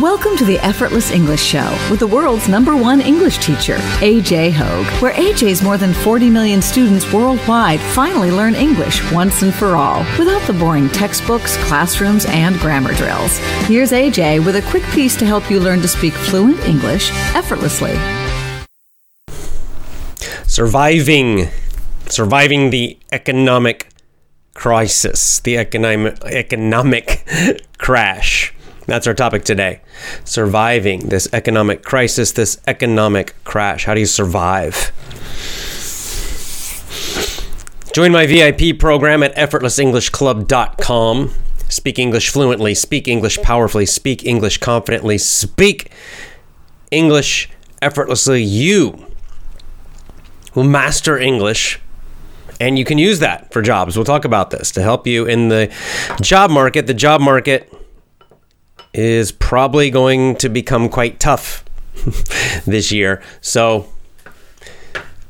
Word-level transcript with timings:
Welcome 0.00 0.36
to 0.36 0.44
the 0.44 0.60
Effortless 0.60 1.10
English 1.10 1.42
Show 1.42 1.76
with 1.90 1.98
the 1.98 2.06
world's 2.06 2.48
number 2.48 2.76
one 2.76 3.00
English 3.00 3.38
teacher, 3.38 3.74
AJ 3.98 4.52
Hoge, 4.52 4.86
where 5.02 5.12
AJ's 5.14 5.60
more 5.60 5.76
than 5.76 5.92
40 5.92 6.30
million 6.30 6.62
students 6.62 7.12
worldwide 7.12 7.80
finally 7.80 8.30
learn 8.30 8.54
English 8.54 9.02
once 9.10 9.42
and 9.42 9.52
for 9.52 9.74
all 9.74 10.06
without 10.16 10.40
the 10.46 10.52
boring 10.52 10.88
textbooks, 10.90 11.56
classrooms, 11.64 12.26
and 12.26 12.60
grammar 12.60 12.94
drills. 12.94 13.38
Here's 13.66 13.90
AJ 13.90 14.46
with 14.46 14.54
a 14.54 14.62
quick 14.70 14.84
piece 14.92 15.16
to 15.16 15.26
help 15.26 15.50
you 15.50 15.58
learn 15.58 15.80
to 15.80 15.88
speak 15.88 16.12
fluent 16.12 16.60
English 16.60 17.10
effortlessly. 17.34 17.98
Surviving, 20.46 21.48
surviving 22.06 22.70
the 22.70 22.96
economic 23.10 23.88
crisis, 24.54 25.40
the 25.40 25.58
economic 25.58 26.22
economic 26.24 27.26
crash. 27.78 28.54
That's 28.88 29.06
our 29.06 29.12
topic 29.12 29.44
today. 29.44 29.82
Surviving 30.24 31.10
this 31.10 31.28
economic 31.34 31.84
crisis, 31.84 32.32
this 32.32 32.58
economic 32.66 33.34
crash. 33.44 33.84
How 33.84 33.92
do 33.92 34.00
you 34.00 34.06
survive? 34.06 34.92
Join 37.92 38.12
my 38.12 38.26
VIP 38.26 38.78
program 38.78 39.22
at 39.22 39.36
effortlessenglishclub.com. 39.36 41.34
Speak 41.68 41.98
English 41.98 42.30
fluently, 42.30 42.74
speak 42.74 43.06
English 43.06 43.36
powerfully, 43.42 43.84
speak 43.84 44.24
English 44.24 44.56
confidently, 44.56 45.18
speak 45.18 45.92
English 46.90 47.50
effortlessly. 47.82 48.42
You 48.42 49.06
will 50.54 50.64
master 50.64 51.18
English 51.18 51.78
and 52.58 52.78
you 52.78 52.86
can 52.86 52.96
use 52.96 53.18
that 53.18 53.52
for 53.52 53.60
jobs. 53.60 53.96
We'll 53.96 54.06
talk 54.06 54.24
about 54.24 54.48
this 54.48 54.70
to 54.72 54.82
help 54.82 55.06
you 55.06 55.26
in 55.26 55.50
the 55.50 55.70
job 56.22 56.50
market. 56.50 56.86
The 56.86 56.94
job 56.94 57.20
market 57.20 57.70
is 58.92 59.32
probably 59.32 59.90
going 59.90 60.36
to 60.36 60.48
become 60.48 60.88
quite 60.88 61.20
tough 61.20 61.64
this 62.66 62.90
year. 62.92 63.22
So 63.40 63.88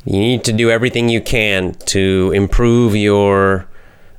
you 0.05 0.19
need 0.19 0.45
to 0.45 0.53
do 0.53 0.71
everything 0.71 1.09
you 1.09 1.21
can 1.21 1.75
to 1.87 2.33
improve 2.35 2.97
your 2.97 3.67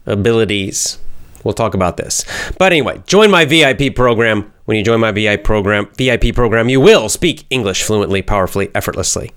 abilities. 0.05 0.99
We'll 1.43 1.53
talk 1.53 1.73
about 1.73 1.97
this. 1.97 2.25
But 2.57 2.73
anyway, 2.73 3.01
join 3.07 3.31
my 3.31 3.45
VIP 3.45 3.95
program. 3.95 4.51
When 4.65 4.77
you 4.77 4.83
join 4.83 4.99
my 4.99 5.11
VIP 5.11 5.43
program, 5.43 5.87
VIP 5.97 6.35
program, 6.35 6.69
you 6.69 6.79
will 6.79 7.09
speak 7.09 7.45
English 7.49 7.81
fluently, 7.83 8.21
powerfully, 8.21 8.69
effortlessly. 8.75 9.31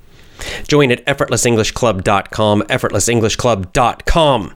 Join 0.67 0.91
at 0.91 1.05
effortlessenglishclub.com, 1.07 2.63
effortlessenglishclub.com. 2.63 4.55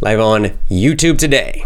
Live 0.00 0.20
on 0.20 0.44
YouTube 0.68 1.18
today. 1.18 1.64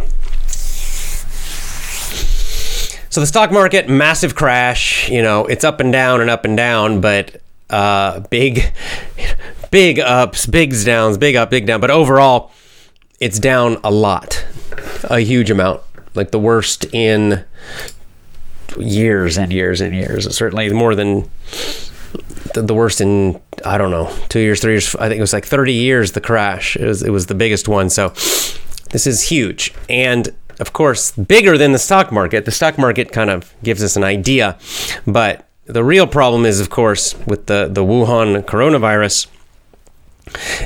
So 3.18 3.22
the 3.22 3.26
stock 3.26 3.50
market, 3.50 3.88
massive 3.88 4.36
crash. 4.36 5.10
You 5.10 5.22
know, 5.22 5.44
it's 5.46 5.64
up 5.64 5.80
and 5.80 5.92
down 5.92 6.20
and 6.20 6.30
up 6.30 6.44
and 6.44 6.56
down, 6.56 7.00
but 7.00 7.42
uh, 7.68 8.20
big, 8.20 8.72
big 9.72 9.98
ups, 9.98 10.46
big 10.46 10.72
downs, 10.84 11.18
big 11.18 11.34
up, 11.34 11.50
big 11.50 11.66
down. 11.66 11.80
But 11.80 11.90
overall, 11.90 12.52
it's 13.18 13.40
down 13.40 13.78
a 13.82 13.90
lot, 13.90 14.46
a 15.10 15.18
huge 15.18 15.50
amount, 15.50 15.80
like 16.14 16.30
the 16.30 16.38
worst 16.38 16.84
in 16.94 17.44
years 18.78 19.36
and 19.36 19.52
years 19.52 19.80
and 19.80 19.96
years. 19.96 20.32
Certainly 20.32 20.72
more 20.72 20.94
than 20.94 21.28
the, 22.54 22.72
worst 22.72 23.00
in 23.00 23.40
I 23.64 23.78
don't 23.78 23.90
know 23.90 24.16
two 24.28 24.38
years, 24.38 24.60
three 24.60 24.74
years. 24.74 24.94
I 24.94 25.08
think 25.08 25.18
it 25.18 25.22
was 25.22 25.32
like 25.32 25.44
thirty 25.44 25.74
years. 25.74 26.12
The 26.12 26.20
crash. 26.20 26.76
It 26.76 26.86
was 26.86 27.02
it 27.02 27.10
was 27.10 27.26
the 27.26 27.34
biggest 27.34 27.66
one. 27.66 27.90
So 27.90 28.10
this 28.90 29.08
is 29.08 29.22
huge 29.22 29.74
and 29.88 30.32
of 30.60 30.72
course, 30.72 31.12
bigger 31.12 31.56
than 31.56 31.72
the 31.72 31.78
stock 31.78 32.10
market. 32.12 32.44
The 32.44 32.50
stock 32.50 32.78
market 32.78 33.12
kind 33.12 33.30
of 33.30 33.54
gives 33.62 33.82
us 33.82 33.96
an 33.96 34.04
idea, 34.04 34.58
but 35.06 35.48
the 35.66 35.84
real 35.84 36.06
problem 36.06 36.46
is, 36.46 36.60
of 36.60 36.70
course, 36.70 37.14
with 37.26 37.46
the, 37.46 37.68
the 37.70 37.84
Wuhan 37.84 38.42
coronavirus, 38.42 39.28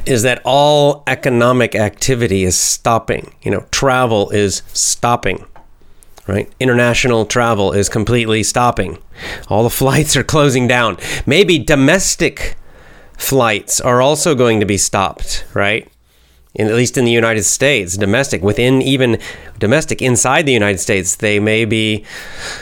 is 0.06 0.22
that 0.22 0.40
all 0.44 1.02
economic 1.06 1.74
activity 1.74 2.44
is 2.44 2.56
stopping. 2.56 3.34
You 3.42 3.50
know, 3.50 3.66
travel 3.70 4.30
is 4.30 4.62
stopping, 4.72 5.44
right? 6.26 6.50
International 6.60 7.26
travel 7.26 7.72
is 7.72 7.88
completely 7.88 8.42
stopping. 8.42 8.98
All 9.48 9.64
the 9.64 9.70
flights 9.82 10.16
are 10.16 10.24
closing 10.24 10.66
down. 10.68 10.96
Maybe 11.26 11.58
domestic 11.58 12.56
flights 13.18 13.80
are 13.80 14.00
also 14.00 14.34
going 14.34 14.60
to 14.60 14.66
be 14.66 14.78
stopped, 14.78 15.44
right? 15.54 15.88
In, 16.54 16.68
at 16.68 16.74
least 16.74 16.98
in 16.98 17.04
the 17.04 17.12
United 17.12 17.44
States, 17.44 17.96
domestic, 17.96 18.42
within 18.42 18.82
even 18.82 19.18
domestic 19.58 20.02
inside 20.02 20.46
the 20.46 20.52
United 20.52 20.78
States, 20.78 21.16
they 21.16 21.40
may 21.40 21.64
be 21.64 22.04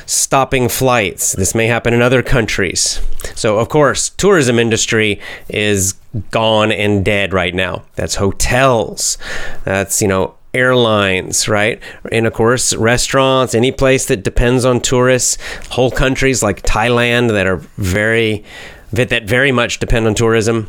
stopping 0.07 0.69
flights. 0.69 1.33
This 1.33 1.55
may 1.55 1.67
happen 1.67 1.93
in 1.93 2.03
other 2.03 2.23
countries. 2.23 3.01
So, 3.35 3.59
of 3.59 3.69
course, 3.69 4.11
tourism 4.11 4.59
industry 4.59 5.21
is 5.49 5.95
gone 6.31 6.71
and 6.73 7.05
dead 7.05 7.33
right 7.33 7.55
now. 7.55 7.85
That's 7.97 8.17
hotels. 8.17 9.19
That's, 9.65 10.01
you 10.01 10.09
know, 10.09 10.35
airlines, 10.55 11.49
right? 11.49 11.81
And 12.11 12.27
of 12.27 12.33
course, 12.33 12.75
restaurants, 12.75 13.55
any 13.55 13.73
place 13.73 14.07
that 14.07 14.23
depends 14.25 14.65
on 14.65 14.81
tourists, 14.81 15.39
whole 15.71 15.91
countries 15.91 16.43
like 16.43 16.63
Thailand 16.63 17.29
that 17.31 17.47
are 17.47 17.59
very 17.77 18.45
that 18.93 19.23
very 19.23 19.53
much 19.53 19.79
depend 19.79 20.09
on 20.09 20.15
tourism 20.15 20.69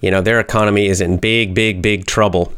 you 0.00 0.10
know, 0.10 0.20
their 0.20 0.40
economy 0.40 0.86
is 0.86 1.00
in 1.00 1.18
big, 1.18 1.54
big, 1.54 1.82
big 1.82 2.06
trouble. 2.06 2.52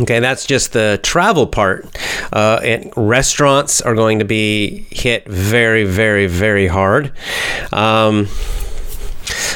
Okay, 0.00 0.20
that's 0.20 0.46
just 0.46 0.72
the 0.72 1.00
travel 1.02 1.46
part. 1.46 1.86
Uh, 2.32 2.60
and 2.62 2.92
restaurants 2.96 3.80
are 3.80 3.94
going 3.94 4.20
to 4.20 4.24
be 4.24 4.86
hit 4.90 5.26
very, 5.26 5.84
very, 5.84 6.26
very 6.26 6.68
hard. 6.68 7.12
Um, 7.72 8.28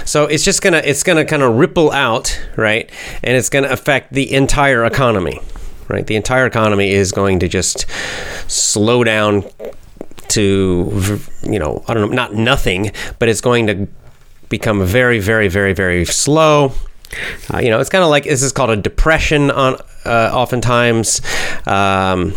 so 0.04 0.26
it's 0.26 0.44
just 0.44 0.60
gonna 0.60 0.82
it's 0.84 1.03
gonna 1.03 1.25
kind 1.25 1.42
of 1.42 1.56
ripple 1.56 1.91
out, 1.92 2.38
right? 2.56 2.91
And 3.22 3.36
it's 3.36 3.48
gonna 3.48 3.69
affect 3.69 4.12
the 4.12 4.32
entire 4.32 4.84
economy, 4.84 5.41
right? 5.88 6.06
The 6.06 6.16
entire 6.16 6.47
economy 6.47 6.91
is 6.92 7.12
going 7.12 7.41
to 7.41 7.48
just 7.48 7.86
slow 8.48 9.04
down 9.04 9.44
to 10.28 11.21
you 11.42 11.59
know 11.59 11.84
I 11.86 11.94
don't 11.94 12.10
know 12.10 12.15
not 12.15 12.34
nothing, 12.34 12.91
but 13.19 13.28
it's 13.28 13.41
going 13.41 13.66
to 13.69 13.88
become 14.48 14.84
very, 14.84 15.21
very, 15.21 15.48
very, 15.48 15.72
very 15.72 16.04
slow 16.04 16.72
uh, 17.52 17.58
you 17.58 17.70
know, 17.70 17.80
it's 17.80 17.91
kind 17.91 18.04
of 18.04 18.10
like 18.10 18.25
this 18.25 18.42
is 18.42 18.52
called 18.52 18.70
a 18.70 18.76
depression 18.76 19.50
on 19.50 19.76
uh, 20.04 20.30
oftentimes. 20.32 21.20
Um, 21.66 22.34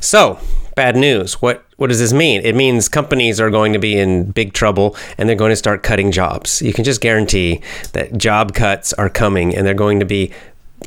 so 0.00 0.38
bad 0.74 0.96
news. 0.96 1.34
What 1.42 1.64
what 1.76 1.88
does 1.88 1.98
this 1.98 2.12
mean? 2.12 2.42
It 2.42 2.54
means 2.54 2.88
companies 2.88 3.40
are 3.40 3.50
going 3.50 3.72
to 3.72 3.78
be 3.78 3.98
in 3.98 4.30
big 4.30 4.52
trouble 4.52 4.96
and 5.16 5.28
they're 5.28 5.36
going 5.36 5.50
to 5.50 5.56
start 5.56 5.82
cutting 5.82 6.12
jobs. 6.12 6.60
You 6.62 6.72
can 6.72 6.84
just 6.84 7.00
guarantee 7.00 7.62
that 7.92 8.16
job 8.16 8.54
cuts 8.54 8.92
are 8.94 9.08
coming 9.08 9.54
and 9.54 9.66
they're 9.66 9.74
going 9.74 10.00
to 10.00 10.06
be 10.06 10.32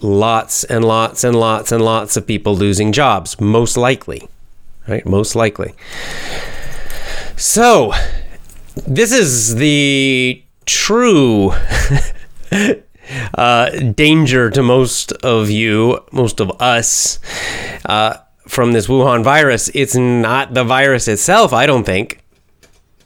lots 0.01 0.63
and 0.63 0.85
lots 0.85 1.23
and 1.23 1.35
lots 1.35 1.72
and 1.72 1.83
lots 1.83 2.17
of 2.17 2.27
people 2.27 2.55
losing 2.55 2.91
jobs, 2.91 3.39
most 3.39 3.77
likely. 3.77 4.27
Right? 4.88 5.05
Most 5.05 5.35
likely. 5.35 5.73
So, 7.38 7.93
this 8.88 9.11
is 9.11 9.55
the 9.55 10.43
true 10.66 11.53
uh, 13.34 13.69
danger 13.69 14.50
to 14.50 14.64
most 14.64 15.12
of 15.12 15.50
you, 15.50 16.03
most 16.12 16.40
of 16.40 16.52
us, 16.62 17.19
uh, 17.86 18.18
from 18.47 18.74
this 18.74 18.88
Wuhan 18.88 19.24
virus. 19.24 19.69
It's 19.74 19.96
not 19.96 20.53
the 20.53 20.64
virus 20.64 21.08
itself, 21.08 21.53
I 21.53 21.66
don't 21.66 21.86
think. 21.86 22.24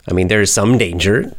I 0.09 0.13
mean, 0.13 0.27
there's 0.27 0.51
some 0.51 0.77
danger 0.77 1.35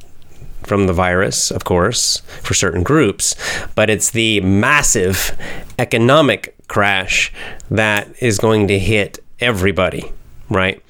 from 0.63 0.87
the 0.87 0.93
virus, 0.93 1.51
of 1.51 1.65
course, 1.65 2.19
for 2.43 2.55
certain 2.55 2.83
groups, 2.83 3.35
but 3.75 3.89
it's 3.89 4.11
the 4.11 4.41
massive 4.41 5.37
economic 5.79 6.55
crash 6.69 7.33
that 7.71 8.09
is 8.21 8.39
going 8.39 8.69
to 8.69 8.79
hit 8.79 9.19
everybody, 9.41 10.13
right? 10.51 10.83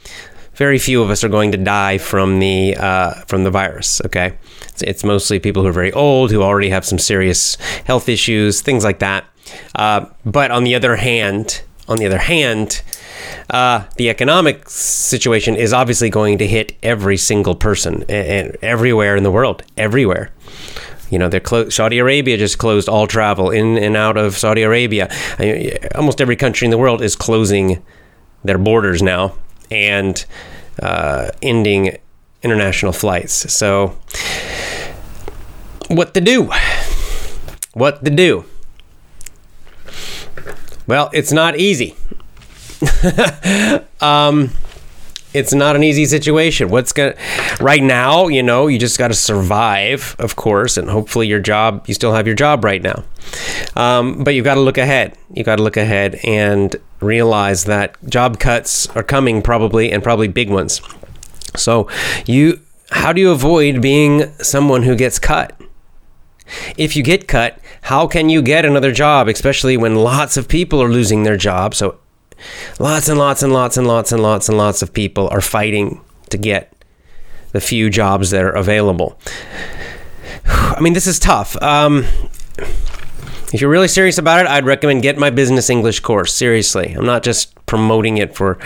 Very 0.55 0.79
few 0.79 1.03
of 1.03 1.11
us 1.11 1.23
are 1.23 1.29
going 1.29 1.53
to 1.53 1.59
die 1.59 1.99
from 1.99 2.41
the 2.41 2.77
uh, 2.77 3.15
from 3.27 3.45
the 3.45 3.51
virus. 3.51 4.01
Okay, 4.07 4.37
it's, 4.83 5.03
it's, 5.03 5.05
mostly 5.05 5.41
people 5.41 5.63
who 5.63 5.69
are 5.69 5.73
very 5.73 5.93
old, 5.93 6.31
who 6.31 6.43
already 6.43 6.71
have 6.71 6.85
some 6.85 6.99
serious 6.99 7.57
health 7.85 8.09
issues, 8.09 8.61
things 8.61 8.85
like 8.85 8.99
that. 8.99 9.25
Uh, 9.75 10.07
but 10.25 10.51
on 10.51 10.65
the 10.65 10.75
other 10.75 10.97
hand, 10.97 11.63
on 11.89 11.97
the 11.97 12.07
other 12.07 12.19
hand, 12.19 12.83
uh, 13.51 13.85
the 13.97 14.11
economic 14.11 14.69
situation 14.69 15.57
is 15.57 15.73
obviously 15.73 16.11
going 16.11 16.39
to 16.39 16.47
hit 16.47 16.77
every 16.83 17.17
single 17.17 17.55
person 17.55 18.05
and 18.09 18.57
everywhere 18.63 19.17
in 19.17 19.23
the 19.23 19.31
world, 19.31 19.63
everywhere. 19.77 20.31
You 21.11 21.19
know, 21.19 21.31
they're 21.31 21.41
clo- 21.41 21.71
Saudi 21.71 21.99
Arabia 21.99 22.37
just 22.37 22.59
closed 22.59 22.89
all 22.89 23.07
travel 23.07 23.51
in 23.51 23.79
and 23.79 23.97
out 23.97 24.19
of 24.19 24.37
Saudi 24.37 24.63
Arabia. 24.63 25.09
I 25.39 25.79
almost 25.95 26.21
every 26.21 26.37
country 26.37 26.67
in 26.67 26.71
the 26.71 26.79
world 26.79 27.01
is 27.01 27.17
closing 27.17 27.83
their 28.45 28.59
borders 28.59 29.03
now 29.03 29.35
and 29.71 30.25
uh, 30.83 31.31
ending 31.41 31.97
international 32.43 32.93
flights. 32.93 33.53
So, 33.53 33.97
what 35.89 36.15
to 36.15 36.21
do? 36.21 36.51
What 37.75 38.05
to 38.05 38.11
do? 38.11 38.45
Well, 40.87 41.11
it's 41.13 41.33
not 41.33 41.59
easy. 41.59 41.95
um, 44.01 44.51
it's 45.35 45.53
not 45.53 45.77
an 45.77 45.85
easy 45.85 46.07
situation. 46.07 46.71
What's 46.71 46.93
going 46.93 47.15
right 47.61 47.83
now, 47.83 48.29
you 48.29 48.43
know, 48.43 48.67
you 48.67 48.79
just 48.79 48.99
got 48.99 49.09
to 49.09 49.15
survive, 49.15 50.17
of 50.19 50.37
course, 50.37 50.77
and 50.77 50.89
hopefully 50.89 51.27
your 51.27 51.41
job, 51.41 51.85
you 51.87 51.95
still 51.95 52.15
have 52.15 52.27
your 52.27 52.37
job 52.37 52.65
right 52.65 52.83
now. 52.83 53.05
Um, 53.77 54.25
but 54.25 54.35
you've 54.35 54.45
got 54.45 54.55
to 54.55 54.61
look 54.61 54.79
ahead. 54.79 55.17
You've 55.35 55.47
got 55.47 55.57
to 55.57 55.63
look 55.63 55.77
ahead 55.77 56.19
and 56.25 56.75
realize 57.01 57.65
that 57.65 57.97
job 58.09 58.41
cuts 58.41 58.89
are 58.97 59.03
coming 59.03 59.43
probably 59.43 59.93
and 59.93 60.03
probably 60.03 60.29
big 60.29 60.51
ones. 60.51 60.81
So, 61.57 61.89
you, 62.27 62.61
how 62.91 63.13
do 63.13 63.21
you 63.21 63.31
avoid 63.31 63.83
being 63.83 64.33
someone 64.39 64.83
who 64.83 64.97
gets 64.97 65.19
cut? 65.19 65.59
If 66.77 66.97
you 66.97 67.03
get 67.03 67.29
cut, 67.29 67.59
how 67.83 68.07
can 68.07 68.29
you 68.29 68.41
get 68.41 68.65
another 68.65 68.93
job, 68.93 69.29
especially 69.29 69.77
when 69.77 69.97
lots 69.97 70.37
of 70.37 70.49
people 70.49 70.83
are 70.83 70.89
losing 70.89 71.23
their 71.23 71.37
job? 71.37 71.75
So 71.75 71.99
Lots 72.79 73.09
and 73.09 73.19
lots 73.19 73.43
and 73.43 73.53
lots 73.53 73.77
and 73.77 73.87
lots 73.87 74.13
and 74.13 74.23
lots 74.23 74.49
and 74.49 74.59
lots 74.59 74.83
of 74.83 74.93
people 74.93 75.29
are 75.29 75.41
fighting 75.41 76.01
to 76.31 76.39
get 76.39 76.73
the 77.53 77.61
few 77.61 77.91
jobs 77.91 78.31
that 78.31 78.45
are 78.45 78.53
available. 78.53 79.19
I 80.47 80.81
mean, 80.81 80.93
this 80.93 81.07
is 81.07 81.19
tough. 81.19 81.61
Um, 81.63 82.05
if 83.53 83.61
you're 83.61 83.71
really 83.71 83.89
serious 83.89 84.19
about 84.19 84.41
it, 84.41 84.47
I'd 84.47 84.67
recommend 84.67 85.03
get 85.03 85.17
my 85.17 85.31
business 85.31 85.71
English 85.71 86.01
course. 86.01 86.35
Seriously, 86.35 86.93
I'm 86.93 87.07
not 87.07 87.23
just 87.23 87.55
promoting 87.65 88.19
it 88.19 88.35
for 88.35 88.57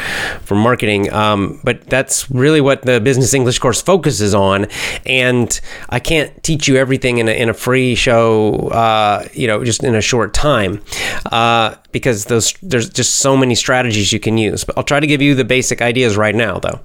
for 0.43 0.55
marketing, 0.55 1.13
um, 1.13 1.61
but 1.63 1.87
that's 1.89 2.31
really 2.31 2.61
what 2.61 2.83
the 2.83 3.01
business 3.01 3.35
English 3.35 3.59
course 3.59 3.81
focuses 3.81 4.35
on. 4.35 4.67
And 5.07 5.61
I 5.89 6.01
can't 6.01 6.43
teach 6.43 6.67
you 6.67 6.77
everything 6.77 7.19
in 7.19 7.29
a, 7.29 7.33
in 7.33 7.49
a 7.49 7.55
free 7.55 7.95
show, 7.95 8.69
uh, 8.69 9.29
you 9.33 9.47
know, 9.47 9.65
just 9.65 9.85
in 9.85 9.95
a 9.95 10.01
short 10.01 10.35
time, 10.35 10.83
uh, 11.31 11.77
because 11.93 12.25
those 12.25 12.55
there's 12.63 12.89
just 12.89 13.17
so 13.17 13.37
many 13.37 13.55
strategies 13.55 14.13
you 14.13 14.21
can 14.21 14.37
use. 14.37 14.65
But 14.65 14.77
I'll 14.77 14.85
try 14.85 14.99
to 14.99 15.07
give 15.07 15.23
you 15.23 15.35
the 15.35 15.45
basic 15.45 15.81
ideas 15.81 16.17
right 16.17 16.35
now, 16.35 16.59
though. 16.59 16.81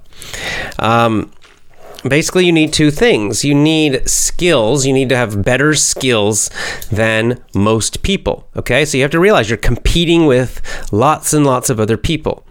Um, 0.78 1.32
basically 2.06 2.46
you 2.46 2.52
need 2.52 2.72
two 2.72 2.90
things. 2.90 3.44
You 3.44 3.54
need 3.54 4.08
skills. 4.08 4.86
You 4.86 4.92
need 4.92 5.08
to 5.08 5.16
have 5.16 5.42
better 5.42 5.74
skills 5.74 6.50
than 6.90 7.42
most 7.54 8.02
people 8.02 8.48
okay? 8.58 8.84
So 8.84 8.96
you 8.96 9.04
have 9.04 9.10
to 9.12 9.20
realize 9.20 9.48
you're 9.48 9.56
competing 9.56 10.26
with 10.26 10.60
lots 10.92 11.32
and 11.32 11.46
lots 11.46 11.70
of 11.70 11.80
other 11.80 11.96
people. 11.96 12.44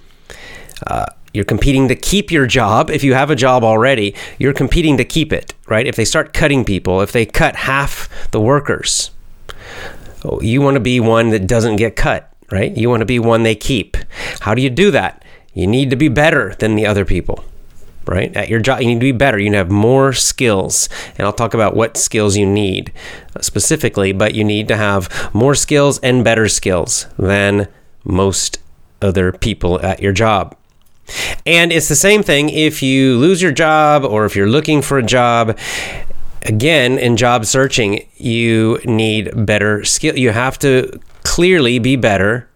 Uh, 0.85 1.05
you're 1.33 1.45
competing 1.45 1.87
to 1.89 1.95
keep 1.95 2.31
your 2.31 2.47
job. 2.47 2.89
If 2.89 3.03
you 3.03 3.13
have 3.13 3.29
a 3.29 3.35
job 3.35 3.63
already 3.63 4.15
you're 4.39 4.53
competing 4.53 4.97
to 4.97 5.05
keep 5.05 5.31
it 5.31 5.53
right? 5.67 5.85
If 5.85 5.95
they 5.95 6.05
start 6.05 6.33
cutting 6.33 6.65
people 6.65 7.01
if 7.01 7.11
they 7.11 7.25
cut 7.25 7.55
half 7.55 8.09
the 8.31 8.39
workers 8.39 9.11
oh, 10.23 10.41
you 10.41 10.61
want 10.61 10.75
to 10.75 10.81
be 10.81 10.99
one 10.99 11.29
that 11.29 11.47
doesn't 11.47 11.75
get 11.75 11.95
cut 11.95 12.31
right? 12.51 12.75
You 12.75 12.89
want 12.89 13.01
to 13.01 13.05
be 13.05 13.19
one 13.19 13.43
they 13.43 13.55
keep. 13.55 13.97
How 14.39 14.55
do 14.55 14.61
you 14.61 14.69
do 14.69 14.89
that? 14.91 15.23
You 15.53 15.67
need 15.67 15.89
to 15.89 15.95
be 15.95 16.07
better 16.07 16.55
than 16.59 16.75
the 16.75 16.85
other 16.85 17.03
people 17.03 17.43
right? 18.07 18.35
At 18.35 18.49
your 18.49 18.59
job, 18.59 18.81
you 18.81 18.87
need 18.87 18.95
to 18.95 18.99
be 18.99 19.11
better. 19.11 19.37
You 19.37 19.45
need 19.45 19.51
to 19.51 19.57
have 19.57 19.71
more 19.71 20.13
skills. 20.13 20.89
And 21.17 21.25
I'll 21.25 21.33
talk 21.33 21.53
about 21.53 21.75
what 21.75 21.97
skills 21.97 22.37
you 22.37 22.45
need 22.45 22.91
specifically, 23.41 24.11
but 24.11 24.35
you 24.35 24.43
need 24.43 24.67
to 24.69 24.77
have 24.77 25.29
more 25.33 25.55
skills 25.55 25.99
and 25.99 26.23
better 26.23 26.47
skills 26.47 27.07
than 27.17 27.67
most 28.03 28.59
other 29.01 29.31
people 29.31 29.79
at 29.81 30.01
your 30.01 30.13
job. 30.13 30.55
And 31.45 31.71
it's 31.71 31.87
the 31.87 31.95
same 31.95 32.23
thing 32.23 32.49
if 32.49 32.83
you 32.83 33.17
lose 33.17 33.41
your 33.41 33.51
job 33.51 34.03
or 34.03 34.25
if 34.25 34.35
you're 34.35 34.49
looking 34.49 34.81
for 34.81 34.97
a 34.97 35.03
job. 35.03 35.57
Again, 36.43 36.97
in 36.97 37.17
job 37.17 37.45
searching, 37.45 38.07
you 38.15 38.79
need 38.85 39.45
better 39.45 39.83
skill. 39.83 40.17
You 40.17 40.31
have 40.31 40.59
to 40.59 40.99
clearly 41.23 41.79
be 41.79 41.95
better 41.95 42.49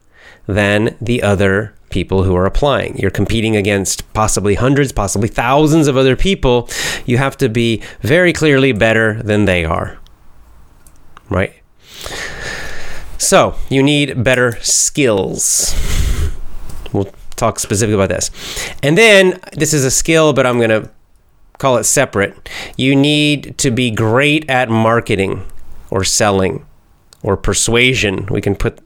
than 0.48 0.96
the 1.02 1.24
other 1.24 1.74
people 1.92 2.24
who 2.24 2.36
are 2.36 2.46
applying. 2.46 2.98
You're 2.98 3.12
competing 3.12 3.56
against 3.56 4.12
possibly 4.14 4.56
hundreds, 4.56 4.92
possibly 4.92 5.28
thousands 5.28 5.88
of 5.88 5.98
other 5.98 6.16
people. 6.16 6.70
You 7.06 7.18
have 7.18 7.38
to 7.38 7.50
be 7.50 7.84
very 8.02 8.34
clearly 8.34 8.72
better 8.72 9.22
than 9.22 9.46
they 9.46 9.66
are. 9.66 10.00
Right? 11.30 11.54
So, 13.18 13.56
you 13.70 13.84
need 13.84 14.24
better 14.24 14.58
skills. 14.62 15.76
We'll 16.92 17.14
talk 17.36 17.60
specifically 17.60 17.96
about 17.96 18.10
this. 18.10 18.32
And 18.82 18.98
then, 18.98 19.40
this 19.54 19.74
is 19.74 19.86
a 19.86 19.92
skill, 19.92 20.34
but 20.34 20.46
I'm 20.48 20.58
going 20.58 20.70
to 20.70 20.90
call 21.58 21.78
it 21.78 21.84
separate. 21.84 22.50
You 22.76 22.96
need 22.96 23.58
to 23.60 23.70
be 23.70 23.92
great 23.92 24.50
at 24.50 24.70
marketing 24.70 25.46
or 25.92 26.04
selling 26.04 26.66
or 27.22 27.38
persuasion. 27.38 28.26
We 28.32 28.42
can 28.42 28.56
put 28.56 28.80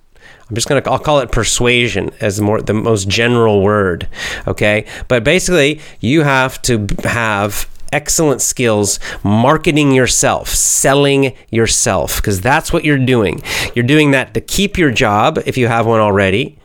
I'm 0.49 0.55
just 0.55 0.67
gonna 0.67 0.81
I'll 0.85 0.99
call 0.99 1.19
it 1.19 1.31
persuasion 1.31 2.11
as 2.21 2.39
more 2.39 2.61
the 2.61 2.73
most 2.73 3.07
general 3.07 3.61
word. 3.61 4.07
Okay, 4.47 4.85
but 5.07 5.23
basically 5.23 5.79
you 5.99 6.21
have 6.23 6.61
to 6.63 6.87
have 7.03 7.67
excellent 7.91 8.41
skills 8.41 8.99
marketing 9.23 9.91
yourself, 9.91 10.49
selling 10.49 11.33
yourself, 11.49 12.17
because 12.17 12.41
that's 12.41 12.71
what 12.71 12.83
you're 12.83 13.03
doing. 13.03 13.41
You're 13.73 13.85
doing 13.85 14.11
that 14.11 14.33
to 14.33 14.41
keep 14.41 14.77
your 14.77 14.91
job 14.91 15.39
if 15.45 15.57
you 15.57 15.67
have 15.67 15.85
one 15.85 16.01
already. 16.01 16.59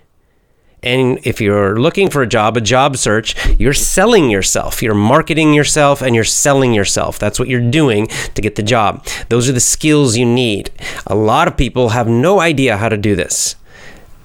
And 0.82 1.18
if 1.24 1.42
you're 1.42 1.78
looking 1.78 2.08
for 2.08 2.22
a 2.22 2.26
job, 2.26 2.56
a 2.56 2.60
job 2.60 2.96
search, 2.96 3.36
you're 3.58 3.74
selling 3.74 4.30
yourself. 4.30 4.82
You're 4.82 4.94
marketing 4.94 5.52
yourself 5.52 6.00
and 6.00 6.14
you're 6.14 6.24
selling 6.24 6.72
yourself. 6.72 7.18
That's 7.18 7.38
what 7.38 7.48
you're 7.48 7.70
doing 7.70 8.06
to 8.34 8.40
get 8.40 8.56
the 8.56 8.62
job. 8.62 9.06
Those 9.28 9.48
are 9.48 9.52
the 9.52 9.60
skills 9.60 10.16
you 10.16 10.24
need. 10.24 10.70
A 11.06 11.14
lot 11.14 11.48
of 11.48 11.56
people 11.58 11.90
have 11.90 12.08
no 12.08 12.40
idea 12.40 12.78
how 12.78 12.88
to 12.88 12.96
do 12.96 13.14
this. 13.14 13.56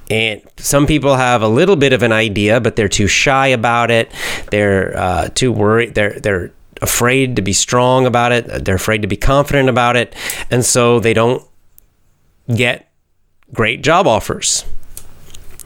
And 0.09 0.41
some 0.57 0.85
people 0.85 1.15
have 1.15 1.41
a 1.41 1.47
little 1.47 1.75
bit 1.75 1.93
of 1.93 2.03
an 2.03 2.11
idea, 2.11 2.61
but 2.61 2.75
they're 2.75 2.87
too 2.87 3.07
shy 3.07 3.47
about 3.47 3.89
it. 3.89 4.11
They're 4.51 4.95
uh, 4.97 5.29
too 5.29 5.51
worried. 5.51 5.95
They're 5.95 6.19
they're 6.19 6.51
afraid 6.81 7.35
to 7.37 7.41
be 7.41 7.53
strong 7.53 8.05
about 8.05 8.31
it. 8.31 8.65
They're 8.65 8.75
afraid 8.75 9.01
to 9.01 9.07
be 9.07 9.17
confident 9.17 9.69
about 9.69 9.95
it, 9.95 10.15
and 10.51 10.63
so 10.63 10.99
they 10.99 11.13
don't 11.13 11.43
get 12.53 12.91
great 13.53 13.81
job 13.81 14.07
offers. 14.07 14.65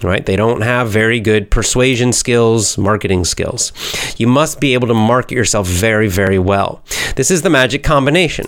Right? 0.01 0.25
They 0.25 0.38
don't 0.38 0.62
have 0.62 0.89
very 0.89 1.19
good 1.19 1.51
persuasion 1.51 2.13
skills, 2.13 2.77
marketing 2.77 3.25
skills. 3.25 3.74
You 4.18 4.27
must 4.27 4.62
be 4.62 4.74
able 4.74 4.88
to 4.88 4.94
market 4.94 5.36
yourself 5.36 5.68
very, 5.68 6.07
very 6.07 6.39
well. 6.39 6.81
This 7.18 7.30
is 7.30 7.41
the 7.41 7.50
magic 7.50 7.83
combination. 7.83 8.45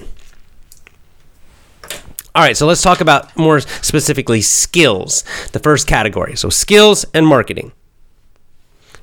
All 2.34 2.42
right, 2.42 2.56
so 2.56 2.66
let's 2.66 2.82
talk 2.82 3.02
about 3.02 3.36
more 3.38 3.60
specifically 3.60 4.42
skills, 4.42 5.24
the 5.52 5.60
first 5.60 5.86
category. 5.86 6.38
So, 6.38 6.50
skills 6.50 7.06
and 7.14 7.28
marketing. 7.28 7.74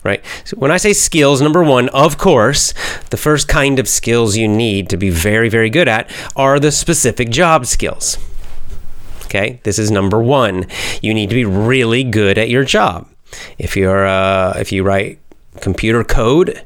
Right? 0.05 0.25
So 0.45 0.57
when 0.57 0.71
I 0.71 0.77
say 0.77 0.93
skills, 0.93 1.43
number 1.43 1.63
one, 1.63 1.89
of 1.91 2.17
course, 2.17 2.73
the 3.11 3.17
first 3.17 3.49
kind 3.49 3.79
of 3.79 3.89
skills 3.89 4.37
you 4.37 4.49
need 4.49 4.89
to 4.91 4.97
be 4.97 5.11
very, 5.11 5.49
very 5.49 5.69
good 5.69 5.89
at 5.89 6.11
are 6.37 6.59
the 6.59 6.71
specific 6.71 7.31
job 7.31 7.67
skills. 7.67 8.17
Okay, 9.25 9.61
this 9.65 9.79
is 9.79 9.91
number 9.91 10.23
one. 10.23 10.67
You 11.03 11.13
need 11.13 11.29
to 11.29 11.35
be 11.35 11.45
really 11.45 12.05
good 12.05 12.39
at 12.39 12.49
your 12.49 12.65
job. 12.65 13.09
If 13.59 13.77
you're, 13.77 14.07
uh, 14.07 14.55
if 14.57 14.73
you 14.73 14.85
write 14.85 15.19
computer 15.61 16.05
code, 16.05 16.65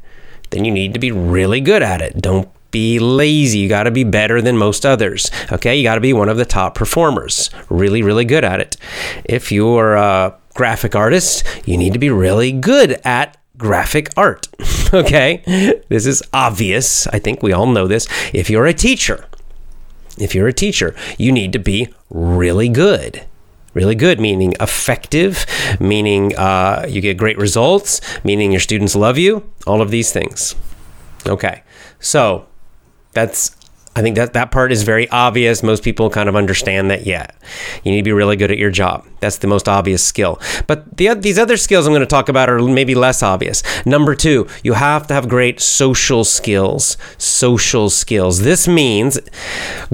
then 0.51 0.65
you 0.65 0.71
need 0.71 0.95
to 0.95 1.01
be 1.01 1.11
really 1.11 1.61
good 1.61 1.83
at 1.83 2.01
it. 2.01 2.21
Don't 2.21 2.49
be 2.73 2.99
lazy. 2.99 3.61
You 3.61 3.69
got 3.69 3.85
to 3.85 3.93
be 3.93 4.03
better 4.03 4.43
than 4.43 4.59
most 4.59 4.85
others. 4.85 5.31
Okay, 5.53 5.77
you 5.77 5.85
got 5.85 5.95
to 5.95 6.01
be 6.01 6.13
one 6.13 6.29
of 6.29 6.37
the 6.37 6.45
top 6.45 6.75
performers. 6.75 7.51
Really, 7.69 8.03
really 8.03 8.25
good 8.25 8.43
at 8.43 8.59
it. 8.59 8.77
If 9.25 9.53
you're 9.53 9.95
a 9.95 10.37
graphic 10.55 10.97
artist, 10.97 11.45
you 11.65 11.77
need 11.77 11.93
to 11.93 12.01
be 12.01 12.11
really 12.11 12.51
good 12.51 13.01
at 13.05 13.37
graphic 13.57 14.11
art. 14.17 14.49
okay, 14.93 15.43
this 15.89 16.07
is 16.07 16.23
obvious. 16.33 17.07
I 17.07 17.21
think 17.21 17.43
we 17.43 17.53
all 17.53 17.67
know 17.67 17.87
this. 17.87 18.09
If 18.35 18.51
you're 18.51 18.67
a 18.67 18.75
teacher, 18.75 19.27
if 20.19 20.35
you're 20.35 20.49
a 20.49 20.53
teacher, 20.53 20.97
you 21.19 21.31
need 21.31 21.53
to 21.53 21.61
be 21.61 21.89
really 22.11 22.69
good 22.69 23.25
really 23.75 23.95
good, 23.95 24.21
meaning 24.21 24.55
effective, 24.61 25.47
meaning 25.81 26.37
uh, 26.37 26.85
you 26.89 27.01
get 27.01 27.17
great 27.17 27.39
results, 27.39 28.03
meaning 28.23 28.53
your 28.53 28.61
students 28.61 28.95
love 28.95 29.17
you, 29.17 29.51
all 29.67 29.81
of 29.81 29.91
these 29.91 30.13
things. 30.13 30.55
Okay, 31.27 31.63
so 31.99 32.47
that's 33.13 33.57
I 33.95 34.01
think 34.01 34.17
that 34.17 34.33
that 34.33 34.51
part 34.51 34.73
is 34.73 34.85
very 34.85 35.09
obvious. 35.11 35.63
Most 35.63 35.85
people 35.85 36.09
kind 36.09 36.29
of 36.29 36.35
understand 36.35 36.91
that. 36.91 37.07
Yeah, 37.07 37.27
you 37.85 37.93
need 37.93 37.99
to 37.99 38.05
be 38.05 38.13
really 38.13 38.37
good 38.37 38.51
at 38.51 38.57
your 38.57 38.71
job. 38.71 39.07
That's 39.21 39.39
the 39.39 39.47
most 39.47 39.69
obvious 39.69 40.03
skill. 40.03 40.41
But 40.67 40.97
the 40.97 41.13
these 41.15 41.39
other 41.39 41.59
skills 41.59 41.87
I'm 41.87 41.93
going 41.93 42.01
to 42.01 42.07
talk 42.07 42.31
about 42.31 42.49
are 42.49 42.59
maybe 42.59 42.95
less 42.95 43.23
obvious. 43.23 43.63
Number 43.85 44.15
two, 44.15 44.47
you 44.65 44.73
have 44.73 45.07
to 45.09 45.15
have 45.15 45.29
great 45.29 45.61
social 45.61 46.25
skills. 46.25 46.97
Social 47.19 47.91
skills. 47.91 48.41
This 48.41 48.67
means 48.67 49.19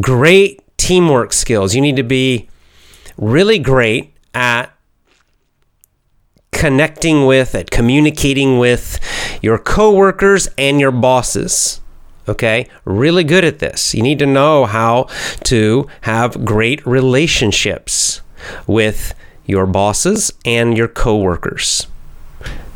great 0.00 0.62
teamwork 0.76 1.32
skills. 1.32 1.75
You 1.75 1.80
need 1.80 1.96
to 1.96 2.04
be 2.04 2.48
really 3.16 3.58
great 3.58 4.14
at 4.32 4.72
connecting 6.52 7.26
with, 7.26 7.56
at 7.56 7.72
communicating 7.72 8.60
with 8.60 9.00
your 9.42 9.58
coworkers 9.58 10.48
and 10.56 10.78
your 10.78 10.92
bosses 10.92 11.80
okay? 12.28 12.68
Really 12.85 13.25
good 13.25 13.44
at 13.44 13.58
this. 13.58 13.94
You 13.94 14.02
need 14.02 14.18
to 14.20 14.26
know 14.26 14.66
how 14.66 15.08
to 15.44 15.88
have 16.02 16.44
great 16.44 16.87
relationships 16.87 18.20
with 18.66 19.14
your 19.47 19.66
bosses 19.66 20.32
and 20.44 20.76
your 20.76 20.88
coworkers. 20.88 21.87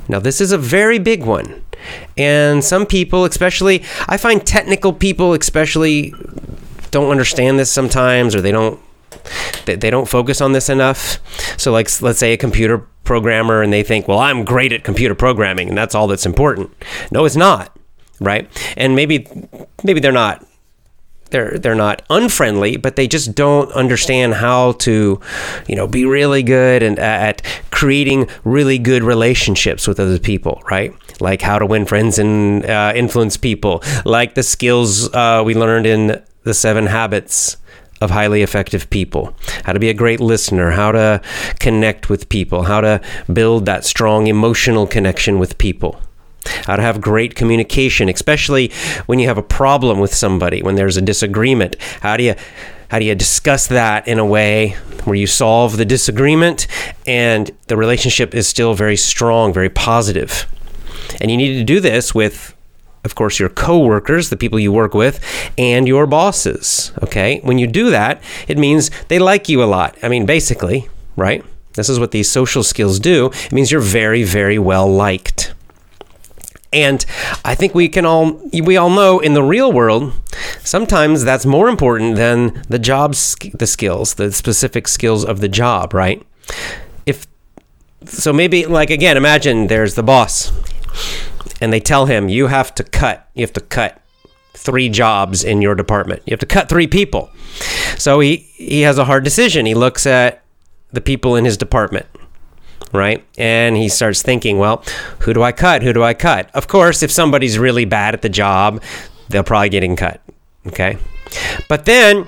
Now, 0.09 0.19
this 0.19 0.41
is 0.41 0.53
a 0.53 0.59
very 0.59 0.99
big 0.99 1.25
one. 1.25 1.63
And 2.17 2.65
some 2.65 2.87
people, 2.87 3.25
especially, 3.25 3.83
I 4.09 4.17
find 4.17 4.45
technical 4.45 4.93
people, 4.93 5.33
especially, 5.35 6.15
don't 6.91 7.11
understand 7.11 7.59
this 7.59 7.71
sometimes 7.71 8.35
or 8.35 8.41
they 8.41 8.53
don't 8.53 8.79
they, 9.67 9.77
don't 9.77 10.09
focus 10.09 10.41
on 10.41 10.53
this 10.53 10.69
enough. 10.69 11.19
So 11.59 11.73
like 11.73 11.89
let's 12.03 12.19
say 12.19 12.33
a 12.33 12.37
computer 12.37 12.79
programmer 13.05 13.63
and 13.63 13.73
they 13.73 13.83
think, 13.83 14.09
"Well, 14.09 14.19
I'm 14.19 14.45
great 14.45 14.73
at 14.73 14.85
computer 14.85 15.15
programming 15.15 15.69
and 15.69 15.79
that's 15.79 15.95
all 15.95 16.07
that's 16.07 16.27
important." 16.27 16.71
No, 17.11 17.25
it's 17.25 17.37
not, 17.37 17.77
right? 18.25 18.49
And 18.77 18.97
maybe 18.97 19.27
maybe 19.85 20.01
they're 20.01 20.13
not 20.13 20.47
they're 21.33 21.59
they're 21.59 21.75
not 21.75 22.03
unfriendly, 22.09 22.77
but 22.77 22.95
they 22.95 23.09
just 23.09 23.35
don't 23.35 23.73
understand 23.73 24.35
how 24.35 24.73
to, 24.73 25.21
you 25.67 25.75
know, 25.75 25.89
be 25.89 26.05
really 26.05 26.43
good 26.43 26.83
and 26.83 26.99
at 26.99 27.43
creating 27.71 28.29
really 28.45 28.79
good 28.79 29.03
relationships 29.03 29.89
with 29.89 29.99
other 29.99 30.19
people, 30.19 30.63
right? 30.71 30.95
Like 31.21 31.43
how 31.43 31.59
to 31.59 31.67
win 31.67 31.87
friends 31.87 32.19
and 32.19 32.65
uh, 32.65 32.93
influence 32.95 33.37
people, 33.37 33.83
like 34.05 34.35
the 34.35 34.43
skills 34.43 35.13
uh, 35.13 35.43
we 35.45 35.55
learned 35.55 35.87
in 35.87 36.23
the 36.45 36.55
Seven 36.55 36.87
Habits 36.87 37.57
of 38.01 38.11
highly 38.11 38.43
effective 38.43 38.91
people, 38.91 39.35
how 39.65 39.73
to 39.73 39.79
be 39.79 39.89
a 39.89 39.95
great 39.95 40.21
listener, 40.21 40.73
how 40.73 40.93
to 40.93 41.21
connect 41.61 42.11
with 42.11 42.29
people, 42.29 42.65
how 42.65 42.81
to 42.81 43.01
build 43.33 43.65
that 43.67 43.85
strong 43.85 44.27
emotional 44.27 44.87
connection 44.87 45.39
with 45.39 45.57
people, 45.57 46.01
how 46.67 46.77
to 46.77 46.83
have 46.83 47.01
great 47.01 47.35
communication, 47.35 48.09
especially 48.09 48.71
when 49.07 49.19
you 49.19 49.29
have 49.29 49.39
a 49.39 49.43
problem 49.43 50.01
with 50.01 50.15
somebody, 50.15 50.63
when 50.63 50.75
there's 50.75 50.97
a 50.97 51.03
disagreement. 51.03 51.77
How 52.01 52.17
do 52.17 52.25
you 52.25 52.35
how 52.89 52.99
do 52.99 53.07
you 53.07 53.15
discuss 53.15 53.69
that 53.69 54.07
in 54.07 54.19
a 54.19 54.27
way 54.27 54.77
where 55.05 55.17
you 55.17 55.27
solve 55.27 55.79
the 55.79 55.85
disagreement 55.87 56.67
and 57.07 57.51
the 57.69 57.77
relationship 57.77 58.35
is 58.35 58.47
still 58.47 58.75
very 58.75 58.99
strong, 58.99 59.53
very 59.53 59.71
positive? 59.71 60.47
And 61.19 61.31
you 61.31 61.39
need 61.39 61.57
to 61.57 61.65
do 61.65 61.81
this 61.81 62.15
with 62.15 62.55
of 63.05 63.15
course, 63.15 63.41
your 63.41 63.49
coworkers, 63.49 64.31
the 64.31 64.37
people 64.37 64.61
you 64.61 64.73
work 64.73 64.95
with, 64.95 65.21
and 65.59 65.89
your 65.89 66.07
bosses. 66.07 66.93
Okay? 67.03 67.41
When 67.43 67.59
you 67.59 67.67
do 67.67 67.91
that, 67.91 68.23
it 68.47 68.59
means 68.59 68.91
they 69.09 69.19
like 69.19 69.49
you 69.49 69.63
a 69.63 69.67
lot. 69.67 69.97
I 70.03 70.09
mean, 70.09 70.25
basically, 70.25 70.89
right? 71.17 71.45
This 71.75 71.89
is 71.89 71.99
what 71.99 72.11
these 72.11 72.31
social 72.31 72.63
skills 72.63 73.01
do. 73.01 73.31
It 73.33 73.53
means 73.53 73.73
you're 73.73 73.81
very, 73.81 74.23
very 74.23 74.59
well 74.59 74.89
liked. 74.89 75.55
And 76.73 77.05
I 77.45 77.55
think 77.55 77.75
we 77.75 77.89
can 77.89 78.07
all 78.07 78.41
we 78.53 78.77
all 78.77 78.91
know 78.91 79.21
in 79.21 79.35
the 79.35 79.43
real 79.43 79.73
world, 79.73 80.13
sometimes 80.61 81.23
that's 81.23 81.45
more 81.45 81.69
important 81.69 82.17
than 82.17 82.63
the 82.69 82.79
jobs, 82.79 83.37
the 83.53 83.67
skills, 83.67 84.15
the 84.15 84.33
specific 84.33 84.89
skills 84.89 85.25
of 85.25 85.41
the 85.41 85.49
job, 85.49 85.93
right? 85.93 86.25
If 87.05 87.27
so 88.07 88.33
maybe 88.33 88.67
like 88.67 88.91
again, 88.91 89.17
imagine 89.17 89.67
there's 89.67 89.95
the 89.95 90.03
boss 90.03 90.51
and 91.61 91.73
they 91.73 91.81
tell 91.81 92.07
him 92.07 92.29
you 92.29 92.47
have 92.47 92.75
to 92.77 92.85
cut 92.85 93.29
you 93.35 93.43
have 93.43 93.53
to 93.53 93.61
cut 93.61 94.01
three 94.55 94.89
jobs 94.89 95.45
in 95.45 95.61
your 95.61 95.75
department. 95.75 96.23
You 96.27 96.33
have 96.33 96.41
to 96.41 96.47
cut 96.47 96.69
three 96.69 96.87
people. 96.87 97.31
So 97.99 98.21
he 98.21 98.37
he 98.57 98.81
has 98.83 98.97
a 98.97 99.05
hard 99.05 99.25
decision. 99.25 99.67
He 99.67 99.75
looks 99.75 100.07
at 100.07 100.43
the 100.91 101.01
people 101.01 101.37
in 101.37 101.45
his 101.45 101.57
department 101.57 102.07
right 102.93 103.25
and 103.39 103.77
he 103.77 103.89
starts 103.89 104.23
thinking 104.23 104.59
well 104.59 104.85
who 105.21 105.33
do 105.33 105.43
i 105.43 105.53
cut 105.53 105.83
who 105.83 105.93
do 105.93 106.03
i 106.03 106.15
cut 106.15 106.51
of 106.55 106.69
course 106.69 107.03
if 107.03 107.11
somebody's 107.11 107.59
really 107.59 107.85
bad 107.85 108.15
at 108.15 108.23
the 108.23 108.29
job 108.29 108.83
they'll 109.29 109.43
probably 109.43 109.69
getting 109.69 109.97
cut 109.97 110.21
okay 110.67 110.99
but 111.69 111.85
then 111.85 112.27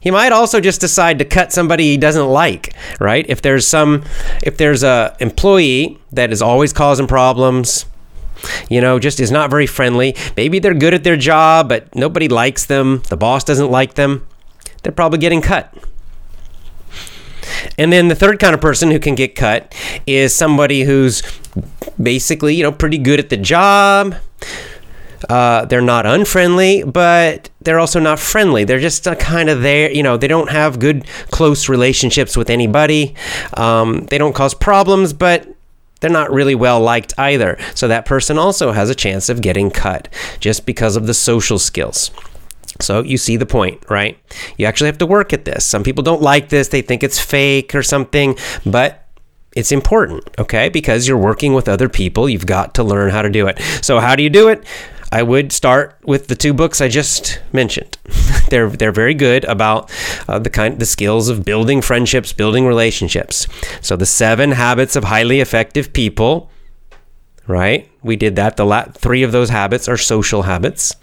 he 0.00 0.10
might 0.10 0.32
also 0.32 0.60
just 0.60 0.80
decide 0.80 1.18
to 1.18 1.24
cut 1.24 1.52
somebody 1.52 1.84
he 1.84 1.96
doesn't 1.96 2.28
like 2.28 2.74
right 3.00 3.26
if 3.28 3.42
there's 3.42 3.66
some 3.66 4.02
if 4.42 4.56
there's 4.56 4.82
a 4.82 5.16
employee 5.20 5.98
that 6.10 6.32
is 6.32 6.42
always 6.42 6.72
causing 6.72 7.06
problems 7.06 7.84
you 8.68 8.80
know, 8.80 8.98
just 8.98 9.20
is 9.20 9.30
not 9.30 9.50
very 9.50 9.66
friendly. 9.66 10.16
Maybe 10.36 10.58
they're 10.58 10.74
good 10.74 10.94
at 10.94 11.04
their 11.04 11.16
job, 11.16 11.68
but 11.68 11.94
nobody 11.94 12.28
likes 12.28 12.66
them. 12.66 13.02
The 13.08 13.16
boss 13.16 13.44
doesn't 13.44 13.70
like 13.70 13.94
them. 13.94 14.26
They're 14.82 14.92
probably 14.92 15.18
getting 15.18 15.42
cut. 15.42 15.72
And 17.78 17.92
then 17.92 18.08
the 18.08 18.14
third 18.14 18.38
kind 18.38 18.54
of 18.54 18.60
person 18.60 18.90
who 18.90 18.98
can 18.98 19.14
get 19.14 19.34
cut 19.34 19.74
is 20.06 20.34
somebody 20.34 20.82
who's 20.82 21.22
basically, 22.00 22.54
you 22.54 22.62
know, 22.62 22.72
pretty 22.72 22.98
good 22.98 23.18
at 23.18 23.30
the 23.30 23.36
job. 23.36 24.14
Uh, 25.28 25.64
they're 25.66 25.80
not 25.80 26.04
unfriendly, 26.04 26.82
but 26.82 27.48
they're 27.60 27.78
also 27.78 28.00
not 28.00 28.18
friendly. 28.18 28.64
They're 28.64 28.80
just 28.80 29.06
uh, 29.06 29.14
kind 29.14 29.48
of 29.48 29.62
there, 29.62 29.90
you 29.90 30.02
know, 30.02 30.16
they 30.16 30.28
don't 30.28 30.50
have 30.50 30.80
good, 30.80 31.06
close 31.30 31.68
relationships 31.68 32.36
with 32.36 32.50
anybody. 32.50 33.14
Um, 33.54 34.06
they 34.06 34.18
don't 34.18 34.34
cause 34.34 34.52
problems, 34.52 35.12
but 35.12 35.46
they're 36.00 36.10
not 36.10 36.32
really 36.32 36.56
well 36.56 36.80
liked 36.80 37.14
either. 37.16 37.56
So 37.74 37.86
that 37.86 38.04
person 38.04 38.36
also 38.36 38.72
has 38.72 38.90
a 38.90 38.94
chance 38.94 39.28
of 39.28 39.40
getting 39.40 39.70
cut 39.70 40.08
just 40.40 40.66
because 40.66 40.96
of 40.96 41.06
the 41.06 41.14
social 41.14 41.58
skills. 41.58 42.10
So 42.80 43.02
you 43.02 43.18
see 43.18 43.36
the 43.36 43.46
point, 43.46 43.84
right? 43.88 44.18
You 44.56 44.66
actually 44.66 44.88
have 44.88 44.98
to 44.98 45.06
work 45.06 45.32
at 45.32 45.44
this. 45.44 45.64
Some 45.64 45.82
people 45.82 46.02
don't 46.02 46.22
like 46.22 46.48
this, 46.48 46.68
they 46.68 46.82
think 46.82 47.02
it's 47.02 47.18
fake 47.18 47.74
or 47.74 47.82
something, 47.82 48.36
but 48.64 49.06
it's 49.54 49.72
important, 49.72 50.28
okay? 50.38 50.68
Because 50.68 51.06
you're 51.06 51.18
working 51.18 51.52
with 51.52 51.68
other 51.68 51.88
people, 51.88 52.28
you've 52.28 52.46
got 52.46 52.74
to 52.74 52.82
learn 52.82 53.10
how 53.10 53.22
to 53.22 53.28
do 53.28 53.46
it. 53.46 53.60
So, 53.82 54.00
how 54.00 54.16
do 54.16 54.22
you 54.22 54.30
do 54.30 54.48
it? 54.48 54.64
I 55.12 55.22
would 55.22 55.52
start 55.52 55.98
with 56.04 56.28
the 56.28 56.34
two 56.34 56.54
books 56.54 56.80
I 56.80 56.88
just 56.88 57.38
mentioned. 57.52 57.98
they're 58.48 58.70
they're 58.70 58.92
very 58.92 59.12
good 59.12 59.44
about 59.44 59.90
uh, 60.26 60.38
the 60.38 60.48
kind 60.48 60.78
the 60.78 60.86
skills 60.86 61.28
of 61.28 61.44
building 61.44 61.82
friendships, 61.82 62.32
building 62.32 62.66
relationships. 62.66 63.46
So 63.82 63.94
the 63.94 64.06
seven 64.06 64.52
habits 64.52 64.96
of 64.96 65.04
highly 65.04 65.40
effective 65.40 65.92
people. 65.92 66.50
Right, 67.46 67.90
we 68.02 68.16
did 68.16 68.36
that. 68.36 68.56
The 68.56 68.64
la- 68.64 68.84
three 68.84 69.22
of 69.22 69.32
those 69.32 69.50
habits 69.50 69.88
are 69.88 69.96
social 69.98 70.42
habits. 70.42 70.94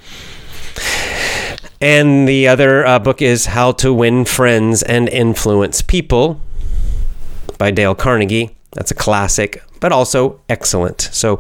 And 1.82 2.28
the 2.28 2.48
other 2.48 2.86
uh, 2.86 3.00
book 3.00 3.22
is 3.22 3.48
How 3.48 3.72
to 3.74 3.94
Win 3.94 4.26
Friends 4.26 4.84
and 4.84 5.08
Influence 5.08 5.82
People 5.82 6.42
by 7.58 7.72
Dale 7.72 7.96
Carnegie. 7.96 8.56
That's 8.74 8.92
a 8.92 8.96
classic 8.96 9.64
but 9.80 9.92
also 9.92 10.40
excellent. 10.50 11.02
So 11.12 11.40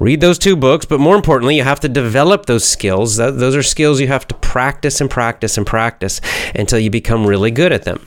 read 0.00 0.20
those 0.20 0.38
two 0.38 0.56
books, 0.56 0.86
but 0.86 1.00
more 1.00 1.16
importantly, 1.16 1.56
you 1.56 1.62
have 1.62 1.80
to 1.80 1.88
develop 1.88 2.46
those 2.46 2.64
skills. 2.64 3.16
Those 3.16 3.54
are 3.54 3.62
skills 3.62 4.00
you 4.00 4.08
have 4.08 4.26
to 4.28 4.34
practice 4.36 5.00
and 5.00 5.10
practice 5.10 5.56
and 5.56 5.66
practice 5.66 6.20
until 6.54 6.78
you 6.78 6.90
become 6.90 7.26
really 7.26 7.50
good 7.50 7.72
at 7.72 7.84
them. 7.84 8.06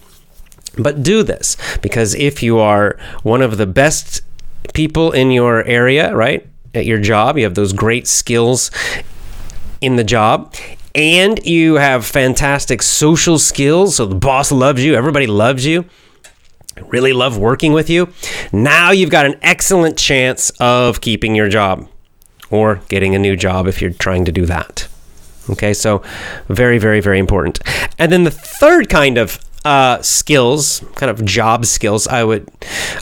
But 0.77 1.03
do 1.03 1.23
this 1.23 1.57
because 1.81 2.15
if 2.15 2.41
you 2.41 2.59
are 2.59 2.97
one 3.23 3.41
of 3.41 3.57
the 3.57 3.67
best 3.67 4.21
people 4.73 5.11
in 5.11 5.31
your 5.31 5.63
area, 5.65 6.15
right, 6.15 6.45
at 6.73 6.85
your 6.85 6.99
job, 6.99 7.38
you 7.38 7.43
have 7.43 7.55
those 7.55 7.73
great 7.73 8.07
skills 8.07 8.71
in 9.81 9.95
the 9.95 10.03
job, 10.03 10.53
and 10.96 11.46
you 11.46 11.75
have 11.75 12.05
fantastic 12.05 12.81
social 12.81 13.38
skills, 13.39 13.96
so 13.96 14.05
the 14.05 14.15
boss 14.15 14.51
loves 14.51 14.84
you, 14.84 14.96
everybody 14.96 15.27
loves 15.27 15.65
you 15.65 15.86
really 16.88 17.13
love 17.13 17.38
working 17.38 17.74
with 17.74 17.89
you, 17.89 18.10
now 18.51 18.91
you've 18.91 19.10
got 19.10 19.25
an 19.25 19.36
excellent 19.41 19.98
chance 19.98 20.50
of 20.60 21.01
keeping 21.01 21.36
your 21.36 21.50
job 21.50 21.88
or 22.50 22.81
getting 22.88 23.15
a 23.15 23.19
new 23.19 23.36
job 23.36 23.67
if 23.67 23.81
you're 23.81 23.91
trying 23.91 24.25
to 24.25 24.31
do 24.31 24.46
that. 24.46 24.88
Okay, 25.50 25.74
so 25.74 26.03
very, 26.48 26.77
very, 26.77 27.00
very 27.00 27.19
important. 27.19 27.60
And 27.98 28.12
then 28.12 28.24
the 28.24 28.31
third 28.31 28.89
kind 28.89 29.17
of 29.17 29.39
uh, 29.65 30.01
skills, 30.01 30.84
kind 30.96 31.10
of 31.10 31.25
job 31.25 31.65
skills, 31.65 32.08
I 32.08 32.24
would 32.24 32.50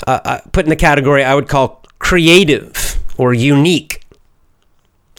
uh, 0.07 0.19
uh 0.23 0.39
put 0.51 0.65
in 0.65 0.69
the 0.69 0.75
category 0.75 1.23
I 1.23 1.35
would 1.35 1.47
call 1.47 1.83
creative 1.99 2.97
or 3.17 3.33
unique. 3.33 4.01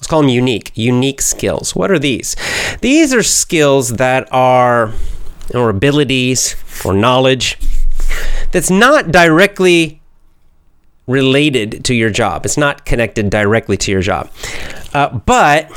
Call 0.09 0.23
them 0.23 0.31
unique, 0.31 0.73
unique 0.75 1.21
skills. 1.21 1.77
What 1.77 1.91
are 1.91 1.99
these? 1.99 2.35
These 2.81 3.13
are 3.13 3.23
skills 3.23 3.91
that 3.97 4.27
are, 4.33 4.93
or 5.55 5.69
abilities, 5.71 6.57
or 6.85 6.95
knowledge 6.95 7.59
that's 8.53 8.71
not 8.71 9.11
directly 9.11 10.01
related 11.07 11.85
to 11.85 11.95
your 11.95 12.11
job. 12.11 12.45
It's 12.45 12.57
not 12.57 12.85
connected 12.85 13.31
directly 13.31 13.77
to 13.79 13.91
your 13.91 14.03
job, 14.03 14.31
uh, 14.95 15.19
but 15.19 15.71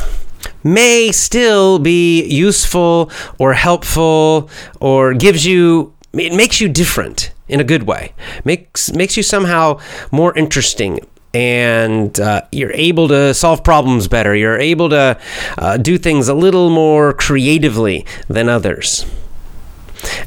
may 0.63 1.11
still 1.11 1.79
be 1.79 2.23
useful 2.23 3.11
or 3.39 3.53
helpful 3.53 4.49
or 4.79 5.13
gives 5.13 5.45
you 5.45 5.93
it 6.13 6.33
makes 6.33 6.61
you 6.61 6.69
different 6.69 7.31
in 7.47 7.59
a 7.59 7.63
good 7.63 7.83
way 7.83 8.13
makes 8.45 8.93
makes 8.93 9.17
you 9.17 9.23
somehow 9.23 9.79
more 10.11 10.37
interesting 10.37 10.99
and 11.33 12.19
uh, 12.19 12.41
you're 12.51 12.73
able 12.73 13.07
to 13.07 13.33
solve 13.33 13.63
problems 13.63 14.07
better 14.07 14.35
you're 14.35 14.59
able 14.59 14.89
to 14.89 15.17
uh, 15.57 15.77
do 15.77 15.97
things 15.97 16.27
a 16.27 16.33
little 16.33 16.69
more 16.69 17.13
creatively 17.13 18.05
than 18.27 18.49
others 18.49 19.05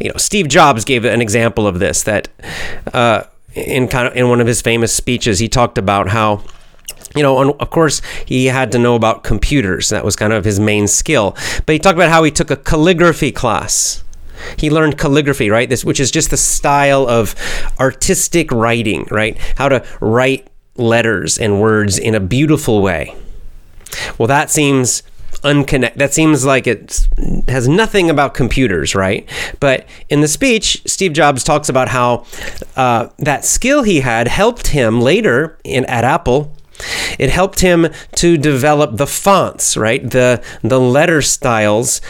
you 0.01 0.09
know, 0.09 0.17
Steve 0.17 0.49
Jobs 0.49 0.85
gave 0.85 1.05
an 1.05 1.21
example 1.21 1.67
of 1.67 1.79
this 1.79 2.03
that 2.05 2.29
uh, 2.93 3.25
in 3.55 3.89
kind 3.89 4.09
of 4.09 4.17
in 4.17 4.29
one 4.29 4.41
of 4.41 4.47
his 4.47 4.61
famous 4.61 4.95
speeches, 4.95 5.39
he 5.39 5.49
talked 5.49 5.79
about 5.79 6.09
how 6.09 6.43
you 7.15 7.23
know, 7.23 7.53
of 7.53 7.71
course, 7.71 8.03
he 8.27 8.47
had 8.47 8.73
to 8.73 8.79
know 8.79 8.97
about 8.97 9.23
computers. 9.23 9.91
That 9.91 10.05
was 10.05 10.17
kind 10.17 10.33
of 10.33 10.45
his 10.45 10.59
main 10.59 10.89
skill. 10.89 11.37
But 11.65 11.75
he 11.75 11.79
talked 11.79 11.97
about 11.97 12.11
how 12.11 12.25
he 12.25 12.33
took 12.33 12.51
a 12.51 12.57
calligraphy 12.57 13.31
class. 13.31 14.03
He 14.59 14.69
learned 14.69 14.99
calligraphy, 14.99 15.49
right? 15.49 15.69
This, 15.69 15.85
which 15.85 16.01
is 16.01 16.11
just 16.11 16.31
the 16.31 16.37
style 16.37 17.09
of 17.09 17.37
artistic 17.79 18.51
writing, 18.51 19.07
right? 19.13 19.39
How 19.57 19.69
to 19.69 19.85
write 20.01 20.49
letters 20.77 21.39
and 21.39 21.61
words 21.61 21.99
in 21.99 22.15
a 22.15 22.21
beautiful 22.21 22.83
way. 22.83 23.15
Well, 24.19 24.29
that 24.29 24.51
seems 24.51 25.03
unconnect. 25.43 25.95
That 25.97 26.13
seems 26.15 26.45
like 26.45 26.67
it 26.67 27.07
has 27.49 27.69
nothing 27.69 28.11
about 28.11 28.35
computers, 28.35 28.95
right? 28.95 29.29
But 29.61 29.87
in 30.09 30.21
the 30.21 30.29
speech, 30.29 30.83
Steve 30.87 31.13
Jobs 31.13 31.45
talks 31.45 31.69
about 31.69 31.89
how 31.89 32.27
uh, 32.77 33.09
that 33.19 33.45
skill 33.45 33.83
he 33.83 34.01
had 34.01 34.29
helped 34.29 34.69
him 34.69 35.01
later 35.01 35.59
in 35.63 35.85
at 35.85 36.05
Apple. 36.05 36.57
It 37.19 37.31
helped 37.31 37.61
him 37.61 37.89
to 38.17 38.37
develop 38.37 38.97
the 38.97 39.07
fonts, 39.07 39.77
right? 39.77 40.09
The 40.11 40.43
the 40.63 40.81
letter 40.81 41.23
styles 41.23 42.01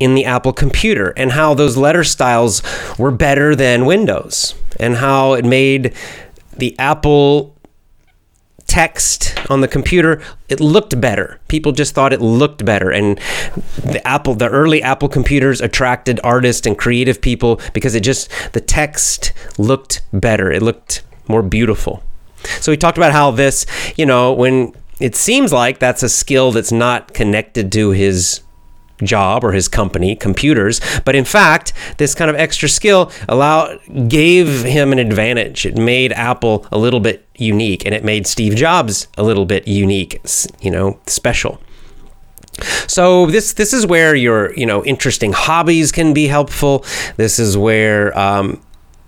in 0.00 0.14
the 0.14 0.24
Apple 0.24 0.52
computer 0.52 1.12
and 1.16 1.32
how 1.32 1.54
those 1.54 1.76
letter 1.76 2.04
styles 2.04 2.62
were 2.98 3.10
better 3.10 3.54
than 3.54 3.84
Windows 3.84 4.54
and 4.78 4.96
how 4.96 5.32
it 5.34 5.44
made 5.44 5.92
the 6.56 6.76
Apple 6.78 7.57
text 8.68 9.34
on 9.50 9.62
the 9.62 9.66
computer 9.66 10.22
it 10.48 10.60
looked 10.60 11.00
better. 11.00 11.40
People 11.48 11.72
just 11.72 11.94
thought 11.94 12.12
it 12.12 12.20
looked 12.20 12.64
better. 12.64 12.90
And 12.92 13.18
the 13.82 14.00
apple 14.06 14.34
the 14.34 14.48
early 14.48 14.82
apple 14.82 15.08
computers 15.08 15.60
attracted 15.60 16.20
artists 16.22 16.66
and 16.66 16.78
creative 16.78 17.20
people 17.20 17.60
because 17.72 17.94
it 17.94 18.00
just 18.00 18.30
the 18.52 18.60
text 18.60 19.32
looked 19.58 20.02
better. 20.12 20.52
It 20.52 20.62
looked 20.62 21.02
more 21.26 21.42
beautiful. 21.42 22.04
So 22.60 22.70
we 22.70 22.76
talked 22.76 22.98
about 22.98 23.12
how 23.12 23.30
this 23.32 23.66
you 23.96 24.06
know 24.06 24.32
when 24.32 24.74
it 25.00 25.16
seems 25.16 25.52
like 25.52 25.78
that's 25.78 26.02
a 26.02 26.08
skill 26.08 26.52
that's 26.52 26.72
not 26.72 27.14
connected 27.14 27.72
to 27.72 27.90
his 27.90 28.42
job 29.02 29.44
or 29.44 29.52
his 29.52 29.68
company, 29.68 30.16
computers. 30.16 30.80
But 31.04 31.14
in 31.14 31.24
fact, 31.24 31.72
this 31.98 32.14
kind 32.14 32.30
of 32.30 32.36
extra 32.36 32.68
skill 32.68 33.10
allow 33.28 33.78
gave 34.08 34.64
him 34.64 34.92
an 34.92 34.98
advantage. 34.98 35.66
It 35.66 35.76
made 35.76 36.12
Apple 36.12 36.66
a 36.72 36.78
little 36.78 37.00
bit 37.00 37.26
unique, 37.36 37.84
and 37.84 37.94
it 37.94 38.04
made 38.04 38.26
Steve 38.26 38.54
Jobs 38.54 39.08
a 39.16 39.22
little 39.22 39.44
bit 39.44 39.66
unique. 39.68 40.20
You 40.60 40.70
know, 40.70 41.00
special. 41.06 41.60
So 42.86 43.26
this 43.26 43.52
this 43.52 43.72
is 43.72 43.86
where 43.86 44.14
your 44.14 44.52
you 44.54 44.66
know 44.66 44.84
interesting 44.84 45.32
hobbies 45.32 45.92
can 45.92 46.12
be 46.12 46.26
helpful. 46.26 46.84
This 47.16 47.38
is 47.38 47.56
where 47.56 48.16
um, 48.18 48.62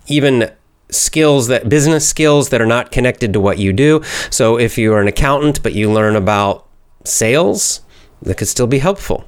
even 0.07 0.51
skills 0.89 1.47
that 1.47 1.69
business 1.69 2.07
skills 2.07 2.49
that 2.49 2.61
are 2.61 2.65
not 2.65 2.91
connected 2.91 3.33
to 3.33 3.39
what 3.39 3.57
you 3.57 3.73
do. 3.73 4.01
So 4.29 4.57
if 4.57 4.77
you're 4.77 5.01
an 5.01 5.07
accountant 5.07 5.63
but 5.63 5.73
you 5.73 5.91
learn 5.91 6.15
about 6.15 6.67
sales, 7.05 7.81
that 8.21 8.37
could 8.37 8.47
still 8.47 8.67
be 8.67 8.79
helpful. 8.79 9.25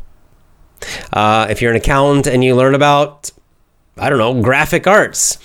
Uh, 1.11 1.47
if 1.49 1.61
you're 1.61 1.71
an 1.71 1.77
accountant 1.77 2.27
and 2.27 2.43
you 2.43 2.55
learn 2.55 2.75
about, 2.75 3.31
I 3.97 4.09
don't 4.09 4.17
know, 4.17 4.41
graphic 4.41 4.87
arts, 4.87 5.37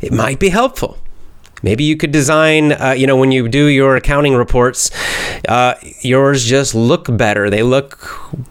it 0.00 0.12
might 0.12 0.38
be 0.38 0.50
helpful. 0.50 0.98
Maybe 1.62 1.84
you 1.84 1.96
could 1.96 2.12
design, 2.12 2.72
uh, 2.72 2.94
you 2.96 3.06
know, 3.06 3.16
when 3.16 3.32
you 3.32 3.48
do 3.48 3.66
your 3.66 3.96
accounting 3.96 4.34
reports, 4.34 4.90
uh, 5.48 5.74
yours 6.02 6.44
just 6.44 6.74
look 6.74 7.06
better. 7.16 7.48
They 7.50 7.62
look 7.62 7.98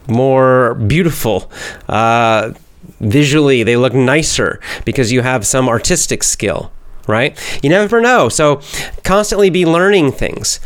more 0.08 0.74
beautiful. 0.74 1.52
Uh, 1.88 2.54
visually, 3.00 3.64
they 3.64 3.78
look 3.78 3.94
nicer 3.94 4.60
because 4.86 5.12
you 5.12 5.22
have 5.22 5.46
some 5.46 5.70
artistic 5.70 6.24
skill, 6.24 6.72
right? 7.08 7.38
You 7.64 7.70
never 7.70 8.02
know. 8.02 8.28
So, 8.28 8.62
constantly 9.04 9.50
be 9.50 9.66
learning 9.66 10.14
things. 10.14 10.60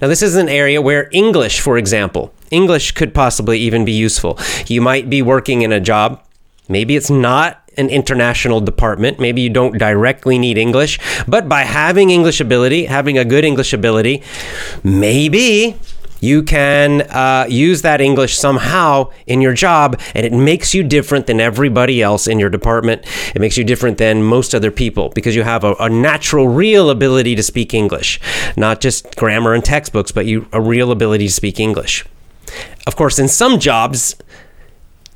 Now, 0.00 0.08
this 0.08 0.22
is 0.22 0.34
an 0.36 0.48
area 0.48 0.80
where 0.80 1.08
English, 1.12 1.60
for 1.60 1.76
example, 1.76 2.32
English 2.52 2.92
could 2.92 3.14
possibly 3.14 3.58
even 3.58 3.84
be 3.84 3.92
useful. 3.92 4.38
You 4.66 4.80
might 4.80 5.10
be 5.10 5.22
working 5.22 5.62
in 5.62 5.72
a 5.72 5.80
job, 5.80 6.22
maybe 6.68 6.94
it's 6.94 7.10
not 7.10 7.58
an 7.76 7.88
international 7.88 8.60
department. 8.60 9.18
Maybe 9.18 9.40
you 9.40 9.50
don't 9.50 9.78
directly 9.78 10.38
need 10.38 10.58
English, 10.58 10.98
but 11.26 11.48
by 11.48 11.62
having 11.62 12.10
English 12.10 12.40
ability, 12.40 12.84
having 12.84 13.16
a 13.18 13.24
good 13.24 13.44
English 13.44 13.72
ability, 13.72 14.22
maybe 14.84 15.76
you 16.20 16.44
can 16.44 17.02
uh, 17.02 17.46
use 17.48 17.82
that 17.82 18.00
English 18.00 18.38
somehow 18.38 19.10
in 19.26 19.40
your 19.40 19.54
job, 19.54 20.00
and 20.14 20.24
it 20.24 20.32
makes 20.32 20.72
you 20.72 20.84
different 20.84 21.26
than 21.26 21.40
everybody 21.40 22.00
else 22.00 22.28
in 22.28 22.38
your 22.38 22.48
department. 22.48 23.02
It 23.34 23.40
makes 23.40 23.58
you 23.58 23.64
different 23.64 23.98
than 23.98 24.22
most 24.22 24.54
other 24.54 24.70
people 24.70 25.08
because 25.16 25.34
you 25.34 25.42
have 25.42 25.64
a, 25.64 25.74
a 25.80 25.90
natural, 25.90 26.46
real 26.46 26.90
ability 26.90 27.34
to 27.34 27.42
speak 27.42 27.74
English, 27.74 28.20
not 28.56 28.80
just 28.80 29.16
grammar 29.16 29.52
and 29.52 29.64
textbooks, 29.64 30.12
but 30.12 30.26
you 30.26 30.46
a 30.52 30.60
real 30.60 30.92
ability 30.92 31.26
to 31.26 31.32
speak 31.32 31.58
English. 31.58 32.04
Of 32.86 32.96
course, 32.96 33.18
in 33.18 33.28
some 33.28 33.58
jobs, 33.58 34.16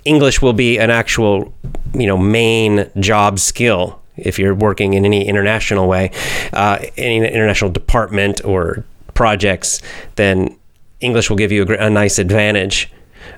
English 0.04 0.40
will 0.40 0.52
be 0.52 0.78
an 0.78 0.90
actual, 0.90 1.52
you 1.94 2.06
know, 2.06 2.16
main 2.16 2.90
job 3.00 3.38
skill 3.38 4.00
if 4.16 4.38
you're 4.38 4.54
working 4.54 4.94
in 4.94 5.04
any 5.04 5.26
international 5.26 5.88
way, 5.88 6.10
uh, 6.52 6.78
any 6.96 7.16
international 7.16 7.70
department 7.70 8.44
or 8.44 8.84
projects, 9.14 9.82
then 10.16 10.56
English 11.00 11.28
will 11.28 11.36
give 11.36 11.52
you 11.52 11.64
a, 11.64 11.86
a 11.86 11.90
nice 11.90 12.18
advantage. 12.18 12.90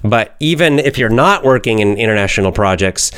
But 0.03 0.37
even 0.39 0.79
if 0.79 0.99
you're 0.99 1.09
not 1.09 1.45
working 1.45 1.79
in 1.81 1.97
international 1.97 2.53
projects, 2.53 3.11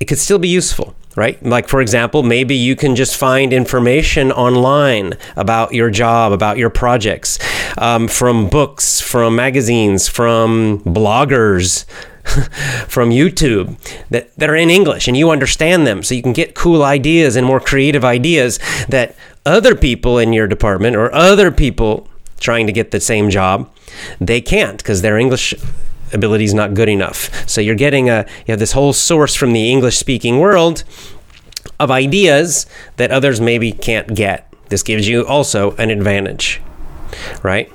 it 0.00 0.06
could 0.06 0.18
still 0.18 0.38
be 0.38 0.48
useful 0.48 0.94
right? 1.16 1.42
Like, 1.44 1.68
for 1.68 1.80
example, 1.80 2.22
maybe 2.22 2.54
you 2.54 2.76
can 2.76 2.94
just 2.94 3.16
find 3.16 3.52
information 3.52 4.30
online 4.32 5.14
about 5.36 5.74
your 5.74 5.90
job, 5.90 6.32
about 6.32 6.56
your 6.56 6.70
projects, 6.70 7.38
um, 7.78 8.08
from 8.08 8.48
books, 8.48 9.00
from 9.00 9.36
magazines, 9.36 10.08
from 10.08 10.80
bloggers. 10.80 11.84
from 12.86 13.08
YouTube 13.08 13.78
that, 14.10 14.32
that 14.36 14.50
are 14.50 14.54
in 14.54 14.68
English 14.68 15.08
and 15.08 15.16
you 15.16 15.30
understand 15.30 15.86
them 15.86 16.02
so 16.02 16.14
you 16.14 16.22
can 16.22 16.34
get 16.34 16.54
cool 16.54 16.82
ideas 16.82 17.34
and 17.34 17.46
more 17.46 17.58
creative 17.58 18.04
ideas 18.04 18.60
that 18.90 19.16
other 19.46 19.74
people 19.74 20.18
in 20.18 20.30
your 20.34 20.46
department 20.46 20.94
or 20.94 21.12
other 21.14 21.50
people 21.50 22.06
trying 22.38 22.66
to 22.66 22.74
get 22.74 22.90
the 22.90 23.00
same 23.00 23.30
job 23.30 23.72
they 24.20 24.38
can't 24.38 24.76
because 24.76 25.00
their 25.00 25.16
English 25.16 25.54
ability 26.12 26.44
is 26.44 26.54
not 26.54 26.74
good 26.74 26.88
enough. 26.88 27.48
So 27.48 27.60
you're 27.60 27.74
getting 27.74 28.08
a 28.10 28.26
you 28.46 28.52
have 28.52 28.58
this 28.58 28.72
whole 28.72 28.92
source 28.92 29.34
from 29.34 29.52
the 29.52 29.70
English 29.70 29.96
speaking 29.96 30.38
world 30.38 30.84
of 31.78 31.90
ideas 31.90 32.66
that 32.96 33.10
others 33.10 33.40
maybe 33.40 33.72
can't 33.72 34.14
get. 34.14 34.52
This 34.68 34.82
gives 34.82 35.08
you 35.08 35.26
also 35.26 35.72
an 35.76 35.90
advantage, 35.90 36.60
right? 37.42 37.72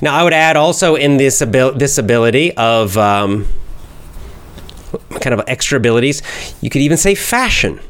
Now 0.00 0.14
I 0.14 0.24
would 0.24 0.32
add 0.32 0.56
also 0.56 0.96
in 0.96 1.16
this 1.16 1.40
abil- 1.40 1.72
this 1.72 1.98
ability 1.98 2.56
of 2.56 2.98
um, 2.98 3.46
kind 5.20 5.34
of 5.34 5.42
extra 5.46 5.76
abilities, 5.76 6.22
you 6.60 6.70
could 6.70 6.82
even 6.82 6.96
say 6.96 7.14
fashion. 7.14 7.80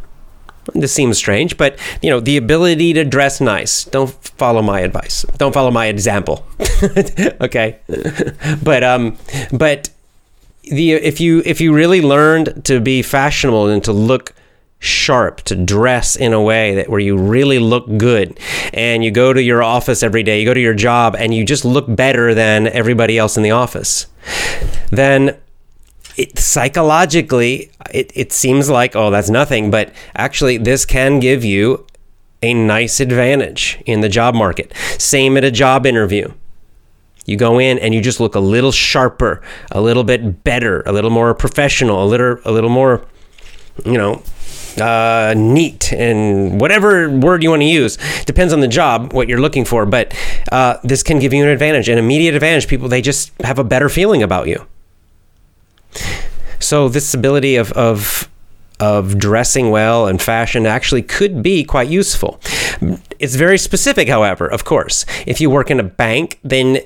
This 0.74 0.92
seems 0.92 1.18
strange, 1.18 1.56
but 1.56 1.78
you 2.00 2.10
know 2.10 2.20
the 2.20 2.36
ability 2.36 2.92
to 2.94 3.04
dress 3.04 3.40
nice. 3.40 3.84
Don't 3.84 4.10
follow 4.10 4.62
my 4.62 4.80
advice. 4.80 5.24
Don't 5.36 5.52
follow 5.52 5.70
my 5.70 5.86
example. 5.86 6.46
okay, 7.40 7.78
but 8.62 8.84
um, 8.84 9.16
but 9.52 9.90
the 10.62 10.92
if 10.92 11.20
you 11.20 11.42
if 11.44 11.60
you 11.60 11.74
really 11.74 12.00
learned 12.00 12.64
to 12.66 12.80
be 12.80 13.02
fashionable 13.02 13.68
and 13.68 13.82
to 13.84 13.92
look 13.92 14.34
sharp 14.78 15.40
to 15.42 15.54
dress 15.54 16.16
in 16.16 16.32
a 16.32 16.42
way 16.42 16.74
that 16.74 16.88
where 16.88 16.98
you 16.98 17.16
really 17.16 17.60
look 17.60 17.86
good 17.98 18.36
and 18.74 19.04
you 19.04 19.12
go 19.12 19.32
to 19.32 19.40
your 19.40 19.62
office 19.62 20.02
every 20.02 20.24
day 20.24 20.40
you 20.40 20.44
go 20.44 20.52
to 20.52 20.60
your 20.60 20.74
job 20.74 21.14
and 21.16 21.32
you 21.32 21.44
just 21.44 21.64
look 21.64 21.84
better 21.88 22.34
than 22.34 22.66
everybody 22.66 23.16
else 23.16 23.36
in 23.36 23.44
the 23.44 23.50
office 23.52 24.08
then 24.90 25.36
it, 26.16 26.38
psychologically, 26.38 27.70
it, 27.92 28.12
it 28.14 28.32
seems 28.32 28.68
like, 28.68 28.94
oh, 28.96 29.10
that's 29.10 29.30
nothing. 29.30 29.70
But 29.70 29.92
actually, 30.14 30.58
this 30.58 30.84
can 30.84 31.20
give 31.20 31.44
you 31.44 31.86
a 32.42 32.54
nice 32.54 33.00
advantage 33.00 33.80
in 33.86 34.00
the 34.00 34.08
job 34.08 34.34
market. 34.34 34.72
Same 34.98 35.36
at 35.36 35.44
a 35.44 35.50
job 35.50 35.86
interview. 35.86 36.32
You 37.24 37.36
go 37.36 37.60
in 37.60 37.78
and 37.78 37.94
you 37.94 38.00
just 38.00 38.18
look 38.18 38.34
a 38.34 38.40
little 38.40 38.72
sharper, 38.72 39.42
a 39.70 39.80
little 39.80 40.02
bit 40.02 40.42
better, 40.42 40.82
a 40.82 40.92
little 40.92 41.10
more 41.10 41.34
professional, 41.34 42.02
a 42.02 42.06
little, 42.06 42.38
a 42.44 42.50
little 42.50 42.70
more, 42.70 43.06
you 43.84 43.96
know, 43.96 44.22
uh, 44.80 45.34
neat 45.36 45.92
and 45.92 46.60
whatever 46.60 47.10
word 47.10 47.42
you 47.42 47.50
want 47.50 47.60
to 47.60 47.66
use 47.66 47.98
depends 48.24 48.52
on 48.52 48.60
the 48.60 48.68
job 48.68 49.12
what 49.12 49.28
you're 49.28 49.40
looking 49.40 49.66
for 49.66 49.84
but 49.84 50.16
uh, 50.50 50.78
this 50.82 51.02
can 51.02 51.18
give 51.18 51.34
you 51.34 51.42
an 51.42 51.50
advantage 51.50 51.90
an 51.90 51.98
immediate 51.98 52.34
advantage 52.34 52.66
people 52.66 52.88
they 52.88 53.02
just 53.02 53.32
have 53.42 53.58
a 53.58 53.64
better 53.64 53.90
feeling 53.90 54.22
about 54.22 54.48
you 54.48 54.66
so 56.62 56.88
this 56.88 57.14
ability 57.14 57.56
of, 57.56 57.72
of 57.72 58.28
of 58.80 59.16
dressing 59.16 59.70
well 59.70 60.08
and 60.08 60.20
fashion 60.20 60.66
actually 60.66 61.02
could 61.02 61.40
be 61.40 61.62
quite 61.62 61.88
useful. 61.88 62.40
It's 63.20 63.36
very 63.36 63.56
specific, 63.56 64.08
however, 64.08 64.48
of 64.48 64.64
course. 64.64 65.06
If 65.24 65.40
you 65.40 65.50
work 65.50 65.70
in 65.70 65.78
a 65.78 65.84
bank, 65.84 66.40
then 66.42 66.78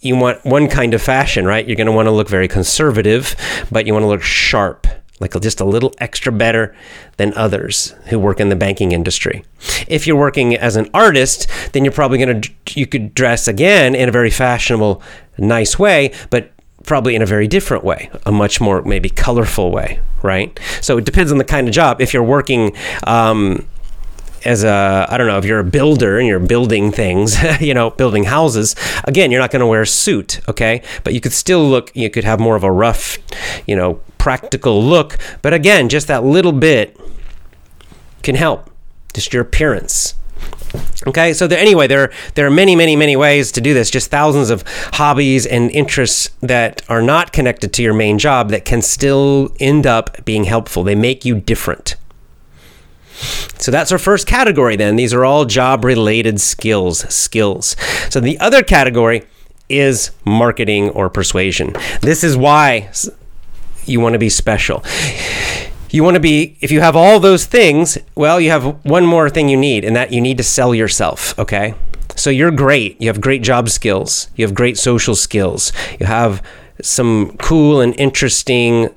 you 0.00 0.16
want 0.16 0.44
one 0.44 0.66
kind 0.66 0.92
of 0.92 1.00
fashion, 1.00 1.44
right? 1.44 1.66
You're 1.66 1.76
going 1.76 1.86
to 1.86 1.92
want 1.92 2.06
to 2.06 2.12
look 2.12 2.28
very 2.28 2.48
conservative, 2.48 3.36
but 3.70 3.86
you 3.86 3.92
want 3.92 4.02
to 4.02 4.08
look 4.08 4.22
sharp, 4.22 4.88
like 5.20 5.40
just 5.40 5.60
a 5.60 5.64
little 5.64 5.94
extra 5.98 6.32
better 6.32 6.74
than 7.16 7.32
others 7.34 7.94
who 8.08 8.18
work 8.18 8.40
in 8.40 8.48
the 8.48 8.56
banking 8.56 8.90
industry. 8.90 9.44
If 9.86 10.08
you're 10.08 10.16
working 10.16 10.56
as 10.56 10.74
an 10.74 10.90
artist, 10.92 11.46
then 11.72 11.84
you're 11.84 11.92
probably 11.92 12.18
going 12.18 12.40
to 12.40 12.50
you 12.74 12.86
could 12.86 13.14
dress 13.14 13.46
again 13.46 13.94
in 13.94 14.08
a 14.08 14.12
very 14.12 14.30
fashionable, 14.30 15.00
nice 15.38 15.78
way, 15.78 16.12
but 16.30 16.50
probably 16.84 17.14
in 17.14 17.22
a 17.22 17.26
very 17.26 17.46
different 17.46 17.84
way, 17.84 18.10
a 18.26 18.32
much 18.32 18.60
more 18.60 18.82
maybe 18.82 19.08
colorful 19.08 19.70
way, 19.70 20.00
right? 20.22 20.58
So 20.80 20.98
it 20.98 21.04
depends 21.04 21.30
on 21.30 21.38
the 21.38 21.44
kind 21.44 21.68
of 21.68 21.74
job. 21.74 22.00
If 22.00 22.14
you're 22.14 22.22
working, 22.22 22.76
um, 23.06 23.66
as 24.44 24.64
a 24.64 25.06
I 25.08 25.18
don't 25.18 25.26
know 25.26 25.38
if 25.38 25.44
you're 25.44 25.58
a 25.58 25.64
builder 25.64 26.18
and 26.18 26.26
you're 26.26 26.38
building 26.38 26.92
things, 26.92 27.36
you 27.60 27.74
know, 27.74 27.90
building 27.90 28.24
houses. 28.24 28.74
Again, 29.04 29.30
you're 29.30 29.40
not 29.40 29.50
going 29.50 29.60
to 29.60 29.66
wear 29.66 29.82
a 29.82 29.86
suit, 29.86 30.40
okay? 30.48 30.82
But 31.04 31.14
you 31.14 31.20
could 31.20 31.32
still 31.32 31.68
look. 31.68 31.94
You 31.94 32.10
could 32.10 32.24
have 32.24 32.40
more 32.40 32.56
of 32.56 32.64
a 32.64 32.72
rough, 32.72 33.18
you 33.66 33.76
know, 33.76 34.00
practical 34.18 34.82
look. 34.82 35.18
But 35.42 35.52
again, 35.54 35.88
just 35.88 36.06
that 36.08 36.24
little 36.24 36.52
bit 36.52 36.98
can 38.22 38.34
help. 38.34 38.70
Just 39.12 39.32
your 39.32 39.42
appearance. 39.42 40.14
Okay, 41.06 41.32
so 41.32 41.46
there, 41.46 41.58
anyway, 41.58 41.86
there 41.86 42.12
there 42.34 42.46
are 42.46 42.50
many, 42.50 42.76
many, 42.76 42.94
many 42.94 43.16
ways 43.16 43.50
to 43.52 43.60
do 43.60 43.72
this. 43.72 43.90
Just 43.90 44.10
thousands 44.10 44.50
of 44.50 44.62
hobbies 44.92 45.46
and 45.46 45.70
interests 45.70 46.30
that 46.40 46.82
are 46.90 47.00
not 47.00 47.32
connected 47.32 47.72
to 47.74 47.82
your 47.82 47.94
main 47.94 48.18
job 48.18 48.50
that 48.50 48.64
can 48.66 48.82
still 48.82 49.54
end 49.58 49.86
up 49.86 50.24
being 50.24 50.44
helpful. 50.44 50.82
They 50.84 50.94
make 50.94 51.24
you 51.24 51.40
different. 51.40 51.96
So 53.58 53.70
that's 53.70 53.92
our 53.92 53.98
first 53.98 54.26
category. 54.26 54.76
Then 54.76 54.96
these 54.96 55.12
are 55.14 55.24
all 55.24 55.44
job-related 55.46 56.40
skills. 56.40 57.00
Skills. 57.12 57.76
So 58.10 58.20
the 58.20 58.38
other 58.38 58.62
category 58.62 59.24
is 59.68 60.10
marketing 60.24 60.90
or 60.90 61.08
persuasion. 61.08 61.74
This 62.02 62.24
is 62.24 62.36
why 62.36 62.90
you 63.86 64.00
want 64.00 64.12
to 64.14 64.18
be 64.18 64.28
special 64.28 64.84
you 65.96 66.04
want 66.04 66.14
to 66.14 66.20
be 66.20 66.56
if 66.60 66.70
you 66.70 66.80
have 66.80 66.96
all 66.96 67.20
those 67.20 67.46
things 67.46 67.98
well 68.14 68.40
you 68.40 68.50
have 68.50 68.84
one 68.84 69.04
more 69.04 69.28
thing 69.28 69.48
you 69.48 69.56
need 69.56 69.84
and 69.84 69.96
that 69.96 70.12
you 70.12 70.20
need 70.20 70.36
to 70.38 70.44
sell 70.44 70.74
yourself 70.74 71.38
okay? 71.38 71.74
So 72.16 72.28
you're 72.28 72.50
great. 72.50 73.00
You 73.00 73.08
have 73.08 73.20
great 73.20 73.42
job 73.42 73.70
skills. 73.70 74.28
You 74.36 74.44
have 74.44 74.54
great 74.54 74.76
social 74.76 75.14
skills. 75.14 75.72
You 75.98 76.04
have 76.06 76.42
some 76.82 77.36
cool 77.38 77.80
and 77.80 77.98
interesting 77.98 78.90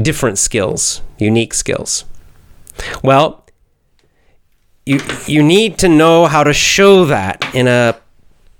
different 0.00 0.38
skills 0.38 1.02
unique 1.18 1.54
skills. 1.54 2.04
Well 3.02 3.44
you 4.86 5.00
you 5.26 5.42
need 5.42 5.78
to 5.78 5.88
know 5.88 6.26
how 6.26 6.42
to 6.44 6.52
show 6.52 7.04
that 7.04 7.44
in 7.54 7.68
a 7.68 7.96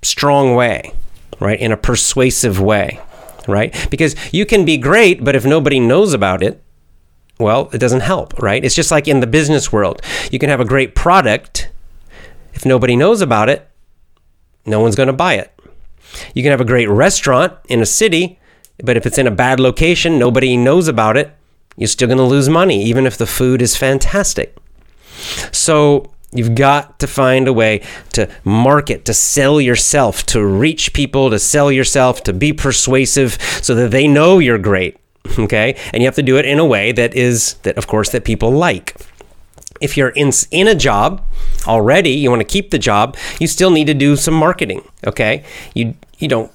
strong 0.01 0.55
way 0.55 0.93
right? 1.39 1.59
In 1.59 1.71
a 1.71 1.77
persuasive 1.77 2.61
way 2.61 2.99
right? 3.47 3.75
Because 3.89 4.15
you 4.31 4.45
can 4.45 4.63
be 4.63 4.77
great 4.77 5.23
but 5.23 5.35
if 5.35 5.43
nobody 5.45 5.79
knows 5.79 6.13
about 6.13 6.43
it 6.43 6.61
well, 7.43 7.69
it 7.73 7.77
doesn't 7.77 7.99
help, 7.99 8.33
right? 8.41 8.63
It's 8.63 8.75
just 8.75 8.91
like 8.91 9.07
in 9.07 9.19
the 9.19 9.27
business 9.27 9.71
world. 9.71 10.01
You 10.31 10.39
can 10.39 10.49
have 10.49 10.59
a 10.59 10.65
great 10.65 10.95
product. 10.95 11.69
If 12.53 12.65
nobody 12.65 12.95
knows 12.95 13.21
about 13.21 13.49
it, 13.49 13.69
no 14.65 14.79
one's 14.79 14.95
going 14.95 15.07
to 15.07 15.13
buy 15.13 15.35
it. 15.35 15.51
You 16.33 16.43
can 16.43 16.51
have 16.51 16.61
a 16.61 16.65
great 16.65 16.89
restaurant 16.89 17.53
in 17.67 17.81
a 17.81 17.85
city, 17.85 18.39
but 18.83 18.97
if 18.97 19.05
it's 19.05 19.17
in 19.17 19.27
a 19.27 19.31
bad 19.31 19.59
location, 19.59 20.17
nobody 20.17 20.55
knows 20.57 20.87
about 20.87 21.17
it, 21.17 21.35
you're 21.75 21.87
still 21.87 22.07
going 22.07 22.17
to 22.17 22.23
lose 22.23 22.49
money, 22.49 22.83
even 22.83 23.05
if 23.05 23.17
the 23.17 23.25
food 23.25 23.61
is 23.61 23.75
fantastic. 23.75 24.55
So 25.51 26.11
you've 26.31 26.55
got 26.55 26.99
to 26.99 27.07
find 27.07 27.47
a 27.47 27.53
way 27.53 27.81
to 28.13 28.29
market, 28.43 29.05
to 29.05 29.13
sell 29.13 29.59
yourself, 29.59 30.25
to 30.27 30.45
reach 30.45 30.93
people, 30.93 31.29
to 31.29 31.39
sell 31.39 31.71
yourself, 31.71 32.23
to 32.23 32.33
be 32.33 32.53
persuasive 32.53 33.41
so 33.61 33.75
that 33.75 33.91
they 33.91 34.07
know 34.07 34.39
you're 34.39 34.59
great 34.59 34.97
okay? 35.39 35.75
And 35.93 36.01
you 36.01 36.07
have 36.07 36.15
to 36.15 36.23
do 36.23 36.37
it 36.37 36.45
in 36.45 36.59
a 36.59 36.65
way 36.65 36.91
that 36.91 37.13
is 37.15 37.55
that 37.63 37.77
of 37.77 37.87
course 37.87 38.09
that 38.11 38.23
people 38.23 38.51
like. 38.51 38.95
If 39.81 39.97
you're 39.97 40.09
in 40.09 40.31
in 40.51 40.67
a 40.67 40.75
job 40.75 41.25
already, 41.67 42.11
you 42.11 42.29
want 42.29 42.39
to 42.41 42.45
keep 42.45 42.71
the 42.71 42.79
job, 42.79 43.17
you 43.39 43.47
still 43.47 43.71
need 43.71 43.87
to 43.87 43.93
do 43.93 44.15
some 44.15 44.33
marketing, 44.33 44.81
okay? 45.05 45.43
You 45.73 45.95
you 46.19 46.27
don't 46.27 46.51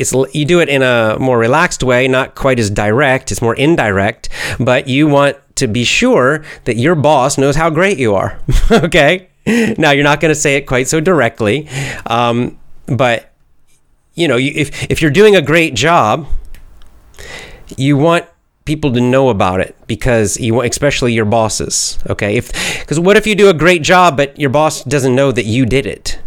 it's 0.00 0.14
you 0.34 0.46
do 0.46 0.60
it 0.60 0.68
in 0.68 0.82
a 0.82 1.18
more 1.20 1.38
relaxed 1.38 1.82
way, 1.82 2.08
not 2.08 2.34
quite 2.34 2.58
as 2.58 2.70
direct, 2.70 3.30
it's 3.30 3.42
more 3.42 3.54
indirect, 3.54 4.30
but 4.58 4.88
you 4.88 5.06
want 5.06 5.36
to 5.56 5.68
be 5.68 5.84
sure 5.84 6.42
that 6.64 6.76
your 6.76 6.94
boss 6.94 7.36
knows 7.36 7.54
how 7.54 7.68
great 7.68 7.98
you 7.98 8.14
are, 8.14 8.40
okay? 8.70 9.28
Now, 9.46 9.90
you're 9.90 10.04
not 10.04 10.20
going 10.20 10.30
to 10.30 10.40
say 10.40 10.56
it 10.56 10.62
quite 10.62 10.88
so 10.88 11.00
directly, 11.00 11.68
um, 12.06 12.58
but 12.86 13.30
you 14.14 14.26
know, 14.26 14.38
if 14.38 14.90
if 14.90 15.02
you're 15.02 15.10
doing 15.10 15.36
a 15.36 15.42
great 15.42 15.74
job, 15.74 16.26
you 17.76 17.96
want 17.96 18.26
people 18.64 18.92
to 18.92 19.00
know 19.00 19.30
about 19.30 19.60
it 19.60 19.74
because 19.86 20.38
you 20.38 20.54
want, 20.54 20.70
especially 20.70 21.12
your 21.12 21.24
bosses. 21.24 21.98
Okay, 22.08 22.36
if 22.36 22.52
because 22.80 23.00
what 23.00 23.16
if 23.16 23.26
you 23.26 23.34
do 23.34 23.48
a 23.48 23.54
great 23.54 23.82
job 23.82 24.16
but 24.16 24.38
your 24.38 24.50
boss 24.50 24.84
doesn't 24.84 25.14
know 25.14 25.32
that 25.32 25.44
you 25.44 25.66
did 25.66 25.86
it? 25.86 26.20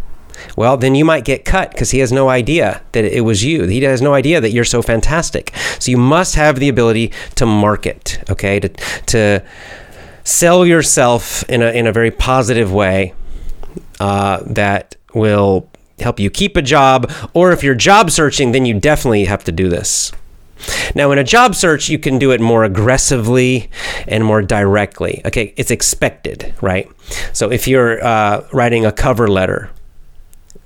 Well, 0.56 0.76
then 0.76 0.94
you 0.94 1.04
might 1.04 1.24
get 1.24 1.44
cut 1.44 1.70
because 1.70 1.90
he 1.90 2.00
has 2.00 2.12
no 2.12 2.28
idea 2.28 2.82
that 2.92 3.04
it 3.04 3.22
was 3.22 3.42
you. 3.42 3.64
He 3.64 3.82
has 3.82 4.02
no 4.02 4.14
idea 4.14 4.40
that 4.40 4.50
you're 4.50 4.64
so 4.64 4.82
fantastic. 4.82 5.54
So 5.78 5.90
you 5.90 5.96
must 5.96 6.34
have 6.34 6.60
the 6.60 6.68
ability 6.68 7.12
to 7.36 7.46
market. 7.46 8.22
Okay, 8.30 8.60
to 8.60 8.68
to 9.06 9.44
sell 10.24 10.66
yourself 10.66 11.48
in 11.48 11.62
a 11.62 11.70
in 11.70 11.86
a 11.86 11.92
very 11.92 12.10
positive 12.10 12.72
way 12.72 13.14
uh, 14.00 14.42
that 14.46 14.96
will 15.14 15.70
help 16.00 16.18
you 16.20 16.30
keep 16.30 16.56
a 16.56 16.62
job. 16.62 17.10
Or 17.32 17.52
if 17.52 17.62
you're 17.62 17.74
job 17.74 18.10
searching, 18.10 18.52
then 18.52 18.66
you 18.66 18.78
definitely 18.78 19.24
have 19.24 19.44
to 19.44 19.52
do 19.52 19.68
this. 19.68 20.12
Now, 20.94 21.10
in 21.12 21.18
a 21.18 21.24
job 21.24 21.54
search, 21.54 21.88
you 21.88 21.98
can 21.98 22.18
do 22.18 22.30
it 22.30 22.40
more 22.40 22.64
aggressively 22.64 23.70
and 24.06 24.24
more 24.24 24.42
directly. 24.42 25.22
Okay, 25.24 25.54
it's 25.56 25.70
expected, 25.70 26.54
right? 26.60 26.88
So 27.32 27.50
if 27.50 27.66
you're 27.66 28.04
uh, 28.04 28.46
writing 28.52 28.86
a 28.86 28.92
cover 28.92 29.28
letter, 29.28 29.70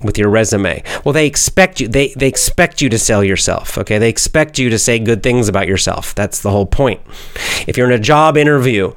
with 0.01 0.17
your 0.17 0.29
resume. 0.29 0.81
Well, 1.03 1.11
they 1.11 1.27
expect 1.27 1.79
you 1.79 1.87
they 1.87 2.13
they 2.15 2.27
expect 2.27 2.81
you 2.81 2.89
to 2.89 2.97
sell 2.97 3.23
yourself, 3.23 3.77
okay? 3.77 3.97
They 3.97 4.09
expect 4.09 4.57
you 4.57 4.69
to 4.69 4.79
say 4.79 4.97
good 4.97 5.21
things 5.23 5.49
about 5.49 5.67
yourself. 5.67 6.15
That's 6.15 6.41
the 6.41 6.51
whole 6.51 6.65
point. 6.65 7.01
If 7.67 7.77
you're 7.77 7.91
in 7.91 7.99
a 7.99 8.01
job 8.01 8.37
interview, 8.37 8.93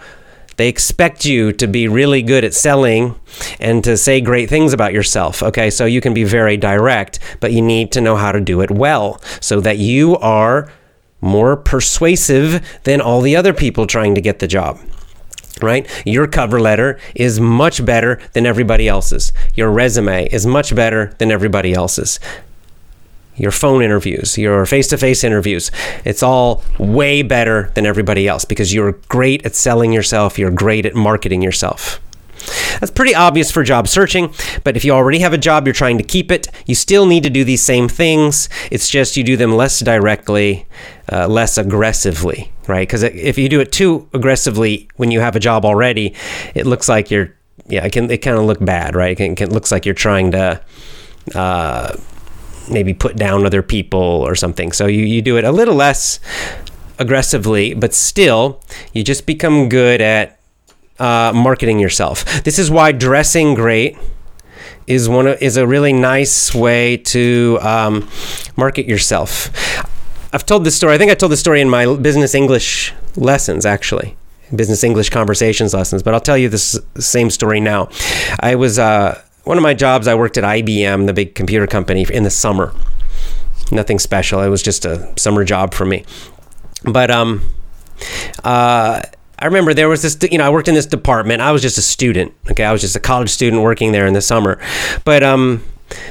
they 0.57 0.69
expect 0.69 1.25
you 1.25 1.53
to 1.55 1.67
be 1.67 1.88
really 1.88 2.23
good 2.23 2.45
at 2.45 2.55
selling 2.55 3.19
and 3.59 3.83
to 3.85 3.97
say 3.97 4.21
great 4.21 4.49
things 4.49 4.73
about 4.73 4.93
yourself. 4.93 5.43
Okay, 5.43 5.71
so 5.71 5.87
you 5.87 6.01
can 6.01 6.15
be 6.15 6.25
very 6.25 6.57
direct, 6.57 7.19
but 7.41 7.53
you 7.53 7.62
need 7.62 7.91
to 7.93 8.01
know 8.01 8.17
how 8.17 8.33
to 8.33 8.41
do 8.41 8.61
it 8.61 8.71
well 8.71 9.21
so 9.41 9.61
that 9.61 9.79
you 9.79 10.17
are 10.19 10.71
more 11.23 11.57
persuasive 11.57 12.63
than 12.85 13.01
all 13.01 13.23
the 13.23 13.35
other 13.35 13.55
people 13.55 13.87
trying 13.87 14.15
to 14.15 14.21
get 14.21 14.41
the 14.41 14.47
job 14.47 14.79
right? 15.61 15.87
Your 16.05 16.27
cover 16.27 16.61
letter 16.61 16.99
is 17.15 17.41
much 17.41 17.85
better 17.85 18.21
than 18.33 18.47
everybody 18.47 18.89
else's. 18.89 19.33
Your 19.55 19.71
resume 19.71 20.27
is 20.29 20.47
much 20.47 20.75
better 20.75 21.15
than 21.19 21.31
everybody 21.31 21.73
else's. 21.73 22.19
Your 23.37 23.51
phone 23.51 23.83
interviews, 23.83 24.37
your 24.37 24.67
face 24.67 24.89
to 24.89 24.99
face 24.99 25.25
interviews, 25.25 25.71
it's 26.05 26.23
all 26.23 26.63
way 26.79 27.23
better 27.23 27.71
than 27.75 27.87
everybody 27.87 28.29
else 28.29 28.45
because 28.45 28.75
you're 28.75 28.93
great 29.09 29.47
at 29.47 29.55
selling 29.55 29.93
yourself, 29.93 30.39
you're 30.39 30.51
great 30.51 30.85
at 30.85 30.95
marketing 30.95 31.43
yourself. 31.43 32.01
That's 32.81 32.91
pretty 32.91 33.15
obvious 33.15 33.51
for 33.51 33.63
job 33.63 33.89
searching, 33.89 34.35
but 34.65 34.77
if 34.77 34.85
you 34.85 34.93
already 34.93 35.21
have 35.21 35.33
a 35.33 35.39
job, 35.39 35.67
you're 35.67 35.75
trying 35.75 35.99
to 35.99 36.05
keep 36.05 36.31
it, 36.31 36.49
you 36.67 36.75
still 36.75 37.07
need 37.07 37.23
to 37.23 37.31
do 37.31 37.45
these 37.45 37.63
same 37.63 37.89
things. 37.89 38.49
It's 38.71 38.89
just 38.89 39.17
you 39.17 39.25
do 39.25 39.37
them 39.37 39.55
less 39.55 39.81
directly, 39.81 40.67
uh, 41.11 41.27
less 41.27 41.59
aggressively, 41.59 42.53
right? 42.67 42.87
Because 42.87 43.03
if 43.03 43.38
you 43.38 43.49
do 43.49 43.61
it 43.61 43.73
too 43.73 44.09
aggressively 44.12 44.88
when 44.97 45.11
you 45.11 45.21
have 45.21 45.35
a 45.35 45.41
job 45.41 45.65
already, 45.65 46.15
it 46.55 46.67
looks 46.67 46.88
like 46.88 47.11
you're, 47.11 47.35
yeah, 47.67 47.85
it 47.85 47.93
can 47.93 48.11
it 48.11 48.19
kind 48.19 48.37
of 48.37 48.45
look 48.45 48.62
bad, 48.65 48.95
right? 48.95 49.19
It, 49.19 49.37
can, 49.37 49.49
it 49.49 49.53
looks 49.53 49.73
like 49.73 49.87
you're 49.87 49.95
trying 49.95 50.33
to. 50.33 50.61
Uh, 51.35 51.97
maybe 52.71 52.95
put 52.95 53.17
down 53.17 53.45
other 53.45 53.62
people 53.62 53.99
or 53.99 54.35
something. 54.35 54.73
So 54.73 54.87
you, 54.87 55.05
you 55.05 55.23
do 55.23 55.37
it 55.37 55.45
a 55.45 55.53
little 55.53 55.75
less 55.75 56.21
aggressively, 56.99 57.75
but 57.75 57.93
still, 57.93 58.61
you 58.93 59.03
just 59.03 59.27
become 59.27 59.69
good 59.69 60.01
at 60.01 60.38
uh, 60.99 61.33
marketing 61.35 61.79
yourself. 61.81 62.25
This 62.45 62.59
is 62.59 62.71
why 62.71 62.93
dressing 62.93 63.55
great 63.55 63.97
is 64.87 65.09
one 65.09 65.27
of, 65.27 65.43
is 65.43 65.57
a 65.57 65.67
really 65.67 65.93
nice 65.93 66.55
way 66.55 66.97
to 66.97 67.59
um, 67.62 68.09
market 68.57 68.87
yourself. 68.87 69.51
I've 70.33 70.47
told 70.47 70.64
this 70.64 70.75
story. 70.75 70.95
I 70.95 70.99
think 70.99 71.11
I 71.11 71.14
told 71.14 71.31
this 71.31 71.40
story 71.40 71.61
in 71.61 71.68
my 71.68 71.95
business 71.97 72.35
English 72.35 72.95
lessons, 73.16 73.66
actually, 73.66 74.16
business 74.55 74.83
English 74.83 75.11
conversations 75.11 75.75
lessons. 75.75 76.03
But 76.03 76.14
I'll 76.14 76.21
tell 76.21 76.38
you 76.38 76.49
this 76.49 76.79
same 76.99 77.29
story 77.29 77.61
now. 77.61 77.90
I 78.40 78.55
was 78.55 78.79
uh, 78.79 79.21
one 79.45 79.59
of 79.59 79.62
my 79.62 79.75
jobs. 79.75 80.09
I 80.09 80.14
worked 80.14 80.38
at 80.38 80.45
IBM, 80.45 81.07
the 81.07 81.12
big 81.12 81.35
computer 81.35 81.66
company, 81.66 82.07
in 82.11 82.23
the 82.23 82.31
summer. 82.31 82.73
Nothing 83.71 83.99
special. 83.99 84.40
It 84.40 84.49
was 84.49 84.62
just 84.62 84.85
a 84.85 85.12
summer 85.18 85.45
job 85.45 85.75
for 85.75 85.85
me. 85.85 86.05
But 86.85 87.11
um, 87.11 87.42
uh, 88.42 89.03
I 89.38 89.47
remember 89.47 89.75
there 89.75 89.88
was 89.88 90.03
this, 90.03 90.16
you 90.31 90.38
know, 90.38 90.47
I 90.47 90.51
worked 90.51 90.68
in 90.68 90.75
this 90.75 90.87
department. 90.87 91.42
I 91.42 91.53
was 91.53 91.61
just 91.61 91.77
a 91.77 91.83
student. 91.83 92.33
Okay, 92.51 92.64
I 92.64 92.73
was 92.73 92.81
just 92.81 92.97
a 92.97 93.01
college 93.01 93.31
student 93.31 93.62
working 93.62 93.92
there 93.92 94.07
in 94.07 94.14
the 94.14 94.23
summer, 94.23 94.59
but 95.05 95.23
um, 95.23 95.62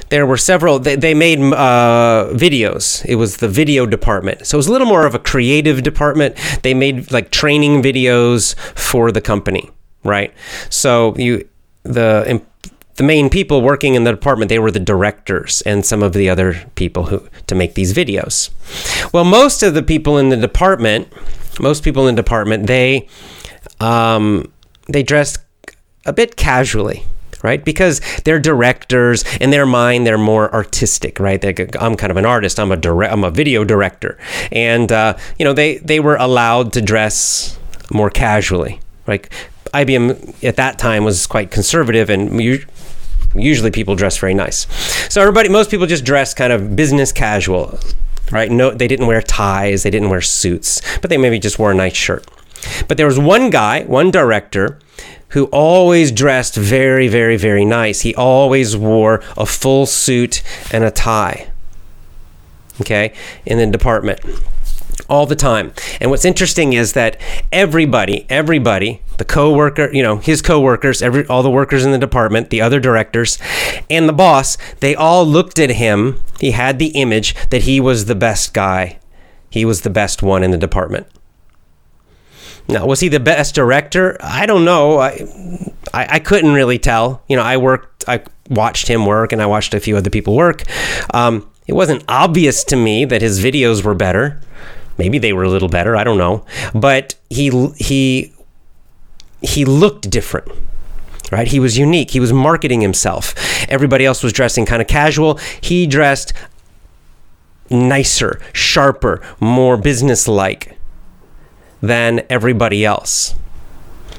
there 0.09 0.25
were 0.25 0.37
several. 0.37 0.79
They, 0.79 0.95
they 0.95 1.13
made 1.13 1.39
uh, 1.39 2.29
videos. 2.33 3.05
It 3.05 3.15
was 3.15 3.37
the 3.37 3.47
video 3.47 3.85
department, 3.85 4.45
so 4.45 4.55
it 4.55 4.59
was 4.59 4.67
a 4.67 4.71
little 4.71 4.87
more 4.87 5.05
of 5.05 5.15
a 5.15 5.19
creative 5.19 5.83
department. 5.83 6.35
They 6.63 6.73
made 6.73 7.11
like 7.11 7.31
training 7.31 7.81
videos 7.81 8.55
for 8.77 9.11
the 9.11 9.21
company, 9.21 9.69
right? 10.03 10.33
So 10.69 11.15
you 11.17 11.47
the 11.83 12.41
the 12.95 13.03
main 13.03 13.29
people 13.29 13.61
working 13.61 13.95
in 13.95 14.03
the 14.03 14.11
department 14.11 14.49
they 14.49 14.59
were 14.59 14.69
the 14.69 14.79
directors 14.79 15.61
and 15.61 15.85
some 15.85 16.03
of 16.03 16.13
the 16.13 16.29
other 16.29 16.63
people 16.75 17.05
who 17.05 17.27
to 17.47 17.55
make 17.55 17.73
these 17.73 17.93
videos 17.93 18.49
well 19.13 19.23
most 19.23 19.63
of 19.63 19.73
the 19.73 19.81
people 19.81 20.17
in 20.17 20.29
the 20.29 20.37
department 20.37 21.07
most 21.59 21.83
people 21.83 22.07
in 22.07 22.15
the 22.15 22.21
department 22.21 22.67
they 22.67 23.07
um, 23.79 24.51
they 24.87 25.01
dressed 25.01 25.39
a 26.05 26.13
bit 26.13 26.35
casually 26.35 27.05
right? 27.43 27.63
Because 27.63 28.01
they're 28.23 28.39
directors. 28.39 29.23
In 29.37 29.49
their 29.49 29.65
mind, 29.65 30.05
they're 30.05 30.17
more 30.17 30.53
artistic, 30.53 31.19
right? 31.19 31.41
They, 31.41 31.53
I'm 31.79 31.95
kind 31.95 32.11
of 32.11 32.17
an 32.17 32.25
artist. 32.25 32.59
I'm 32.59 32.71
a 32.71 32.77
direct. 32.77 33.13
I'm 33.13 33.23
a 33.23 33.31
video 33.31 33.63
director, 33.63 34.17
and 34.51 34.91
uh, 34.91 35.17
you 35.37 35.45
know 35.45 35.53
they 35.53 35.77
they 35.77 35.99
were 35.99 36.15
allowed 36.17 36.73
to 36.73 36.81
dress 36.81 37.57
more 37.91 38.09
casually. 38.09 38.79
Like 39.07 39.31
IBM 39.73 40.43
at 40.43 40.55
that 40.57 40.79
time 40.79 41.03
was 41.03 41.27
quite 41.27 41.51
conservative, 41.51 42.09
and 42.09 42.41
you, 42.41 42.65
usually 43.35 43.71
people 43.71 43.95
dress 43.95 44.17
very 44.17 44.33
nice. 44.33 44.67
So 45.11 45.21
everybody, 45.21 45.49
most 45.49 45.71
people 45.71 45.87
just 45.87 46.05
dress 46.05 46.33
kind 46.33 46.53
of 46.53 46.75
business 46.75 47.11
casual, 47.11 47.79
right? 48.31 48.51
No, 48.51 48.71
they 48.71 48.87
didn't 48.87 49.07
wear 49.07 49.21
ties, 49.21 49.83
they 49.83 49.89
didn't 49.89 50.09
wear 50.09 50.21
suits, 50.21 50.81
but 50.99 51.09
they 51.09 51.17
maybe 51.17 51.39
just 51.39 51.59
wore 51.59 51.71
a 51.71 51.75
nice 51.75 51.95
shirt. 51.95 52.25
But 52.87 52.97
there 52.97 53.07
was 53.07 53.17
one 53.17 53.49
guy, 53.49 53.83
one 53.83 54.11
director 54.11 54.79
who 55.31 55.45
always 55.45 56.11
dressed 56.11 56.55
very, 56.55 57.07
very, 57.07 57.37
very 57.37 57.65
nice. 57.65 58.01
He 58.01 58.15
always 58.15 58.75
wore 58.75 59.21
a 59.37 59.45
full 59.45 59.85
suit 59.85 60.41
and 60.71 60.83
a 60.83 60.91
tie. 60.91 61.49
Okay, 62.79 63.13
in 63.45 63.57
the 63.57 63.67
department 63.67 64.21
all 65.11 65.25
the 65.25 65.35
time. 65.35 65.73
And 65.99 66.09
what's 66.09 66.25
interesting 66.25 66.73
is 66.73 66.93
that 66.93 67.19
everybody, 67.51 68.25
everybody, 68.29 69.01
the 69.17 69.25
co-worker, 69.25 69.91
you 69.91 70.01
know, 70.01 70.17
his 70.17 70.41
co-workers, 70.41 71.01
every 71.01 71.27
all 71.27 71.43
the 71.43 71.49
workers 71.49 71.85
in 71.85 71.91
the 71.91 71.97
department, 71.97 72.49
the 72.49 72.61
other 72.61 72.79
directors, 72.79 73.37
and 73.89 74.07
the 74.07 74.13
boss, 74.13 74.57
they 74.79 74.95
all 74.95 75.25
looked 75.25 75.59
at 75.59 75.71
him. 75.71 76.21
He 76.39 76.51
had 76.51 76.79
the 76.79 76.87
image 76.87 77.35
that 77.49 77.63
he 77.63 77.79
was 77.79 78.05
the 78.05 78.15
best 78.15 78.53
guy. 78.53 78.99
He 79.49 79.65
was 79.65 79.81
the 79.81 79.89
best 79.89 80.23
one 80.23 80.43
in 80.43 80.51
the 80.51 80.57
department. 80.57 81.07
Now, 82.67 82.85
was 82.85 82.99
he 82.99 83.09
the 83.09 83.19
best 83.19 83.55
director? 83.55 84.17
I 84.21 84.45
don't 84.45 84.65
know. 84.65 84.99
I, 84.99 85.27
I, 85.93 86.07
I 86.15 86.19
couldn't 86.19 86.53
really 86.53 86.79
tell. 86.79 87.21
You 87.27 87.35
know, 87.35 87.43
I 87.43 87.57
worked, 87.57 88.07
I 88.07 88.23
watched 88.49 88.87
him 88.87 89.05
work, 89.05 89.31
and 89.33 89.41
I 89.41 89.45
watched 89.45 89.73
a 89.73 89.79
few 89.79 89.97
other 89.97 90.09
people 90.09 90.35
work. 90.35 90.63
Um, 91.13 91.49
it 91.67 91.73
wasn't 91.73 92.03
obvious 92.07 92.63
to 92.65 92.75
me 92.75 93.05
that 93.05 93.21
his 93.21 93.43
videos 93.43 93.83
were 93.83 93.93
better. 93.93 94.39
Maybe 94.97 95.19
they 95.19 95.33
were 95.33 95.43
a 95.43 95.49
little 95.49 95.69
better. 95.69 95.95
I 95.95 96.03
don't 96.03 96.17
know. 96.17 96.45
But 96.73 97.15
he 97.29 97.49
he 97.77 98.33
he 99.41 99.65
looked 99.65 100.09
different. 100.09 100.51
Right? 101.31 101.47
He 101.47 101.61
was 101.61 101.77
unique. 101.77 102.11
He 102.11 102.19
was 102.19 102.33
marketing 102.33 102.81
himself. 102.81 103.33
Everybody 103.69 104.05
else 104.05 104.21
was 104.21 104.33
dressing 104.33 104.65
kind 104.65 104.81
of 104.81 104.87
casual. 104.89 105.39
He 105.61 105.87
dressed 105.87 106.33
nicer, 107.69 108.41
sharper, 108.51 109.21
more 109.39 109.77
businesslike 109.77 110.77
than 111.81 112.21
everybody 112.29 112.85
else. 112.85 113.35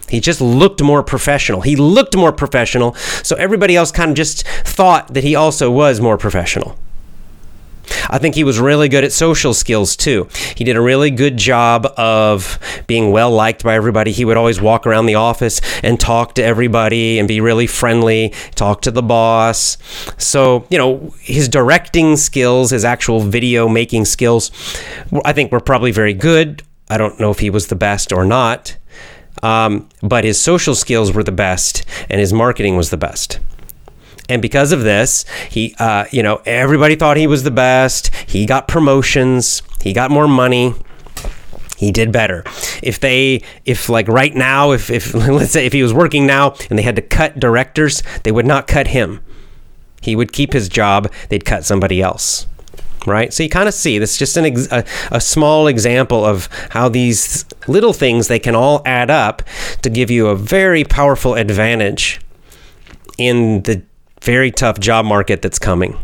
He 0.08 0.20
just 0.20 0.40
looked 0.42 0.82
more 0.82 1.02
professional. 1.02 1.62
He 1.62 1.74
looked 1.74 2.16
more 2.16 2.32
professional, 2.32 2.94
so 3.22 3.34
everybody 3.36 3.76
else 3.76 3.90
kind 3.90 4.10
of 4.10 4.16
just 4.16 4.46
thought 4.46 5.14
that 5.14 5.24
he 5.24 5.34
also 5.34 5.70
was 5.70 6.00
more 6.00 6.18
professional. 6.18 6.76
I 8.08 8.18
think 8.18 8.34
he 8.34 8.44
was 8.44 8.60
really 8.60 8.88
good 8.88 9.04
at 9.04 9.12
social 9.12 9.54
skills 9.54 9.96
too. 9.96 10.28
He 10.54 10.64
did 10.64 10.76
a 10.76 10.80
really 10.80 11.10
good 11.10 11.36
job 11.36 11.86
of 11.96 12.58
being 12.86 13.10
well 13.10 13.30
liked 13.30 13.64
by 13.64 13.74
everybody. 13.74 14.12
He 14.12 14.24
would 14.24 14.36
always 14.36 14.60
walk 14.60 14.86
around 14.86 15.06
the 15.06 15.14
office 15.14 15.60
and 15.82 15.98
talk 15.98 16.34
to 16.34 16.44
everybody 16.44 17.18
and 17.18 17.26
be 17.26 17.40
really 17.40 17.66
friendly, 17.66 18.34
talk 18.54 18.82
to 18.82 18.90
the 18.90 19.02
boss. 19.02 19.78
So, 20.18 20.66
you 20.70 20.78
know, 20.78 21.14
his 21.20 21.48
directing 21.48 22.16
skills, 22.16 22.70
his 22.70 22.84
actual 22.84 23.20
video 23.20 23.68
making 23.68 24.04
skills, 24.04 24.50
I 25.24 25.32
think 25.32 25.52
were 25.52 25.60
probably 25.60 25.92
very 25.92 26.14
good. 26.14 26.62
I 26.92 26.98
don't 26.98 27.18
know 27.18 27.30
if 27.30 27.38
he 27.38 27.48
was 27.48 27.68
the 27.68 27.74
best 27.74 28.12
or 28.12 28.22
not. 28.26 28.76
Um, 29.42 29.88
but 30.02 30.24
his 30.24 30.38
social 30.38 30.74
skills 30.74 31.10
were 31.10 31.24
the 31.24 31.32
best 31.32 31.86
and 32.10 32.20
his 32.20 32.34
marketing 32.34 32.76
was 32.76 32.90
the 32.90 32.98
best. 32.98 33.40
And 34.28 34.42
because 34.42 34.72
of 34.72 34.82
this, 34.82 35.24
he, 35.48 35.74
uh, 35.78 36.04
you 36.10 36.22
know, 36.22 36.42
everybody 36.44 36.94
thought 36.94 37.16
he 37.16 37.26
was 37.26 37.44
the 37.44 37.50
best. 37.50 38.14
He 38.14 38.44
got 38.44 38.68
promotions. 38.68 39.62
He 39.80 39.94
got 39.94 40.10
more 40.10 40.28
money. 40.28 40.74
He 41.78 41.92
did 41.92 42.12
better. 42.12 42.44
If 42.82 43.00
they, 43.00 43.42
if 43.64 43.88
like 43.88 44.06
right 44.06 44.34
now, 44.34 44.72
if, 44.72 44.90
if 44.90 45.14
let's 45.14 45.52
say 45.52 45.64
if 45.64 45.72
he 45.72 45.82
was 45.82 45.94
working 45.94 46.26
now 46.26 46.54
and 46.68 46.78
they 46.78 46.82
had 46.82 46.96
to 46.96 47.02
cut 47.02 47.40
directors, 47.40 48.02
they 48.22 48.32
would 48.32 48.46
not 48.46 48.66
cut 48.66 48.88
him. 48.88 49.20
He 50.02 50.14
would 50.14 50.32
keep 50.32 50.52
his 50.52 50.68
job. 50.68 51.10
They'd 51.30 51.46
cut 51.46 51.64
somebody 51.64 52.02
else. 52.02 52.46
Right. 53.04 53.32
So 53.32 53.42
you 53.42 53.48
kind 53.48 53.68
of 53.68 53.74
see 53.74 53.98
this 53.98 54.12
is 54.12 54.18
just 54.18 54.36
an 54.36 54.44
ex- 54.44 54.70
a, 54.70 54.84
a 55.10 55.20
small 55.20 55.66
example 55.66 56.24
of 56.24 56.48
how 56.70 56.88
these 56.88 57.44
little 57.66 57.92
things 57.92 58.28
they 58.28 58.38
can 58.38 58.54
all 58.54 58.80
add 58.86 59.10
up 59.10 59.42
to 59.82 59.90
give 59.90 60.08
you 60.08 60.28
a 60.28 60.36
very 60.36 60.84
powerful 60.84 61.34
advantage 61.34 62.20
in 63.18 63.62
the 63.62 63.82
very 64.20 64.52
tough 64.52 64.78
job 64.78 65.04
market 65.04 65.42
that's 65.42 65.58
coming. 65.58 65.98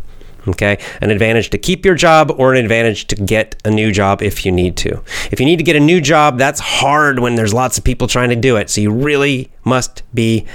Okay, 0.47 0.79
an 1.03 1.11
advantage 1.11 1.51
to 1.51 1.59
keep 1.59 1.85
your 1.85 1.95
job 1.95 2.33
or 2.37 2.55
an 2.55 2.65
advantage 2.65 3.07
to 3.09 3.17
get 3.17 3.61
a 3.65 3.71
new 3.71 3.93
job 3.93 4.23
if 4.23 4.47
you 4.47 4.53
need 4.53 4.77
to. 4.79 5.03
If 5.31 5.41
you 5.41 5.47
need 5.47 5.59
to 5.59 5.65
get 5.65 5.77
a 5.77 5.81
new 5.81 6.01
job, 6.01 6.39
that's 6.39 6.59
hard 6.59 7.21
when 7.21 7.35
there's 7.35 7.53
lots 7.53 7.77
of 7.77 7.85
people 7.85 8.09
trying 8.09 8.31
to 8.31 8.37
do 8.37 8.57
it. 8.57 8.71
So 8.71 8.81
you 8.81 8.91
really 8.91 9.51
must 9.65 10.03
be 10.15 10.47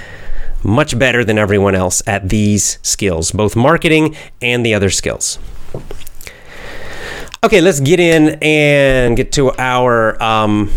much 0.64 0.98
better 0.98 1.24
than 1.24 1.38
everyone 1.38 1.74
else 1.74 2.02
at 2.06 2.28
these 2.28 2.78
skills, 2.82 3.30
both 3.30 3.54
marketing 3.54 4.16
and 4.42 4.66
the 4.66 4.74
other 4.74 4.90
skills. 4.90 5.38
Okay, 7.44 7.60
let's 7.60 7.78
get 7.78 8.00
in 8.00 8.38
and 8.40 9.18
get 9.18 9.30
to 9.32 9.52
our 9.58 10.20
um, 10.22 10.72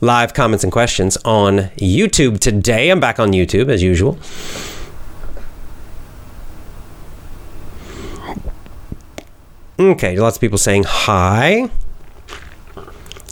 live 0.00 0.34
comments 0.34 0.64
and 0.64 0.72
questions 0.72 1.16
on 1.18 1.70
YouTube 1.78 2.40
today. 2.40 2.90
I'm 2.90 2.98
back 2.98 3.20
on 3.20 3.30
YouTube 3.30 3.68
as 3.68 3.80
usual. 3.80 4.18
Okay, 9.78 10.18
lots 10.18 10.36
of 10.36 10.40
people 10.40 10.58
saying 10.58 10.82
hi. 10.84 11.70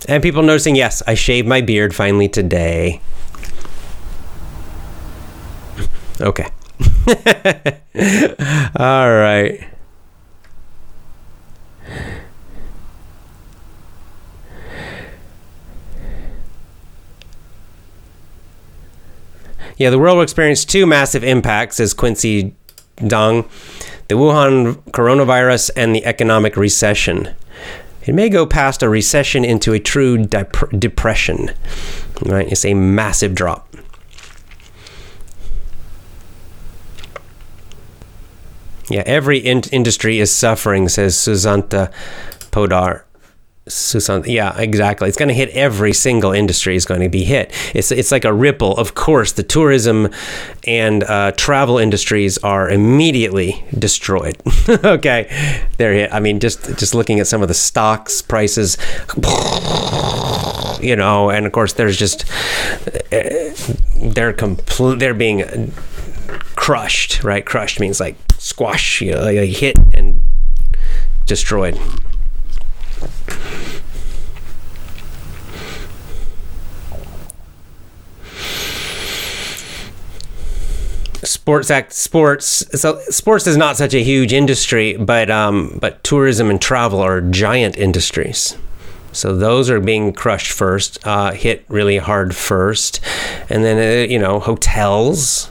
And 0.07 0.23
people 0.23 0.45
noticing, 0.45 0.77
yes, 0.77 1.03
I 1.05 1.15
shaved 1.15 1.49
my 1.49 1.63
beard 1.63 1.97
finally 1.97 2.29
today. 2.29 3.01
Okay. 6.21 6.47
All 8.79 9.11
right. 9.11 9.69
Yeah, 19.77 19.91
the 19.91 19.99
world 19.99 20.17
will 20.17 20.25
experience 20.25 20.65
two 20.65 20.87
massive 20.87 21.23
impacts, 21.23 21.77
says 21.77 21.95
Quincy 21.95 22.55
Dong 22.97 23.49
the 24.09 24.15
Wuhan 24.15 24.77
coronavirus 24.93 25.71
and 25.77 25.95
the 25.95 26.05
economic 26.05 26.57
recession. 26.57 27.35
It 28.07 28.15
may 28.15 28.31
go 28.31 28.47
past 28.47 28.83
a 28.83 28.89
recession 28.89 29.45
into 29.45 29.75
a 29.75 29.79
true 29.79 30.17
dep- 30.17 30.71
depression. 30.79 31.51
Right? 32.25 32.51
It's 32.51 32.65
a 32.65 32.73
massive 32.73 33.35
drop. 33.35 33.69
Yeah, 38.91 39.03
every 39.07 39.39
in- 39.39 39.63
industry 39.73 40.19
is 40.19 40.35
suffering, 40.35 40.89
says 40.89 41.19
Susanta 41.19 41.91
Podar. 42.51 43.03
Susan, 43.71 44.25
yeah, 44.27 44.59
exactly. 44.59 45.09
It's 45.09 45.19
going 45.19 45.29
to 45.29 45.35
hit 45.35 45.51
every 45.51 45.93
single 45.93 46.33
industry. 46.33 46.75
is 46.75 46.87
going 46.87 47.03
to 47.03 47.09
be 47.11 47.25
hit. 47.25 47.53
It's 47.75 47.93
it's 47.93 48.11
like 48.11 48.25
a 48.25 48.33
ripple. 48.33 48.75
Of 48.77 48.95
course, 48.95 49.33
the 49.33 49.43
tourism 49.43 50.09
and 50.67 51.05
uh, 51.05 51.33
travel 51.33 51.77
industries 51.77 52.39
are 52.39 52.71
immediately 52.71 53.63
destroyed. 53.79 54.39
okay, 54.69 55.67
they're 55.77 55.93
hit. 55.93 56.15
I 56.15 56.21
mean, 56.21 56.41
just 56.41 56.79
just 56.79 56.95
looking 56.95 57.21
at 57.21 57.27
some 57.27 57.43
of 57.43 57.49
the 57.49 57.55
stocks 57.55 58.23
prices, 58.23 58.79
you 60.81 60.97
know, 60.97 61.31
and 61.31 61.45
of 61.45 61.53
course, 61.53 61.75
there's 61.75 61.99
just 61.99 62.25
uh, 63.13 63.51
they're 63.97 64.33
complete. 64.33 64.99
They're 64.99 65.13
being 65.13 65.73
crushed. 66.59 67.23
Right, 67.23 67.47
crushed 67.47 67.79
means 67.79 68.01
like 68.01 68.17
squash. 68.37 69.01
You 69.01 69.13
know, 69.13 69.23
like 69.23 69.49
hit 69.49 69.77
and 69.95 70.23
destroyed. 71.25 71.79
sports 81.25 81.71
act 81.71 81.93
sports 81.93 82.65
so 82.81 82.99
sports 83.09 83.47
is 83.47 83.57
not 83.57 83.77
such 83.77 83.93
a 83.93 84.03
huge 84.03 84.33
industry 84.33 84.97
but 84.97 85.31
um, 85.31 85.77
but 85.81 86.03
tourism 86.05 86.49
and 86.49 86.61
travel 86.61 87.01
are 87.01 87.21
giant 87.21 87.77
industries 87.77 88.57
so 89.13 89.37
those 89.37 89.69
are 89.69 89.81
being 89.81 90.13
crushed 90.13 90.53
first 90.53 90.99
uh, 91.07 91.33
hit 91.33 91.65
really 91.69 91.99
hard 91.99 92.35
first 92.37 93.01
and 93.51 93.65
then 93.65 93.77
uh, 93.77 94.11
you 94.11 94.19
know 94.19 94.39
hotels 94.39 95.51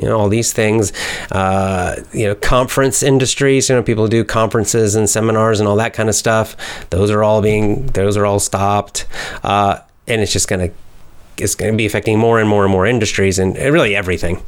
you 0.00 0.08
know 0.08 0.18
all 0.18 0.28
these 0.28 0.52
things 0.52 0.92
uh, 1.32 2.02
you 2.12 2.26
know 2.26 2.34
conference 2.34 3.02
industries 3.02 3.68
you 3.68 3.74
know 3.74 3.82
people 3.82 4.08
do 4.08 4.24
conferences 4.24 4.94
and 4.94 5.08
seminars 5.08 5.60
and 5.60 5.68
all 5.68 5.76
that 5.76 5.94
kind 5.94 6.08
of 6.08 6.14
stuff. 6.14 6.56
Those 6.90 7.10
are 7.10 7.22
all 7.22 7.42
being 7.42 7.86
those 7.88 8.16
are 8.16 8.26
all 8.26 8.40
stopped. 8.40 9.06
Uh, 9.42 9.80
and 10.06 10.20
it's 10.22 10.32
just 10.32 10.48
going 10.48 10.68
to 10.68 10.74
it's 11.42 11.54
going 11.54 11.72
to 11.72 11.76
be 11.76 11.86
affecting 11.86 12.18
more 12.18 12.40
and 12.40 12.48
more 12.48 12.64
and 12.64 12.72
more 12.72 12.86
industries 12.86 13.38
and 13.38 13.56
really 13.56 13.94
everything. 13.94 14.42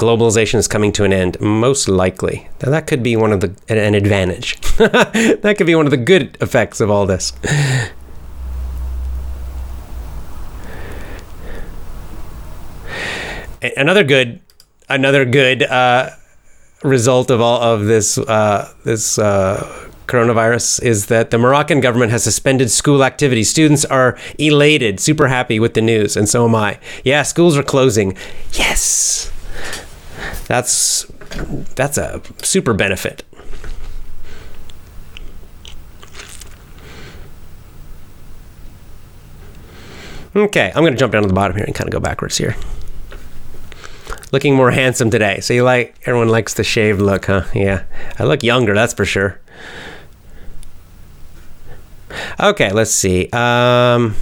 globalization 0.00 0.54
is 0.54 0.66
coming 0.66 0.92
to 0.92 1.04
an 1.04 1.12
end 1.12 1.38
most 1.42 1.86
likely. 1.86 2.48
Now 2.62 2.70
that 2.70 2.86
could 2.86 3.02
be 3.02 3.16
one 3.16 3.32
of 3.32 3.40
the 3.40 3.54
an 3.68 3.94
advantage. 3.94 4.58
That 4.80 5.56
could 5.58 5.66
be 5.66 5.74
one 5.74 5.86
of 5.86 5.90
the 5.90 5.98
good 5.98 6.38
effects 6.40 6.80
of 6.80 6.90
all 6.90 7.04
this 7.04 7.34
another 13.62 14.04
good 14.04 14.40
another 14.88 15.24
good 15.24 15.62
uh, 15.62 16.10
result 16.82 17.30
of 17.30 17.40
all 17.40 17.60
of 17.60 17.86
this 17.86 18.18
uh, 18.18 18.72
this 18.84 19.18
uh, 19.18 19.88
coronavirus 20.06 20.82
is 20.82 21.06
that 21.06 21.30
the 21.30 21.38
Moroccan 21.38 21.80
government 21.80 22.10
has 22.10 22.24
suspended 22.24 22.70
school 22.70 23.04
activities. 23.04 23.48
Students 23.48 23.84
are 23.84 24.18
elated, 24.38 24.98
super 24.98 25.28
happy 25.28 25.60
with 25.60 25.74
the 25.74 25.82
news, 25.82 26.16
and 26.16 26.28
so 26.28 26.46
am 26.46 26.54
I. 26.54 26.78
Yeah, 27.04 27.22
schools 27.22 27.56
are 27.56 27.62
closing. 27.62 28.16
Yes, 28.52 29.30
that's 30.46 31.04
that's 31.74 31.98
a 31.98 32.22
super 32.42 32.74
benefit. 32.74 33.24
Okay, 40.34 40.70
I'm 40.76 40.82
going 40.82 40.92
to 40.92 40.98
jump 40.98 41.12
down 41.12 41.22
to 41.22 41.28
the 41.28 41.34
bottom 41.34 41.56
here 41.56 41.64
and 41.64 41.74
kind 41.74 41.88
of 41.88 41.92
go 41.92 41.98
backwards 41.98 42.38
here 42.38 42.54
looking 44.32 44.54
more 44.54 44.70
handsome 44.70 45.10
today. 45.10 45.40
So 45.40 45.54
you 45.54 45.64
like 45.64 45.96
everyone 46.06 46.28
likes 46.28 46.54
the 46.54 46.64
shaved 46.64 47.00
look, 47.00 47.26
huh? 47.26 47.44
Yeah. 47.54 47.84
I 48.18 48.24
look 48.24 48.42
younger, 48.42 48.74
that's 48.74 48.94
for 48.94 49.04
sure. 49.04 49.40
Okay, 52.38 52.72
let's 52.72 52.90
see. 52.90 53.28
Um 53.32 54.16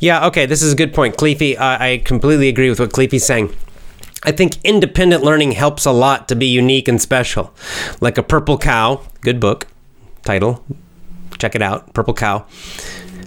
Yeah, 0.00 0.26
okay, 0.28 0.46
this 0.46 0.62
is 0.62 0.72
a 0.72 0.76
good 0.76 0.94
point. 0.94 1.16
Cleefy, 1.16 1.58
I 1.58 1.98
completely 2.04 2.48
agree 2.48 2.70
with 2.70 2.78
what 2.78 2.90
Cleefy's 2.90 3.26
saying. 3.26 3.52
I 4.24 4.32
think 4.32 4.58
independent 4.64 5.22
learning 5.22 5.52
helps 5.52 5.84
a 5.84 5.92
lot 5.92 6.28
to 6.28 6.34
be 6.34 6.46
unique 6.46 6.88
and 6.88 7.00
special. 7.00 7.54
Like 8.00 8.18
a 8.18 8.22
Purple 8.22 8.58
Cow, 8.58 9.02
good 9.20 9.38
book, 9.38 9.68
title, 10.24 10.64
check 11.38 11.54
it 11.54 11.62
out, 11.62 11.94
Purple 11.94 12.14
Cow. 12.14 12.44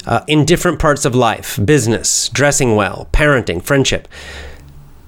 Uh, 0.05 0.23
in 0.27 0.45
different 0.45 0.79
parts 0.79 1.05
of 1.05 1.15
life 1.15 1.59
business, 1.63 2.27
dressing 2.29 2.75
well, 2.75 3.07
parenting, 3.13 3.63
friendship. 3.63 4.07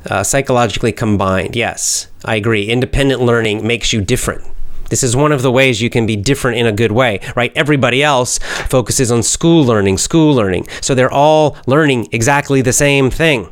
Uh, 0.05 0.23
psychologically 0.23 0.91
combined, 0.91 1.55
yes, 1.55 2.07
I 2.25 2.35
agree. 2.35 2.69
Independent 2.69 3.21
learning 3.21 3.65
makes 3.65 3.93
you 3.93 4.01
different. 4.01 4.43
This 4.89 5.01
is 5.01 5.15
one 5.15 5.31
of 5.31 5.41
the 5.41 5.51
ways 5.51 5.81
you 5.81 5.89
can 5.89 6.05
be 6.05 6.15
different 6.15 6.57
in 6.57 6.67
a 6.67 6.71
good 6.71 6.91
way, 6.91 7.19
right? 7.35 7.51
Everybody 7.55 8.03
else 8.03 8.37
focuses 8.67 9.11
on 9.11 9.23
school 9.23 9.63
learning, 9.63 9.97
school 9.97 10.35
learning. 10.35 10.67
So 10.81 10.93
they're 10.93 11.11
all 11.11 11.57
learning 11.65 12.09
exactly 12.11 12.61
the 12.61 12.73
same 12.73 13.09
thing. 13.09 13.51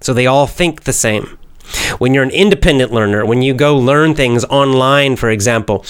So 0.00 0.14
they 0.14 0.26
all 0.26 0.46
think 0.46 0.84
the 0.84 0.92
same. 0.92 1.38
When 1.98 2.14
you're 2.14 2.24
an 2.24 2.30
independent 2.30 2.92
learner, 2.92 3.24
when 3.24 3.42
you 3.42 3.54
go 3.54 3.76
learn 3.76 4.14
things 4.14 4.44
online, 4.46 5.16
for 5.16 5.30
example, 5.30 5.84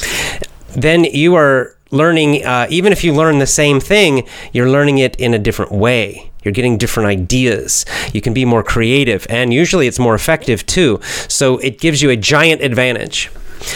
then 0.76 1.04
you 1.04 1.34
are 1.34 1.76
learning, 1.90 2.44
uh, 2.44 2.66
even 2.70 2.92
if 2.92 3.02
you 3.04 3.12
learn 3.14 3.38
the 3.38 3.46
same 3.46 3.80
thing, 3.80 4.26
you're 4.52 4.68
learning 4.68 4.98
it 4.98 5.16
in 5.16 5.34
a 5.34 5.38
different 5.38 5.72
way. 5.72 6.30
You're 6.42 6.52
getting 6.52 6.78
different 6.78 7.08
ideas. 7.08 7.84
You 8.12 8.20
can 8.20 8.32
be 8.32 8.44
more 8.44 8.62
creative, 8.62 9.26
and 9.28 9.52
usually 9.52 9.86
it's 9.86 9.98
more 9.98 10.14
effective 10.14 10.64
too. 10.64 11.00
So 11.28 11.58
it 11.58 11.80
gives 11.80 12.00
you 12.00 12.10
a 12.10 12.16
giant 12.16 12.62
advantage. 12.62 13.30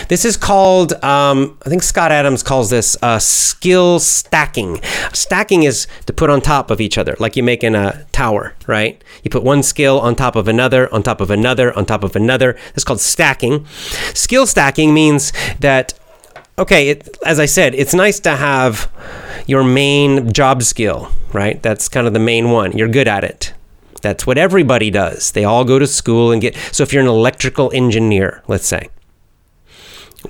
This 0.08 0.24
is 0.24 0.36
called, 0.36 0.92
um, 1.04 1.58
I 1.64 1.68
think 1.68 1.82
Scott 1.82 2.12
Adams 2.12 2.42
calls 2.42 2.70
this 2.70 2.96
uh, 3.02 3.18
skill 3.18 3.98
stacking. 3.98 4.80
Stacking 5.12 5.62
is 5.64 5.86
to 6.06 6.12
put 6.12 6.30
on 6.30 6.40
top 6.40 6.70
of 6.70 6.80
each 6.80 6.98
other, 6.98 7.16
like 7.18 7.36
you 7.36 7.42
make 7.42 7.62
in 7.62 7.74
a 7.74 8.04
tower, 8.12 8.54
right? 8.66 9.02
You 9.22 9.30
put 9.30 9.42
one 9.42 9.62
skill 9.62 10.00
on 10.00 10.14
top 10.14 10.36
of 10.36 10.48
another, 10.48 10.92
on 10.92 11.02
top 11.02 11.20
of 11.20 11.30
another, 11.30 11.76
on 11.76 11.86
top 11.86 12.04
of 12.04 12.16
another. 12.16 12.56
It's 12.74 12.84
called 12.84 13.00
stacking. 13.00 13.66
Skill 14.14 14.46
stacking 14.46 14.94
means 14.94 15.32
that 15.60 15.94
okay, 16.58 16.90
it, 16.90 17.18
as 17.24 17.40
I 17.40 17.46
said, 17.46 17.74
it's 17.74 17.94
nice 17.94 18.20
to 18.20 18.36
have 18.36 18.90
your 19.46 19.64
main 19.64 20.32
job 20.32 20.62
skill, 20.62 21.10
right? 21.32 21.62
That's 21.62 21.88
kind 21.88 22.06
of 22.06 22.12
the 22.12 22.20
main 22.20 22.50
one. 22.50 22.72
You're 22.72 22.88
good 22.88 23.08
at 23.08 23.24
it. 23.24 23.52
That's 24.02 24.26
what 24.26 24.38
everybody 24.38 24.90
does. 24.90 25.32
They 25.32 25.44
all 25.44 25.64
go 25.64 25.78
to 25.78 25.86
school 25.86 26.30
and 26.30 26.40
get. 26.40 26.54
So 26.72 26.82
if 26.82 26.92
you're 26.92 27.02
an 27.02 27.08
electrical 27.08 27.70
engineer, 27.72 28.42
let's 28.46 28.66
say, 28.66 28.88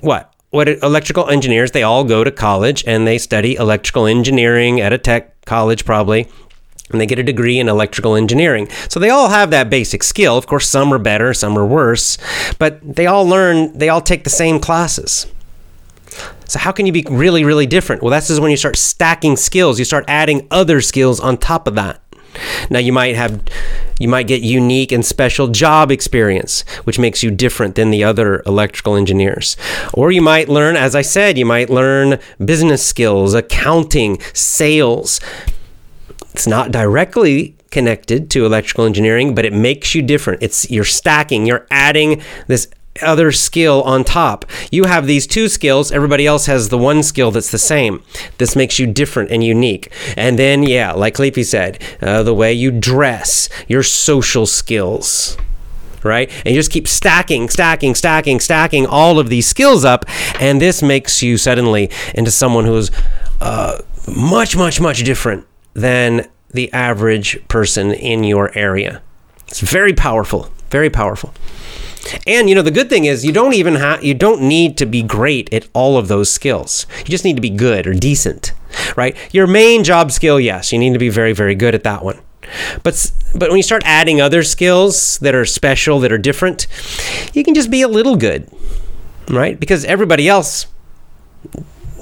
what? 0.01 0.33
What 0.51 0.69
electrical 0.69 1.29
engineers, 1.29 1.73
they 1.73 1.83
all 1.83 2.05
go 2.05 2.23
to 2.23 2.31
college 2.31 2.85
and 2.87 3.07
they 3.07 3.19
study 3.19 3.57
electrical 3.57 4.07
engineering 4.07 4.81
at 4.81 4.93
a 4.93 4.99
tech 4.99 5.45
college, 5.47 5.85
probably, 5.85 6.29
and 6.91 7.01
they 7.01 7.07
get 7.07 7.19
a 7.19 7.25
degree 7.25 7.59
in 7.59 7.69
electrical 7.69 8.15
engineering. 8.15 8.69
So 8.89 9.01
they 9.01 9.11
all 9.11 9.31
have 9.31 9.51
that 9.51 9.69
basic 9.69 10.05
skill. 10.05 10.39
Of 10.39 10.47
course, 10.47 10.69
some 10.69 10.93
are 10.93 10.99
better, 10.99 11.35
some 11.35 11.59
are 11.59 11.67
worse, 11.67 12.19
but 12.59 12.79
they 12.83 13.07
all 13.07 13.27
learn, 13.27 13.77
they 13.77 13.89
all 13.89 14.01
take 14.01 14.23
the 14.23 14.31
same 14.31 14.61
classes. 14.61 15.27
So 16.47 16.59
how 16.61 16.71
can 16.71 16.87
you 16.87 16.93
be 16.93 17.05
really, 17.11 17.43
really 17.45 17.67
different? 17.67 18.03
Well, 18.03 18.11
that's 18.11 18.29
just 18.29 18.41
when 18.41 18.51
you 18.51 18.57
start 18.57 18.77
stacking 18.77 19.37
skills. 19.37 19.79
You 19.79 19.85
start 19.85 20.05
adding 20.07 20.47
other 20.51 20.81
skills 20.81 21.19
on 21.19 21.37
top 21.39 21.67
of 21.67 21.75
that. 21.75 22.01
Now 22.71 22.79
you 22.79 22.93
might 22.93 23.17
have 23.17 23.43
you 23.99 24.09
might 24.09 24.27
get 24.27 24.43
unique 24.43 24.91
and 24.91 25.05
special 25.05 25.49
job 25.49 25.91
experience, 25.91 26.63
which 26.85 26.99
makes 26.99 27.23
you 27.23 27.31
different 27.31 27.77
than 27.77 27.91
the 27.91 28.03
other 28.03 28.43
electrical 28.45 28.97
engineers. 28.97 29.57
Or 29.93 30.11
you 30.11 30.21
might 30.21 30.49
learn, 30.49 30.77
as 30.77 30.97
I 30.97 31.03
said, 31.03 31.39
you 31.39 31.47
might 31.47 31.71
learn 31.71 32.19
business 32.45 32.85
skills, 32.85 33.35
accounting, 33.35 34.21
sales. 34.33 35.21
It's 36.33 36.49
not 36.49 36.73
directly 36.73 37.55
connected 37.71 38.31
to 38.31 38.47
electrical 38.47 38.85
engineering, 38.85 39.35
but 39.35 39.45
it 39.45 39.53
makes 39.53 39.95
you 39.95 40.03
different. 40.03 40.43
It's 40.43 40.71
you're 40.71 40.85
stacking, 40.85 41.47
you're 41.47 41.67
adding 41.71 42.23
this 42.47 42.69
other 43.03 43.33
skill 43.33 43.83
on 43.83 44.05
top. 44.05 44.45
You 44.71 44.85
have 44.85 45.07
these 45.07 45.27
two 45.27 45.49
skills, 45.49 45.91
everybody 45.91 46.27
else 46.27 46.47
has 46.47 46.69
the 46.69 46.79
one 46.79 47.03
skill 47.03 47.31
that's 47.31 47.51
the 47.51 47.59
same. 47.59 48.03
This 48.39 48.55
makes 48.55 48.79
you 48.79 48.87
different 48.87 49.31
and 49.31 49.43
unique. 49.43 49.93
And 50.17 50.39
then, 50.39 50.63
yeah, 50.63 50.93
like 50.93 51.19
Leafy 51.19 51.45
said, 51.45 51.83
uh, 52.01 52.23
the 52.23 52.35
way 52.35 52.53
you 52.53 52.71
dress, 52.71 53.49
your 53.69 53.83
social 53.83 54.47
skills. 54.47 55.37
Right? 56.03 56.31
And 56.45 56.55
you 56.55 56.61
just 56.61 56.71
keep 56.71 56.87
stacking, 56.87 57.49
stacking, 57.49 57.95
stacking, 57.95 58.39
stacking 58.39 58.87
all 58.87 59.19
of 59.19 59.31
these 59.31 59.47
skills 59.47 59.87
up. 59.87 60.05
And 60.39 60.61
this 60.61 60.83
makes 60.83 61.23
you 61.23 61.39
suddenly 61.39 61.91
into 62.15 62.31
someone 62.31 62.67
who's 62.67 62.91
uh, 63.41 63.81
much, 64.07 64.55
much, 64.55 64.83
much 64.83 65.03
different 65.03 65.47
than 65.73 66.29
the 66.51 66.71
average 66.75 67.47
person 67.49 67.93
in 67.93 68.23
your 68.23 68.57
area. 68.57 69.03
It's 69.49 69.61
very 69.61 69.95
powerful, 69.95 70.51
very 70.71 70.91
powerful. 70.91 71.33
And 72.27 72.49
you 72.49 72.55
know 72.55 72.63
the 72.63 72.71
good 72.71 72.89
thing 72.89 73.05
is 73.05 73.25
you 73.25 73.33
don't 73.33 73.55
even 73.55 73.77
have 73.77 74.05
you 74.05 74.15
don't 74.15 74.43
need 74.43 74.77
to 74.79 74.87
be 74.87 75.03
great 75.03 75.53
at 75.53 75.69
all 75.73 75.97
of 75.97 76.09
those 76.09 76.31
skills. 76.31 76.87
You 76.99 77.05
just 77.07 77.25
need 77.25 77.37
to 77.37 77.43
be 77.43 77.51
good 77.51 77.87
or 77.87 77.95
decent, 77.95 78.53
right? 78.97 79.17
Your 79.33 79.47
main 79.47 79.85
job 79.85 80.13
skill, 80.13 80.39
yes, 80.39 80.73
you 80.73 80.79
need 80.79 80.93
to 80.93 80.99
be 80.99 81.09
very 81.09 81.33
very 81.33 81.55
good 81.55 81.75
at 81.75 81.85
that 81.85 82.05
one. 82.05 82.21
But 82.83 83.11
but 83.35 83.49
when 83.49 83.57
you 83.57 83.63
start 83.63 83.83
adding 83.85 84.21
other 84.21 84.43
skills 84.43 85.19
that 85.19 85.35
are 85.35 85.45
special, 85.45 86.01
that 86.01 86.13
are 86.13 86.19
different, 86.19 86.67
you 87.33 87.43
can 87.43 87.55
just 87.55 87.71
be 87.71 87.83
a 87.83 87.89
little 87.89 88.17
good, 88.17 88.51
right? 89.29 89.59
Because 89.59 89.85
everybody 89.85 90.29
else 90.29 90.67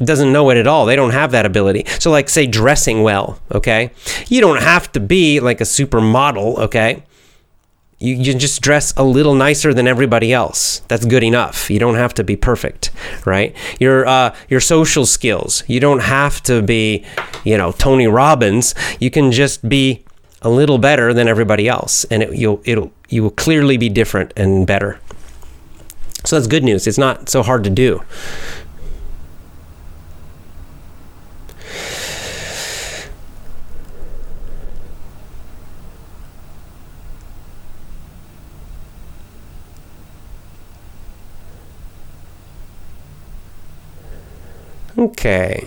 doesn't 0.05 0.33
know 0.33 0.51
it 0.51 0.57
at 0.57 0.67
all. 0.67 0.87
They 0.87 0.97
don't 0.97 1.11
have 1.11 1.31
that 1.33 1.47
ability. 1.47 1.85
So, 1.99 2.11
like, 2.11 2.29
say, 2.29 2.47
dressing 2.47 3.03
well, 3.03 3.39
okay? 3.53 3.93
You 4.29 4.41
don't 4.41 4.61
have 4.61 4.91
to 4.93 5.01
be 5.01 5.41
like 5.41 5.61
a 5.61 5.65
supermodel, 5.65 6.59
okay? 6.59 7.05
You, 8.03 8.15
you 8.17 8.35
just 8.35 8.61
dress 8.61 8.93
a 8.97 9.05
little 9.05 9.35
nicer 9.35 9.73
than 9.73 9.87
everybody 9.87 10.33
else. 10.33 10.81
That's 10.89 11.05
good 11.05 11.23
enough. 11.23 11.71
You 11.71 11.79
don't 11.79 11.95
have 11.95 12.13
to 12.15 12.25
be 12.25 12.37
perfect, 12.37 12.91
right? 13.25 13.55
Your 13.79 14.07
uh, 14.07 14.35
your 14.49 14.61
social 14.61 15.07
skills. 15.07 15.63
You 15.69 15.81
don't 15.81 16.01
have 16.01 16.43
to 16.43 16.63
be, 16.63 17.05
you 17.45 17.57
know, 17.57 17.73
Tony 17.73 18.07
Robbins. 18.07 18.75
You 18.99 19.11
can 19.11 19.31
just 19.31 19.69
be 19.69 20.05
a 20.43 20.51
little 20.51 20.79
better 20.79 21.15
than 21.15 21.29
everybody 21.29 21.69
else, 21.69 22.05
and 22.05 22.23
it, 22.23 22.35
you'll 22.35 22.61
it'll 22.65 22.93
you 23.09 23.23
will 23.23 23.31
clearly 23.31 23.77
be 23.77 23.89
different 23.89 24.33
and 24.37 24.67
better. 24.67 24.99
So 26.25 26.37
that's 26.37 26.47
good 26.47 26.65
news. 26.65 26.87
It's 26.87 26.99
not 26.99 27.29
so 27.29 27.43
hard 27.43 27.65
to 27.65 27.71
do. 27.71 28.03
Okay. 45.03 45.67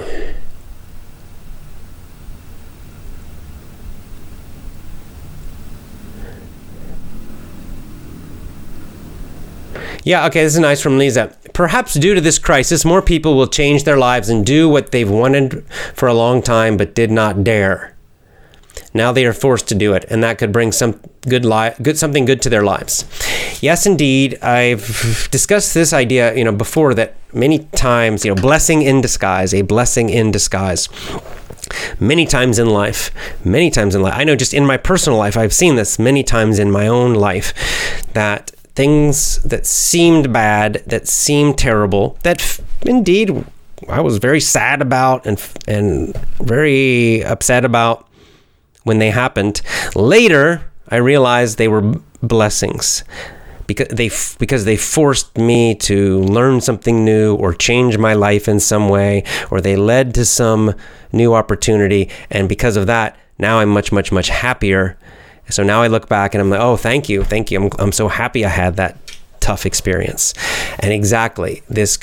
Yeah, 10.06 10.26
okay, 10.28 10.44
this 10.44 10.54
is 10.54 10.60
nice 10.60 10.82
from 10.82 10.98
Lisa. 10.98 11.36
Perhaps 11.52 11.96
due 11.96 12.14
to 12.14 12.22
this 12.22 12.40
crisis, 12.40 12.86
more 12.86 13.02
people 13.02 13.36
will 13.36 13.48
change 13.48 13.84
their 13.84 13.98
lives 13.98 14.30
and 14.30 14.46
do 14.46 14.70
what 14.70 14.92
they've 14.92 15.10
wanted 15.10 15.66
for 15.96 16.08
a 16.08 16.14
long 16.14 16.42
time 16.42 16.78
but 16.78 16.96
did 16.96 17.12
not 17.12 17.44
dare. 17.44 17.94
Now 18.94 19.12
they 19.12 19.26
are 19.26 19.34
forced 19.34 19.68
to 19.70 19.76
do 19.76 19.94
it, 19.94 20.06
and 20.10 20.24
that 20.24 20.38
could 20.38 20.54
bring 20.54 20.72
some 20.72 21.02
good 21.28 21.44
li- 21.44 21.74
good 21.82 21.98
something 21.98 22.24
good 22.24 22.42
to 22.44 22.50
their 22.50 22.64
lives. 22.64 23.04
Yes, 23.62 23.86
indeed, 23.86 24.42
I've 24.42 25.28
discussed 25.32 25.74
this 25.74 25.94
idea, 25.94 26.36
you 26.36 26.44
know, 26.44 26.52
before 26.52 26.94
that 26.94 27.16
many 27.34 27.60
times, 27.76 28.26
you 28.26 28.34
know, 28.34 28.42
blessing 28.42 28.82
in 28.82 29.02
disguise, 29.02 29.54
a 29.54 29.62
blessing 29.62 30.10
in 30.10 30.32
disguise. 30.32 30.90
Many 32.00 32.26
times 32.26 32.60
in 32.60 32.70
life, 32.70 33.12
many 33.44 33.72
times 33.72 33.96
in 33.96 34.02
life. 34.02 34.14
I 34.16 34.24
know 34.24 34.36
just 34.36 34.54
in 34.54 34.66
my 34.66 34.78
personal 34.78 35.18
life, 35.18 35.36
I've 35.36 35.54
seen 35.54 35.76
this 35.76 35.98
many 35.98 36.24
times 36.24 36.60
in 36.60 36.70
my 36.70 36.88
own 36.88 37.16
life 37.16 37.54
that 38.14 38.52
things 38.76 39.42
that 39.44 39.66
seemed 39.66 40.32
bad, 40.32 40.84
that 40.86 41.08
seemed 41.08 41.58
terrible, 41.58 42.18
that 42.24 42.40
f- 42.40 42.62
indeed 42.84 43.46
I 43.90 44.02
was 44.02 44.18
very 44.18 44.40
sad 44.40 44.82
about 44.82 45.26
and 45.26 45.42
and 45.68 46.16
very 46.40 47.24
upset 47.24 47.66
about 47.66 48.08
when 48.84 49.00
they 49.00 49.10
happened. 49.10 49.62
Later, 49.96 50.62
I 50.90 50.98
realized 50.98 51.58
they 51.58 51.68
were 51.68 51.96
blessings 52.22 53.04
because 53.68 53.88
they 53.88 54.10
because 54.40 54.66
they 54.66 54.78
forced 54.78 55.38
me 55.38 55.76
to 55.76 56.20
learn 56.22 56.62
something 56.62 57.04
new 57.04 57.36
or 57.36 57.54
change 57.54 57.98
my 57.98 58.14
life 58.14 58.48
in 58.48 58.60
some 58.60 58.90
way 58.90 59.24
or 59.52 59.62
they 59.62 59.76
led 59.76 60.14
to 60.16 60.26
some 60.26 60.74
new 61.12 61.34
opportunity 61.34 62.10
and 62.30 62.50
because 62.50 62.78
of 62.78 62.88
that 62.88 63.18
now 63.40 63.60
I'm 63.60 63.70
much 63.70 63.92
much 63.92 64.12
much 64.12 64.30
happier 64.30 64.98
so 65.50 65.64
now 65.64 65.82
I 65.82 65.88
look 65.88 66.10
back 66.10 66.34
and 66.34 66.42
I'm 66.42 66.50
like 66.50 66.60
oh 66.62 66.78
thank 66.78 67.10
you 67.10 67.24
thank 67.24 67.52
you 67.52 67.64
I'm, 67.64 67.70
I'm 67.80 67.92
so 67.92 68.08
happy 68.08 68.46
I 68.46 68.50
had 68.50 68.76
that 68.78 68.98
tough 69.40 69.66
experience 69.66 70.34
and 70.80 70.92
exactly 70.92 71.62
this 71.70 71.98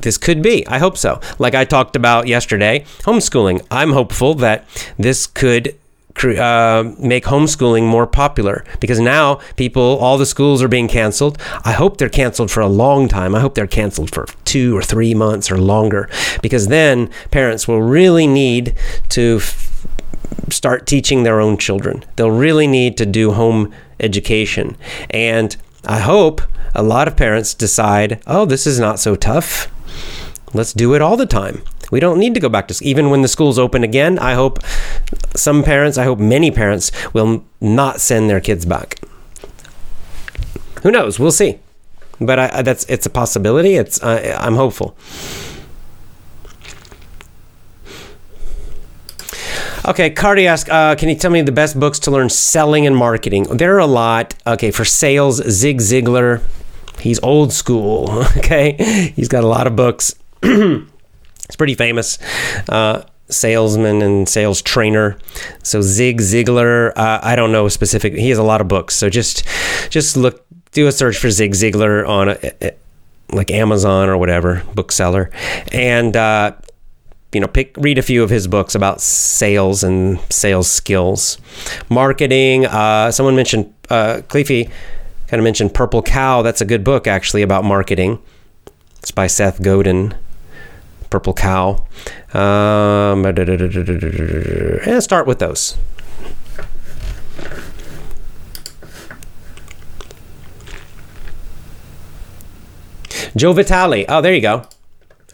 this 0.00 0.16
could 0.18 0.42
be. 0.42 0.66
I 0.66 0.78
hope 0.78 0.96
so. 0.96 1.20
Like 1.38 1.54
I 1.54 1.64
talked 1.64 1.96
about 1.96 2.26
yesterday, 2.26 2.84
homeschooling. 3.00 3.64
I'm 3.70 3.92
hopeful 3.92 4.34
that 4.36 4.64
this 4.98 5.26
could 5.26 5.76
uh, 6.24 6.94
make 6.98 7.24
homeschooling 7.24 7.84
more 7.84 8.06
popular 8.06 8.64
because 8.80 9.00
now 9.00 9.36
people, 9.56 9.98
all 9.98 10.18
the 10.18 10.26
schools 10.26 10.62
are 10.62 10.68
being 10.68 10.88
canceled. 10.88 11.38
I 11.64 11.72
hope 11.72 11.98
they're 11.98 12.08
canceled 12.08 12.50
for 12.50 12.60
a 12.60 12.68
long 12.68 13.08
time. 13.08 13.34
I 13.34 13.40
hope 13.40 13.54
they're 13.54 13.66
canceled 13.66 14.10
for 14.10 14.26
two 14.44 14.76
or 14.76 14.82
three 14.82 15.14
months 15.14 15.50
or 15.50 15.58
longer 15.58 16.08
because 16.42 16.68
then 16.68 17.10
parents 17.30 17.68
will 17.68 17.82
really 17.82 18.26
need 18.26 18.74
to 19.10 19.38
f- 19.40 19.86
start 20.48 20.86
teaching 20.86 21.22
their 21.22 21.40
own 21.40 21.56
children. 21.58 22.04
They'll 22.16 22.30
really 22.30 22.66
need 22.66 22.96
to 22.98 23.06
do 23.06 23.32
home 23.32 23.72
education. 24.00 24.76
And 25.10 25.56
I 25.84 26.00
hope 26.00 26.42
a 26.74 26.82
lot 26.82 27.08
of 27.08 27.16
parents 27.16 27.54
decide, 27.54 28.22
oh, 28.26 28.44
this 28.44 28.66
is 28.66 28.78
not 28.78 28.98
so 28.98 29.16
tough. 29.16 29.70
Let's 30.54 30.72
do 30.72 30.94
it 30.94 31.02
all 31.02 31.16
the 31.16 31.26
time. 31.26 31.62
We 31.90 32.00
don't 32.00 32.18
need 32.18 32.34
to 32.34 32.40
go 32.40 32.48
back 32.48 32.68
to 32.68 32.74
school. 32.74 32.88
even 32.88 33.10
when 33.10 33.22
the 33.22 33.28
schools 33.28 33.58
open 33.58 33.84
again. 33.84 34.18
I 34.18 34.34
hope 34.34 34.58
some 35.34 35.62
parents, 35.62 35.98
I 35.98 36.04
hope 36.04 36.18
many 36.18 36.50
parents 36.50 36.90
will 37.12 37.44
not 37.60 38.00
send 38.00 38.28
their 38.28 38.40
kids 38.40 38.64
back. 38.66 39.00
Who 40.82 40.90
knows? 40.90 41.18
We'll 41.18 41.32
see. 41.32 41.58
But 42.20 42.38
I, 42.38 42.62
that's 42.62 42.84
it's 42.84 43.06
a 43.06 43.10
possibility. 43.10 43.74
It's 43.74 44.02
I'm 44.02 44.54
hopeful. 44.54 44.96
Okay, 49.86 50.10
Cardi 50.10 50.48
asks, 50.48 50.68
uh, 50.68 50.96
can 50.96 51.08
you 51.08 51.14
tell 51.14 51.30
me 51.30 51.42
the 51.42 51.52
best 51.52 51.78
books 51.78 52.00
to 52.00 52.10
learn 52.10 52.28
selling 52.28 52.88
and 52.88 52.96
marketing? 52.96 53.44
There 53.44 53.76
are 53.76 53.78
a 53.78 53.86
lot. 53.86 54.34
Okay, 54.44 54.72
for 54.72 54.84
sales, 54.84 55.36
Zig 55.48 55.78
Ziglar. 55.78 56.42
He's 56.98 57.20
old 57.22 57.52
school. 57.52 58.24
Okay, 58.38 59.12
he's 59.14 59.28
got 59.28 59.44
a 59.44 59.46
lot 59.46 59.66
of 59.66 59.76
books. 59.76 60.14
It's 61.46 61.56
pretty 61.56 61.74
famous. 61.74 62.18
Uh, 62.68 63.04
salesman 63.28 64.02
and 64.02 64.28
sales 64.28 64.62
trainer. 64.62 65.16
So 65.62 65.80
Zig 65.80 66.20
Ziglar, 66.20 66.92
uh, 66.96 67.20
I 67.22 67.36
don't 67.36 67.52
know 67.52 67.68
specific. 67.68 68.14
He 68.14 68.28
has 68.30 68.38
a 68.38 68.42
lot 68.42 68.60
of 68.60 68.68
books. 68.68 68.94
So 68.94 69.08
just 69.08 69.44
just 69.90 70.16
look, 70.16 70.46
do 70.72 70.86
a 70.86 70.92
search 70.92 71.16
for 71.16 71.30
Zig 71.30 71.52
Ziglar 71.52 72.06
on 72.08 72.30
a, 72.30 72.38
a, 72.62 72.76
like 73.32 73.50
Amazon 73.50 74.08
or 74.08 74.16
whatever 74.16 74.62
bookseller, 74.74 75.30
and 75.72 76.16
uh, 76.16 76.52
you 77.32 77.40
know 77.40 77.48
pick 77.48 77.76
read 77.76 77.98
a 77.98 78.02
few 78.02 78.22
of 78.22 78.30
his 78.30 78.46
books 78.46 78.74
about 78.74 79.00
sales 79.00 79.82
and 79.82 80.20
sales 80.30 80.70
skills, 80.70 81.38
marketing. 81.88 82.66
Uh, 82.66 83.10
someone 83.10 83.34
mentioned 83.34 83.72
uh, 83.90 84.20
Cleefy 84.28 84.70
kind 85.28 85.40
of 85.40 85.44
mentioned 85.44 85.74
Purple 85.74 86.02
Cow. 86.02 86.42
That's 86.42 86.60
a 86.60 86.64
good 86.64 86.84
book 86.84 87.06
actually 87.06 87.42
about 87.42 87.64
marketing. 87.64 88.20
It's 88.98 89.10
by 89.10 89.26
Seth 89.26 89.62
Godin. 89.62 90.14
Purple 91.10 91.34
Cow. 91.34 91.84
Um, 92.34 93.24
and 93.24 95.02
start 95.02 95.26
with 95.26 95.38
those. 95.38 95.76
Joe 103.36 103.52
Vitale. 103.52 104.06
Oh, 104.08 104.20
there 104.22 104.34
you 104.34 104.40
go. 104.40 104.66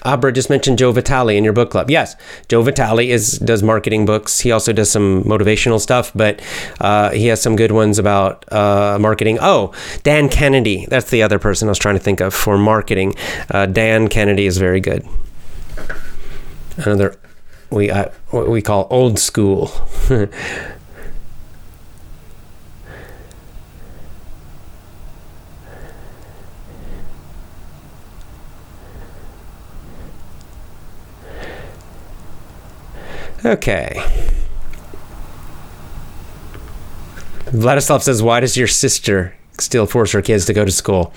Abra 0.04 0.32
just 0.32 0.50
mentioned 0.50 0.78
Joe 0.78 0.90
Vitale 0.90 1.36
in 1.36 1.44
your 1.44 1.52
book 1.52 1.70
club. 1.70 1.88
Yes, 1.88 2.16
Joe 2.48 2.62
Vitale 2.62 3.08
is 3.08 3.38
does 3.38 3.62
marketing 3.62 4.04
books. 4.04 4.40
He 4.40 4.50
also 4.50 4.72
does 4.72 4.90
some 4.90 5.22
motivational 5.22 5.80
stuff, 5.80 6.10
but 6.12 6.42
uh, 6.80 7.10
he 7.10 7.28
has 7.28 7.40
some 7.40 7.54
good 7.54 7.70
ones 7.70 8.00
about 8.00 8.50
uh, 8.52 8.98
marketing. 9.00 9.38
Oh, 9.40 9.72
Dan 10.02 10.28
Kennedy. 10.28 10.86
That's 10.86 11.10
the 11.10 11.22
other 11.22 11.38
person 11.38 11.68
I 11.68 11.70
was 11.70 11.78
trying 11.78 11.94
to 11.94 12.02
think 12.02 12.20
of 12.20 12.34
for 12.34 12.58
marketing. 12.58 13.14
Uh, 13.50 13.66
Dan 13.66 14.08
Kennedy 14.08 14.46
is 14.46 14.58
very 14.58 14.80
good 14.80 15.06
another 16.76 17.16
we 17.72 17.90
uh, 17.90 18.10
what 18.30 18.48
we 18.48 18.62
call 18.62 18.86
old 18.90 19.18
school. 19.18 19.70
okay. 33.44 34.02
Vladislav 37.46 38.02
says, 38.02 38.22
"Why 38.22 38.40
does 38.40 38.56
your 38.56 38.68
sister 38.68 39.34
still 39.58 39.86
force 39.86 40.12
her 40.12 40.22
kids 40.22 40.46
to 40.46 40.52
go 40.52 40.64
to 40.64 40.70
school?" 40.70 41.12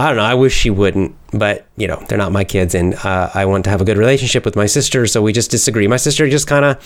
I 0.00 0.06
don't 0.06 0.16
know. 0.16 0.22
I 0.22 0.32
wish 0.32 0.54
she 0.54 0.70
wouldn't, 0.70 1.14
but 1.30 1.66
you 1.76 1.86
know, 1.86 2.02
they're 2.08 2.16
not 2.16 2.32
my 2.32 2.42
kids, 2.42 2.74
and 2.74 2.94
uh, 2.94 3.28
I 3.34 3.44
want 3.44 3.64
to 3.64 3.70
have 3.70 3.82
a 3.82 3.84
good 3.84 3.98
relationship 3.98 4.46
with 4.46 4.56
my 4.56 4.64
sister. 4.64 5.06
So 5.06 5.20
we 5.20 5.34
just 5.34 5.50
disagree. 5.50 5.86
My 5.88 5.98
sister 5.98 6.26
just 6.26 6.46
kind 6.46 6.64
of 6.64 6.82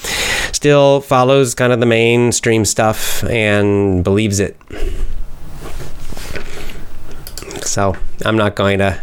still 0.51 1.01
follows 1.01 1.55
kind 1.55 1.73
of 1.73 1.79
the 1.79 1.87
mainstream 1.87 2.65
stuff 2.65 3.23
and 3.23 4.03
believes 4.03 4.41
it. 4.41 4.57
So 7.63 7.95
I'm 8.25 8.37
not 8.37 8.57
going 8.57 8.81
to 8.81 9.01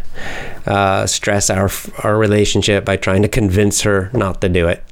uh, 0.65 1.07
stress 1.07 1.49
our 1.49 1.69
our 2.03 2.17
relationship 2.17 2.83
by 2.83 2.97
trying 2.97 3.21
to 3.21 3.29
convince 3.29 3.83
her 3.83 4.09
not 4.11 4.41
to 4.41 4.49
do 4.49 4.67
it. 4.67 4.83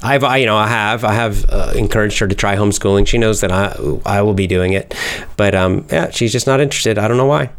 I've, 0.00 0.22
I, 0.22 0.36
you 0.36 0.46
know, 0.46 0.56
I 0.56 0.68
have, 0.68 1.02
I 1.02 1.14
have 1.14 1.44
uh, 1.48 1.72
encouraged 1.74 2.20
her 2.20 2.28
to 2.28 2.34
try 2.36 2.54
homeschooling. 2.54 3.08
She 3.08 3.18
knows 3.18 3.40
that 3.40 3.50
I, 3.50 3.74
I 4.04 4.22
will 4.22 4.34
be 4.34 4.46
doing 4.46 4.74
it, 4.74 4.94
but 5.36 5.56
um, 5.56 5.86
yeah, 5.90 6.10
she's 6.10 6.30
just 6.30 6.46
not 6.46 6.60
interested. 6.60 6.98
I 6.98 7.08
don't 7.08 7.16
know 7.16 7.26
why. 7.26 7.50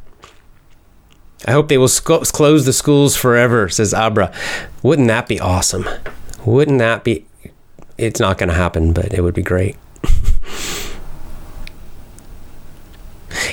I 1.46 1.52
hope 1.52 1.68
they 1.68 1.78
will 1.78 1.88
sc- 1.88 2.34
close 2.34 2.66
the 2.66 2.74
schools 2.74 3.16
forever, 3.16 3.70
says 3.70 3.94
Abra. 3.94 4.34
Wouldn't 4.82 5.08
that 5.10 5.28
be 5.28 5.40
awesome? 5.40 5.88
Wouldn't 6.44 6.80
that 6.80 7.04
be? 7.04 7.26
It's 7.98 8.20
not 8.20 8.38
going 8.38 8.50
to 8.50 8.56
happen, 8.56 8.94
but 8.94 9.14
it 9.14 9.22
would 9.22 9.36
be 9.36 9.44
great. 9.44 9.76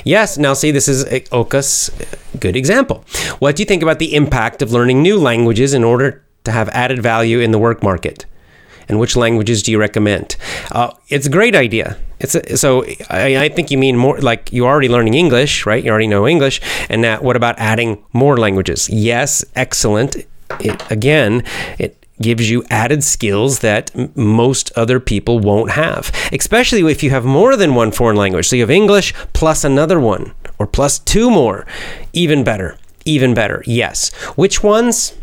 yes, 0.03 0.37
now 0.37 0.53
see, 0.53 0.71
this 0.71 0.87
is 0.87 1.05
eh, 1.05 1.21
Oka's 1.31 1.91
eh, 1.99 2.05
good 2.39 2.55
example. 2.55 3.03
What 3.39 3.55
do 3.55 3.61
you 3.61 3.65
think 3.65 3.83
about 3.83 3.99
the 3.99 4.15
impact 4.15 4.61
of 4.61 4.71
learning 4.71 5.01
new 5.01 5.19
languages 5.19 5.73
in 5.73 5.83
order 5.83 6.23
to 6.43 6.51
have 6.51 6.69
added 6.69 7.01
value 7.01 7.39
in 7.39 7.51
the 7.51 7.59
work 7.59 7.83
market? 7.83 8.25
And 8.93 8.99
which 8.99 9.15
languages 9.15 9.63
do 9.63 9.71
you 9.71 9.79
recommend? 9.79 10.35
Uh, 10.71 10.91
it's 11.09 11.25
a 11.25 11.29
great 11.31 11.55
idea. 11.55 11.97
It's 12.19 12.35
a, 12.35 12.55
so 12.55 12.83
I, 13.09 13.37
I, 13.45 13.49
think 13.49 13.71
you 13.71 13.77
mean 13.79 13.97
more 13.97 14.19
like 14.19 14.53
you're 14.53 14.67
already 14.67 14.87
learning 14.87 15.15
English, 15.15 15.65
right? 15.65 15.83
You 15.83 15.89
already 15.89 16.05
know 16.05 16.27
English, 16.27 16.61
and 16.89 17.01
now 17.01 17.19
what 17.19 17.35
about 17.35 17.55
adding 17.57 18.03
more 18.13 18.37
languages? 18.37 18.87
Yes, 18.91 19.43
excellent. 19.55 20.15
It, 20.59 20.91
again, 20.91 21.41
it 21.79 22.05
gives 22.21 22.51
you 22.51 22.63
added 22.69 23.03
skills 23.03 23.59
that 23.61 23.89
most 24.15 24.71
other 24.75 24.99
people 24.99 25.39
won't 25.39 25.71
have, 25.71 26.11
especially 26.31 26.85
if 26.91 27.01
you 27.01 27.09
have 27.09 27.25
more 27.25 27.55
than 27.55 27.73
one 27.73 27.91
foreign 27.91 28.15
language. 28.15 28.47
So 28.47 28.55
you 28.55 28.61
have 28.61 28.69
English 28.69 29.11
plus 29.33 29.63
another 29.63 29.99
one, 29.99 30.35
or 30.59 30.67
plus 30.67 30.99
two 30.99 31.31
more. 31.31 31.65
Even 32.13 32.43
better. 32.43 32.77
Even 33.05 33.33
better. 33.33 33.63
Yes. 33.65 34.13
Which 34.37 34.61
ones? 34.61 35.15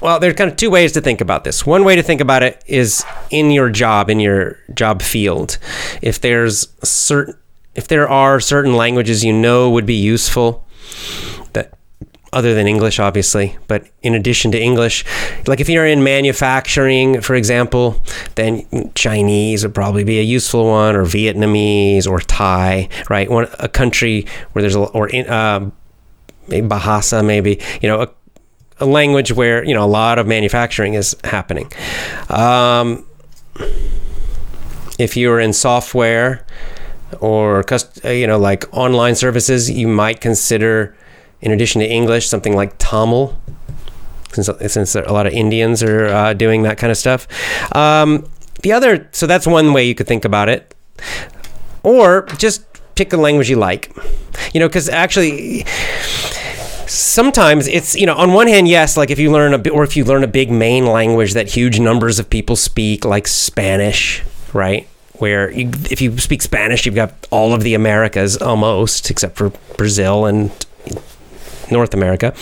Well, 0.00 0.20
there's 0.20 0.34
kind 0.34 0.50
of 0.50 0.56
two 0.56 0.70
ways 0.70 0.92
to 0.92 1.00
think 1.00 1.20
about 1.20 1.44
this. 1.44 1.66
One 1.66 1.84
way 1.84 1.96
to 1.96 2.02
think 2.02 2.20
about 2.20 2.42
it 2.42 2.62
is 2.66 3.04
in 3.30 3.50
your 3.50 3.70
job, 3.70 4.10
in 4.10 4.20
your 4.20 4.58
job 4.74 5.02
field. 5.02 5.58
If 6.02 6.20
there's 6.20 6.68
certain 6.82 7.34
if 7.74 7.86
there 7.86 8.08
are 8.08 8.40
certain 8.40 8.74
languages 8.74 9.24
you 9.24 9.32
know 9.32 9.70
would 9.70 9.86
be 9.86 9.94
useful 9.94 10.66
that 11.52 11.72
other 12.32 12.52
than 12.52 12.66
English, 12.66 12.98
obviously, 12.98 13.56
but 13.68 13.86
in 14.02 14.14
addition 14.14 14.50
to 14.50 14.60
English, 14.60 15.04
like 15.46 15.60
if 15.60 15.68
you're 15.68 15.86
in 15.86 16.02
manufacturing, 16.02 17.20
for 17.20 17.36
example, 17.36 18.04
then 18.34 18.66
Chinese 18.94 19.62
would 19.62 19.74
probably 19.74 20.02
be 20.02 20.18
a 20.18 20.22
useful 20.22 20.66
one, 20.66 20.96
or 20.96 21.04
Vietnamese, 21.04 22.06
or 22.06 22.18
Thai, 22.20 22.88
right? 23.08 23.30
One 23.30 23.46
a 23.60 23.68
country 23.68 24.26
where 24.52 24.62
there's 24.62 24.74
a 24.74 24.80
or 24.80 25.08
in, 25.08 25.26
uh, 25.28 25.70
Bahasa, 26.48 27.24
maybe 27.24 27.60
you 27.80 27.88
know 27.88 28.02
a, 28.02 28.08
a 28.80 28.86
language 28.86 29.32
where 29.32 29.64
you 29.64 29.74
know 29.74 29.84
a 29.84 29.86
lot 29.86 30.18
of 30.18 30.26
manufacturing 30.26 30.94
is 30.94 31.16
happening. 31.24 31.70
Um, 32.28 33.04
if 34.98 35.16
you're 35.16 35.40
in 35.40 35.52
software 35.52 36.44
or 37.20 37.64
uh, 37.72 38.08
you 38.08 38.26
know 38.26 38.38
like 38.38 38.64
online 38.72 39.14
services, 39.14 39.70
you 39.70 39.88
might 39.88 40.20
consider, 40.20 40.96
in 41.40 41.52
addition 41.52 41.80
to 41.80 41.86
English, 41.86 42.28
something 42.28 42.54
like 42.54 42.74
Tamil, 42.78 43.36
since 44.32 44.50
since 44.72 44.94
a 44.94 45.12
lot 45.12 45.26
of 45.26 45.32
Indians 45.32 45.82
are 45.82 46.06
uh, 46.06 46.34
doing 46.34 46.62
that 46.62 46.78
kind 46.78 46.90
of 46.90 46.96
stuff. 46.96 47.26
Um, 47.74 48.28
the 48.62 48.72
other, 48.72 49.08
so 49.12 49.26
that's 49.26 49.46
one 49.46 49.72
way 49.72 49.86
you 49.86 49.94
could 49.94 50.08
think 50.08 50.24
about 50.24 50.48
it, 50.48 50.74
or 51.82 52.26
just 52.38 52.64
pick 52.96 53.12
a 53.12 53.16
language 53.16 53.48
you 53.48 53.56
like, 53.56 53.96
you 54.52 54.58
know, 54.58 54.68
because 54.68 54.88
actually 54.88 55.64
sometimes 56.88 57.68
it's 57.68 57.94
you 57.94 58.06
know 58.06 58.14
on 58.14 58.32
one 58.32 58.46
hand 58.46 58.66
yes 58.66 58.96
like 58.96 59.10
if 59.10 59.18
you 59.18 59.30
learn 59.30 59.54
a 59.54 59.70
or 59.70 59.84
if 59.84 59.96
you 59.96 60.04
learn 60.04 60.24
a 60.24 60.28
big 60.28 60.50
main 60.50 60.86
language 60.86 61.34
that 61.34 61.48
huge 61.48 61.78
numbers 61.78 62.18
of 62.18 62.28
people 62.30 62.56
speak 62.56 63.04
like 63.04 63.26
spanish 63.26 64.22
right 64.52 64.88
where 65.20 65.50
you, 65.50 65.70
if 65.90 66.00
you 66.00 66.16
speak 66.18 66.42
Spanish, 66.42 66.86
you've 66.86 66.94
got 66.94 67.12
all 67.30 67.52
of 67.52 67.62
the 67.62 67.74
Americas 67.74 68.36
almost, 68.36 69.10
except 69.10 69.36
for 69.36 69.50
Brazil 69.76 70.26
and 70.26 70.50
North 71.70 71.94
America. 71.94 72.34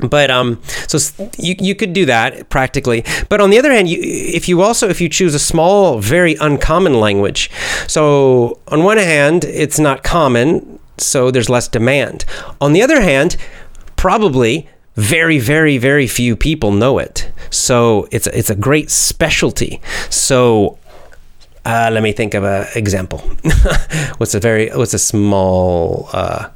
But 0.00 0.30
um, 0.30 0.60
so 0.88 0.98
you 1.38 1.54
you 1.58 1.74
could 1.74 1.92
do 1.92 2.06
that 2.06 2.48
practically. 2.48 3.04
But 3.28 3.40
on 3.40 3.50
the 3.50 3.58
other 3.58 3.72
hand, 3.72 3.88
you, 3.88 3.98
if 4.00 4.48
you 4.48 4.60
also 4.62 4.88
if 4.88 5.00
you 5.00 5.08
choose 5.08 5.34
a 5.34 5.38
small, 5.38 5.98
very 5.98 6.36
uncommon 6.40 7.00
language, 7.00 7.50
so 7.86 8.60
on 8.68 8.82
one 8.82 8.98
hand, 8.98 9.44
it's 9.44 9.78
not 9.78 10.02
common, 10.02 10.78
so 10.98 11.30
there's 11.30 11.48
less 11.48 11.68
demand. 11.68 12.24
On 12.60 12.72
the 12.72 12.82
other 12.82 13.00
hand, 13.00 13.36
probably 13.96 14.68
very 14.96 15.38
very 15.38 15.76
very 15.76 16.06
few 16.06 16.36
people 16.36 16.70
know 16.70 17.00
it 17.00 17.28
so 17.50 18.06
it's 18.12 18.28
it's 18.28 18.48
a 18.48 18.54
great 18.54 18.92
specialty 18.92 19.80
so 20.08 20.78
uh, 21.64 21.88
let 21.90 22.02
me 22.02 22.12
think 22.12 22.34
of 22.34 22.44
an 22.44 22.66
example. 22.74 23.18
what's 24.18 24.34
a 24.34 24.40
very 24.40 24.68
what's 24.70 24.92
a 24.92 24.98
small 24.98 26.10
uh, 26.12 26.50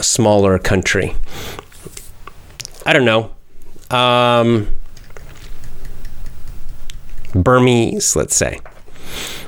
smaller 0.00 0.58
country? 0.58 1.16
I 2.86 2.92
don't 2.92 3.04
know. 3.04 3.32
Um, 3.90 4.68
Burmese, 7.34 8.14
let's 8.14 8.36
say. 8.36 8.60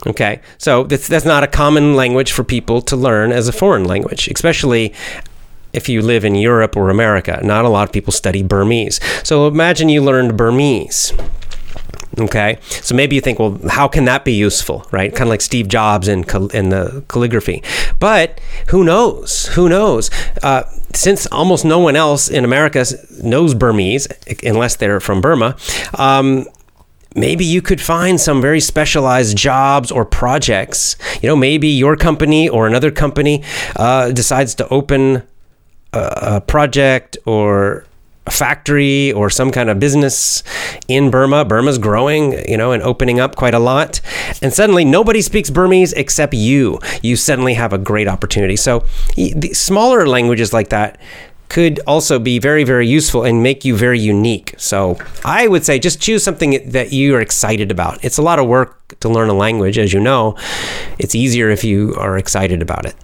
Okay, 0.06 0.40
so 0.58 0.82
that's 0.84 1.06
that's 1.06 1.24
not 1.24 1.44
a 1.44 1.46
common 1.46 1.94
language 1.94 2.32
for 2.32 2.42
people 2.42 2.82
to 2.82 2.96
learn 2.96 3.30
as 3.30 3.46
a 3.46 3.52
foreign 3.52 3.84
language, 3.84 4.28
especially 4.28 4.92
if 5.72 5.88
you 5.88 6.02
live 6.02 6.24
in 6.24 6.34
Europe 6.34 6.76
or 6.76 6.90
America. 6.90 7.40
Not 7.42 7.64
a 7.64 7.68
lot 7.68 7.88
of 7.88 7.92
people 7.92 8.12
study 8.12 8.42
Burmese. 8.42 9.00
So 9.22 9.46
imagine 9.46 9.88
you 9.88 10.02
learned 10.02 10.36
Burmese. 10.36 11.12
Okay, 12.18 12.58
so 12.68 12.94
maybe 12.94 13.14
you 13.14 13.22
think, 13.22 13.38
well, 13.38 13.58
how 13.70 13.88
can 13.88 14.04
that 14.04 14.22
be 14.22 14.34
useful, 14.34 14.86
right? 14.90 15.10
Kind 15.10 15.22
of 15.22 15.28
like 15.28 15.40
Steve 15.40 15.68
Jobs 15.68 16.08
in 16.08 16.24
in 16.52 16.68
the 16.68 17.04
calligraphy. 17.08 17.62
But 17.98 18.38
who 18.68 18.84
knows? 18.84 19.46
Who 19.54 19.68
knows? 19.68 20.10
Uh, 20.42 20.64
since 20.92 21.26
almost 21.26 21.64
no 21.64 21.78
one 21.78 21.96
else 21.96 22.28
in 22.28 22.44
America 22.44 22.84
knows 23.22 23.54
Burmese, 23.54 24.08
unless 24.44 24.76
they're 24.76 25.00
from 25.00 25.22
Burma, 25.22 25.56
um, 25.94 26.46
maybe 27.14 27.44
you 27.44 27.62
could 27.62 27.80
find 27.80 28.20
some 28.20 28.40
very 28.40 28.60
specialized 28.60 29.36
jobs 29.36 29.90
or 29.90 30.04
projects. 30.04 30.96
You 31.22 31.28
know, 31.28 31.36
maybe 31.36 31.68
your 31.68 31.96
company 31.96 32.48
or 32.48 32.66
another 32.66 32.90
company 32.90 33.42
uh, 33.76 34.12
decides 34.12 34.54
to 34.56 34.68
open 34.68 35.22
a, 35.92 36.18
a 36.36 36.40
project 36.40 37.16
or 37.26 37.84
a 38.26 38.30
factory 38.30 39.12
or 39.12 39.28
some 39.28 39.50
kind 39.50 39.68
of 39.68 39.80
business 39.80 40.44
in 40.86 41.10
Burma. 41.10 41.44
Burma's 41.44 41.78
growing, 41.78 42.48
you 42.48 42.56
know, 42.56 42.70
and 42.70 42.82
opening 42.82 43.18
up 43.18 43.34
quite 43.34 43.54
a 43.54 43.58
lot. 43.58 44.00
And 44.40 44.52
suddenly 44.52 44.84
nobody 44.84 45.20
speaks 45.20 45.50
Burmese 45.50 45.92
except 45.94 46.32
you. 46.32 46.78
You 47.02 47.16
suddenly 47.16 47.54
have 47.54 47.72
a 47.72 47.78
great 47.78 48.06
opportunity. 48.06 48.56
So 48.56 48.86
smaller 49.52 50.06
languages 50.06 50.52
like 50.52 50.68
that 50.68 51.00
could 51.52 51.80
also 51.86 52.18
be 52.18 52.38
very, 52.38 52.64
very 52.64 52.88
useful 52.88 53.24
and 53.24 53.42
make 53.42 53.62
you 53.62 53.76
very 53.76 54.00
unique. 54.00 54.54
So 54.56 54.96
I 55.22 55.46
would 55.46 55.66
say 55.66 55.78
just 55.78 56.00
choose 56.00 56.24
something 56.24 56.70
that 56.70 56.94
you 56.94 57.14
are 57.14 57.20
excited 57.20 57.70
about. 57.70 58.02
It's 58.02 58.16
a 58.16 58.22
lot 58.22 58.38
of 58.38 58.46
work 58.46 58.98
to 59.00 59.10
learn 59.10 59.28
a 59.28 59.34
language, 59.34 59.76
as 59.76 59.92
you 59.92 60.00
know. 60.00 60.34
It's 60.98 61.14
easier 61.14 61.50
if 61.50 61.62
you 61.62 61.94
are 61.98 62.16
excited 62.16 62.62
about 62.62 62.86
it. 62.86 62.96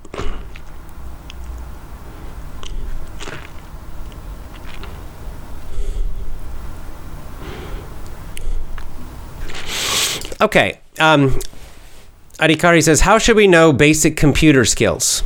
Okay. 10.41 10.81
Um, 10.99 11.39
Adikari 12.39 12.83
says, 12.83 13.03
How 13.03 13.19
should 13.19 13.37
we 13.37 13.47
know 13.47 13.75
basic 13.75 14.17
computer 14.17 14.65
skills? 14.65 15.23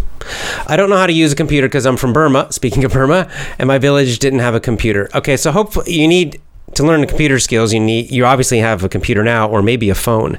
I 0.66 0.76
don't 0.76 0.90
know 0.90 0.96
how 0.96 1.06
to 1.06 1.12
use 1.12 1.32
a 1.32 1.36
computer 1.36 1.68
because 1.68 1.86
I'm 1.86 1.96
from 1.96 2.12
Burma, 2.12 2.48
speaking 2.52 2.84
of 2.84 2.92
Burma, 2.92 3.30
and 3.58 3.66
my 3.66 3.78
village 3.78 4.18
didn't 4.18 4.40
have 4.40 4.54
a 4.54 4.60
computer. 4.60 5.08
Okay, 5.14 5.36
so 5.36 5.52
hopefully 5.52 5.92
you 5.92 6.08
need 6.08 6.40
to 6.74 6.84
learn 6.84 7.00
the 7.00 7.06
computer 7.06 7.38
skills, 7.38 7.72
you 7.72 7.80
need 7.80 8.10
you 8.10 8.24
obviously 8.24 8.58
have 8.58 8.82
a 8.82 8.88
computer 8.88 9.22
now 9.22 9.48
or 9.48 9.62
maybe 9.62 9.90
a 9.90 9.94
phone. 9.94 10.38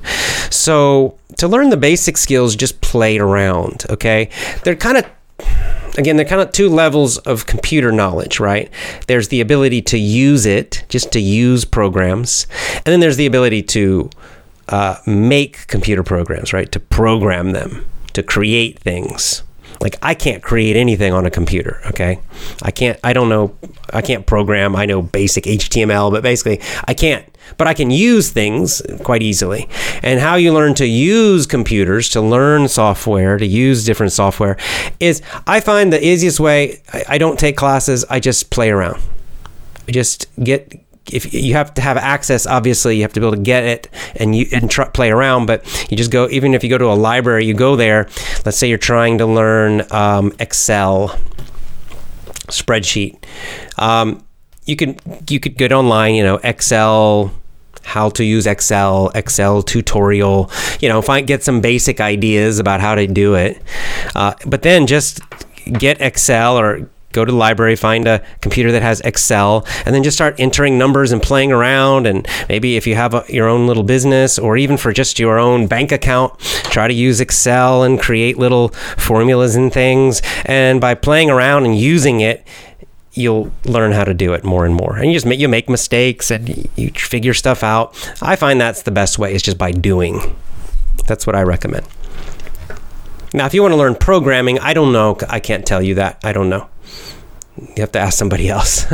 So 0.50 1.18
to 1.38 1.48
learn 1.48 1.70
the 1.70 1.78
basic 1.78 2.18
skills, 2.18 2.56
just 2.56 2.82
play 2.82 3.18
around. 3.18 3.86
Okay, 3.90 4.30
they're 4.64 4.76
kind 4.76 4.98
of 4.98 5.06
again 5.98 6.18
they're 6.18 6.26
kind 6.26 6.42
of 6.42 6.52
two 6.52 6.70
levels 6.70 7.18
of 7.20 7.46
computer 7.46 7.92
knowledge, 7.92 8.40
right? 8.40 8.72
There's 9.08 9.28
the 9.28 9.42
ability 9.42 9.82
to 9.84 9.98
use 9.98 10.46
it, 10.46 10.86
just 10.90 11.12
to 11.14 11.20
use 11.20 11.66
programs, 11.66 12.48
and 12.78 12.86
then 12.86 13.00
there's 13.00 13.18
the 13.18 13.26
ability 13.26 13.64
to 13.64 14.10
uh, 14.70 14.98
make 15.06 15.68
computer 15.68 16.04
programs, 16.04 16.54
right? 16.54 16.72
To 16.72 16.80
program 16.80 17.52
them, 17.52 17.86
to 18.14 18.24
create 18.24 18.80
things. 18.80 19.44
Like 19.84 19.98
I 20.02 20.14
can't 20.16 20.42
create 20.42 20.78
anything 20.78 21.12
on 21.12 21.26
a 21.26 21.30
computer, 21.30 21.82
okay? 21.88 22.20
I 22.62 22.72
can't 22.72 22.98
I 23.04 23.12
don't 23.12 23.28
know 23.28 23.56
I 23.92 24.02
can't 24.02 24.26
program. 24.26 24.78
I 24.78 24.86
know 24.86 25.02
basic 25.02 25.44
HTML, 25.44 26.10
but 26.10 26.24
basically 26.24 26.62
I 26.88 26.94
can't. 26.94 27.26
But 27.58 27.68
I 27.68 27.74
can 27.74 27.92
use 27.92 28.30
things 28.30 28.82
quite 29.04 29.22
easily. 29.22 29.68
And 30.02 30.22
how 30.22 30.36
you 30.36 30.54
learn 30.54 30.74
to 30.76 30.86
use 30.88 31.46
computers, 31.46 32.08
to 32.12 32.22
learn 32.22 32.70
software, 32.70 33.38
to 33.38 33.46
use 33.46 33.86
different 33.86 34.14
software 34.14 34.56
is 35.02 35.22
I 35.46 35.60
find 35.60 35.92
the 35.92 36.04
easiest 36.04 36.40
way 36.40 36.82
I, 36.94 37.04
I 37.10 37.18
don't 37.18 37.38
take 37.38 37.58
classes, 37.58 38.06
I 38.10 38.22
just 38.22 38.50
play 38.50 38.70
around. 38.70 39.02
I 39.86 39.92
just 39.92 40.28
get 40.42 40.83
if 41.12 41.34
you 41.34 41.54
have 41.54 41.74
to 41.74 41.82
have 41.82 41.98
access, 41.98 42.46
obviously 42.46 42.96
you 42.96 43.02
have 43.02 43.14
to 43.14 43.20
be 43.20 43.26
able 43.26 43.36
to 43.36 43.42
get 43.42 43.64
it 43.64 43.90
and 44.16 44.36
you 44.36 44.46
and 44.52 44.70
play 44.94 45.12
around. 45.12 45.46
But 45.46 45.66
you 45.92 45.98
just 45.98 46.12
go, 46.12 46.30
even 46.30 46.54
if 46.54 46.64
you 46.64 46.70
go 46.70 46.78
to 46.78 46.86
a 46.86 46.96
library, 46.96 47.46
you 47.46 47.54
go 47.54 47.76
there. 47.76 48.08
Let's 48.46 48.58
say 48.58 48.70
you're 48.70 48.78
trying 48.78 49.18
to 49.18 49.26
learn 49.26 49.84
um, 49.92 50.34
Excel 50.40 51.18
spreadsheet. 52.48 53.24
Um, 53.78 54.24
you 54.66 54.76
could 54.76 55.00
you 55.30 55.40
could 55.40 55.58
get 55.58 55.72
online, 55.72 56.16
you 56.16 56.24
know, 56.24 56.40
Excel 56.44 57.34
how 57.84 58.10
to 58.10 58.24
use 58.24 58.48
Excel, 58.48 59.12
Excel 59.14 59.62
tutorial, 59.62 60.50
you 60.80 60.88
know, 60.88 61.02
find 61.02 61.28
get 61.28 61.44
some 61.44 61.60
basic 61.60 62.00
ideas 62.00 62.60
about 62.60 62.80
how 62.80 62.96
to 62.96 63.06
do 63.08 63.36
it. 63.36 63.62
Uh, 64.16 64.34
but 64.46 64.62
then 64.62 64.88
just 64.88 65.20
get 65.66 66.00
Excel 66.02 66.58
or 66.58 66.90
go 67.14 67.24
to 67.24 67.32
the 67.32 67.38
library, 67.38 67.76
find 67.76 68.08
a 68.08 68.22
computer 68.42 68.72
that 68.74 68.82
has 68.82 69.00
Excel, 69.02 69.66
and 69.86 69.96
then 69.96 70.04
just 70.04 70.18
start 70.18 70.36
entering 70.40 70.78
numbers 70.78 71.12
and 71.12 71.22
playing 71.22 71.52
around. 71.52 72.06
And 72.06 72.28
maybe 72.50 72.76
if 72.76 72.86
you 72.86 72.96
have 72.96 73.14
a, 73.14 73.24
your 73.30 73.48
own 73.48 73.68
little 73.68 73.84
business 73.84 74.38
or 74.38 74.58
even 74.58 74.76
for 74.76 74.92
just 74.92 75.20
your 75.20 75.40
own 75.40 75.68
bank 75.68 75.92
account, 75.92 76.38
try 76.40 76.88
to 76.88 76.94
use 76.94 77.22
Excel 77.22 77.84
and 77.84 78.00
create 78.00 78.38
little 78.38 78.70
formulas 78.98 79.56
and 79.56 79.72
things. 79.72 80.22
And 80.46 80.82
by 80.82 80.96
playing 80.96 81.30
around 81.30 81.66
and 81.66 81.78
using 81.78 82.20
it, 82.20 82.46
you'll 83.14 83.52
learn 83.66 83.92
how 83.92 84.04
to 84.04 84.14
do 84.14 84.34
it 84.34 84.44
more 84.44 84.66
and 84.66 84.76
more. 84.76 84.98
And 84.98 85.08
you 85.08 85.14
just 85.14 85.26
make 85.26 85.40
you 85.40 85.48
make 85.48 85.70
mistakes 85.70 86.32
and 86.32 86.68
you 86.76 86.90
figure 86.92 87.34
stuff 87.34 87.64
out. 87.64 87.96
I 88.22 88.36
find 88.36 88.60
that's 88.60 88.82
the 88.82 88.92
best 88.92 89.20
way 89.20 89.34
is 89.34 89.42
just 89.42 89.58
by 89.58 89.72
doing. 89.72 90.36
That's 91.08 91.28
what 91.28 91.36
I 91.36 91.44
recommend. 91.44 91.88
Now, 93.34 93.48
if 93.48 93.54
you 93.54 93.62
want 93.64 93.72
to 93.72 93.78
learn 93.78 93.96
programming, 93.96 94.60
I 94.60 94.74
don't 94.74 94.94
know. 94.94 95.18
I 95.28 95.40
can't 95.40 95.66
tell 95.66 95.82
you 95.82 95.96
that. 95.96 96.20
I 96.24 96.34
don't 96.34 96.50
know. 96.50 96.70
You 97.58 97.74
have 97.78 97.92
to 97.92 98.00
ask 98.00 98.18
somebody 98.18 98.50
else. 98.50 98.86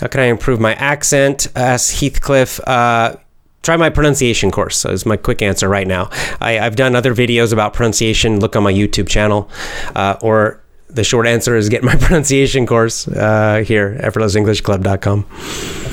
How 0.00 0.06
can 0.06 0.20
I 0.20 0.26
improve 0.26 0.60
my 0.60 0.74
accent? 0.74 1.48
Asks 1.54 2.00
Heathcliff. 2.00 2.58
Uh, 2.66 3.16
try 3.62 3.76
my 3.76 3.90
pronunciation 3.90 4.50
course. 4.50 4.86
Is 4.86 5.04
my 5.04 5.18
quick 5.18 5.42
answer 5.42 5.68
right 5.68 5.86
now. 5.86 6.08
I, 6.40 6.52
have 6.52 6.74
done 6.74 6.96
other 6.96 7.14
videos 7.14 7.52
about 7.52 7.74
pronunciation. 7.74 8.40
Look 8.40 8.56
on 8.56 8.62
my 8.62 8.72
YouTube 8.72 9.08
channel, 9.08 9.50
uh, 9.94 10.16
or 10.22 10.62
the 10.88 11.04
short 11.04 11.26
answer 11.26 11.54
is 11.54 11.68
get 11.68 11.82
my 11.82 11.96
pronunciation 12.00 12.66
course 12.66 13.06
uh, 13.08 13.62
here, 13.66 13.98
effortlessenglishclub.com. 14.02 15.89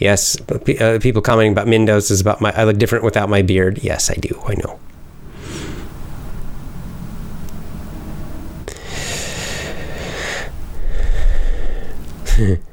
Yes, 0.00 0.40
uh, 0.50 0.98
people 0.98 1.20
commenting 1.20 1.52
about 1.52 1.66
Mindos 1.66 2.10
is 2.10 2.22
about 2.22 2.40
my. 2.40 2.52
I 2.56 2.64
look 2.64 2.78
different 2.78 3.04
without 3.04 3.28
my 3.28 3.42
beard. 3.42 3.80
Yes, 3.82 4.10
I 4.10 4.14
do. 4.14 4.42
I 4.46 4.54
know. 4.54 4.80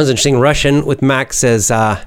was 0.00 0.10
interesting. 0.10 0.38
Russian 0.38 0.84
with 0.84 1.02
Max 1.02 1.38
says, 1.38 1.70
uh, 1.70 2.04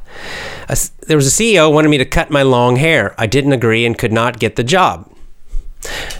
a, 0.70 0.78
there 1.08 1.18
was 1.18 1.28
a 1.28 1.44
CEO 1.44 1.72
wanted 1.74 1.89
me 1.89 1.98
to 1.98 2.06
cut 2.06 2.30
my 2.30 2.41
long 2.41 2.76
hair. 2.76 3.16
I 3.18 3.28
didn't 3.28 3.54
agree 3.54 3.86
and 3.86 3.98
could 3.98 4.12
not 4.12 4.39
get 4.39 4.56
the 4.56 4.64
job. 4.64 5.10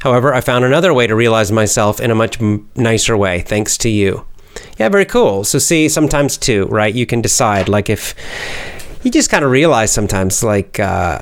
However, 0.02 0.34
I 0.34 0.42
found 0.42 0.66
another 0.66 0.94
way 0.94 1.08
to 1.08 1.16
realize 1.16 1.52
myself 1.52 2.00
in 2.00 2.12
a 2.12 2.16
much 2.16 2.40
nicer 2.76 3.16
way, 3.16 3.42
thanks 3.42 3.78
to 3.80 3.90
you. 3.90 4.26
Yeah, 4.78 4.90
very 4.90 5.06
cool. 5.06 5.44
So, 5.44 5.60
see, 5.60 5.90
sometimes 5.90 6.38
too, 6.38 6.66
right? 6.66 6.94
You 6.94 7.06
can 7.06 7.22
decide, 7.22 7.70
like, 7.70 7.90
if 7.90 8.14
you 9.04 9.12
just 9.12 9.30
kind 9.30 9.44
of 9.44 9.52
realize 9.52 9.92
sometimes, 9.92 10.44
like, 10.44 10.80
uh, 10.80 11.22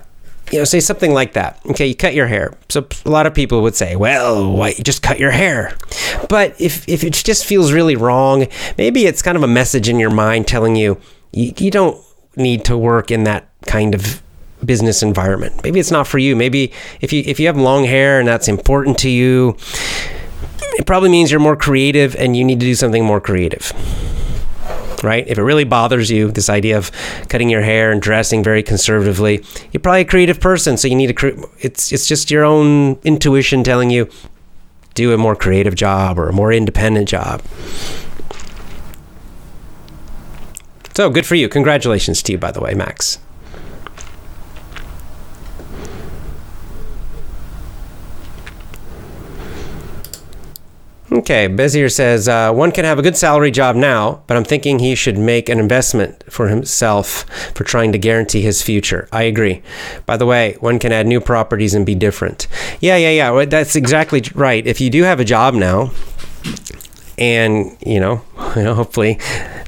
you 0.52 0.58
know, 0.60 0.64
say 0.66 0.80
something 0.80 1.14
like 1.14 1.34
that. 1.34 1.60
Okay, 1.68 1.88
you 1.88 1.96
cut 1.96 2.14
your 2.14 2.28
hair. 2.28 2.54
So 2.70 2.86
a 3.06 3.10
lot 3.10 3.26
of 3.26 3.34
people 3.34 3.62
would 3.62 3.76
say, 3.76 3.96
"Well, 3.96 4.52
why 4.52 4.70
you 4.70 4.84
just 4.84 5.02
cut 5.02 5.20
your 5.20 5.32
hair?" 5.32 5.76
But 6.30 6.60
if 6.60 6.88
if 6.88 7.04
it 7.04 7.14
just 7.14 7.46
feels 7.46 7.72
really 7.72 7.96
wrong, 7.96 8.48
maybe 8.78 9.06
it's 9.06 9.22
kind 9.22 9.38
of 9.38 9.44
a 9.44 9.48
message 9.48 9.88
in 9.88 10.00
your 10.00 10.10
mind 10.10 10.48
telling 10.48 10.76
you 10.76 11.00
you, 11.32 11.54
you 11.58 11.72
don't 11.72 11.98
need 12.36 12.66
to 12.66 12.78
work 12.78 13.12
in 13.12 13.24
that 13.24 13.48
kind 13.66 13.96
of 13.96 14.22
business 14.64 15.02
environment. 15.02 15.64
Maybe 15.64 15.80
it's 15.80 15.92
not 15.92 16.08
for 16.08 16.18
you. 16.18 16.36
Maybe 16.36 16.72
if 17.00 17.14
you 17.14 17.24
if 17.26 17.40
you 17.40 17.48
have 17.48 17.58
long 17.58 17.86
hair 17.86 18.20
and 18.20 18.28
that's 18.28 18.48
important 18.48 18.98
to 19.00 19.10
you, 19.10 19.56
it 20.78 20.86
probably 20.86 21.10
means 21.10 21.32
you're 21.32 21.40
more 21.40 21.56
creative 21.56 22.16
and 22.16 22.36
you 22.36 22.44
need 22.44 22.60
to 22.60 22.66
do 22.66 22.76
something 22.76 23.04
more 23.04 23.22
creative 23.22 23.74
right? 25.04 25.28
If 25.28 25.38
it 25.38 25.44
really 25.44 25.64
bothers 25.64 26.10
you, 26.10 26.32
this 26.32 26.50
idea 26.50 26.78
of 26.78 26.92
cutting 27.30 27.50
your 27.50 27.62
hair 27.62 27.92
and 27.92 28.02
dressing 28.02 28.44
very 28.44 28.64
conservatively, 28.64 29.44
you're 29.72 29.82
probably 29.82 30.02
a 30.02 30.06
creative 30.06 30.40
person, 30.40 30.78
so 30.78 30.88
you 30.88 30.96
need 30.96 31.16
to. 31.16 31.50
It's 31.60 31.92
it's 31.92 32.08
just 32.08 32.32
your 32.32 32.44
own 32.44 33.00
intuition 33.04 33.64
telling 33.64 33.90
you 33.90 34.10
do 34.94 35.14
a 35.14 35.18
more 35.18 35.36
creative 35.36 35.76
job 35.76 36.20
or 36.20 36.30
a 36.30 36.34
more 36.34 36.52
independent 36.52 37.08
job. 37.08 37.42
So 40.94 41.10
good 41.10 41.26
for 41.26 41.36
you. 41.36 41.48
Congratulations 41.48 42.22
to 42.24 42.34
you, 42.34 42.38
by 42.38 42.52
the 42.52 42.60
way, 42.60 42.74
Max. 42.74 43.18
Okay, 51.14 51.50
Bezier 51.50 51.92
says 51.92 52.30
uh, 52.30 52.54
one 52.54 52.72
can 52.72 52.86
have 52.86 52.98
a 52.98 53.02
good 53.02 53.18
salary 53.18 53.52
job 53.52 53.76
now, 53.76 54.24
but 54.28 54.38
I'm 54.38 54.46
thinking 54.46 54.80
he 54.80 54.96
should 54.96 55.18
make 55.18 55.50
an 55.50 55.60
investment 55.60 56.24
for 56.32 56.48
himself 56.48 57.26
for 57.54 57.66
trying 57.66 57.92
to 57.92 57.98
guarantee 57.98 58.42
his 58.42 58.62
future. 58.62 59.10
I 59.12 59.24
agree. 59.24 59.62
By 60.06 60.16
the 60.16 60.26
way, 60.26 60.56
one 60.62 60.80
can 60.80 60.94
add 60.94 61.08
new 61.08 61.20
properties 61.20 61.74
and 61.74 61.86
be 61.86 61.96
different. 61.96 62.48
Yeah, 62.80 62.96
yeah, 62.96 63.10
yeah. 63.10 63.46
That's 63.46 63.76
exactly 63.76 64.24
right. 64.34 64.66
If 64.66 64.80
you 64.80 64.90
do 64.90 65.04
have 65.04 65.20
a 65.20 65.26
job 65.26 65.54
now, 65.54 65.92
and 67.22 67.78
you 67.86 68.00
know, 68.00 68.24
you 68.56 68.64
know, 68.64 68.74
hopefully 68.74 69.20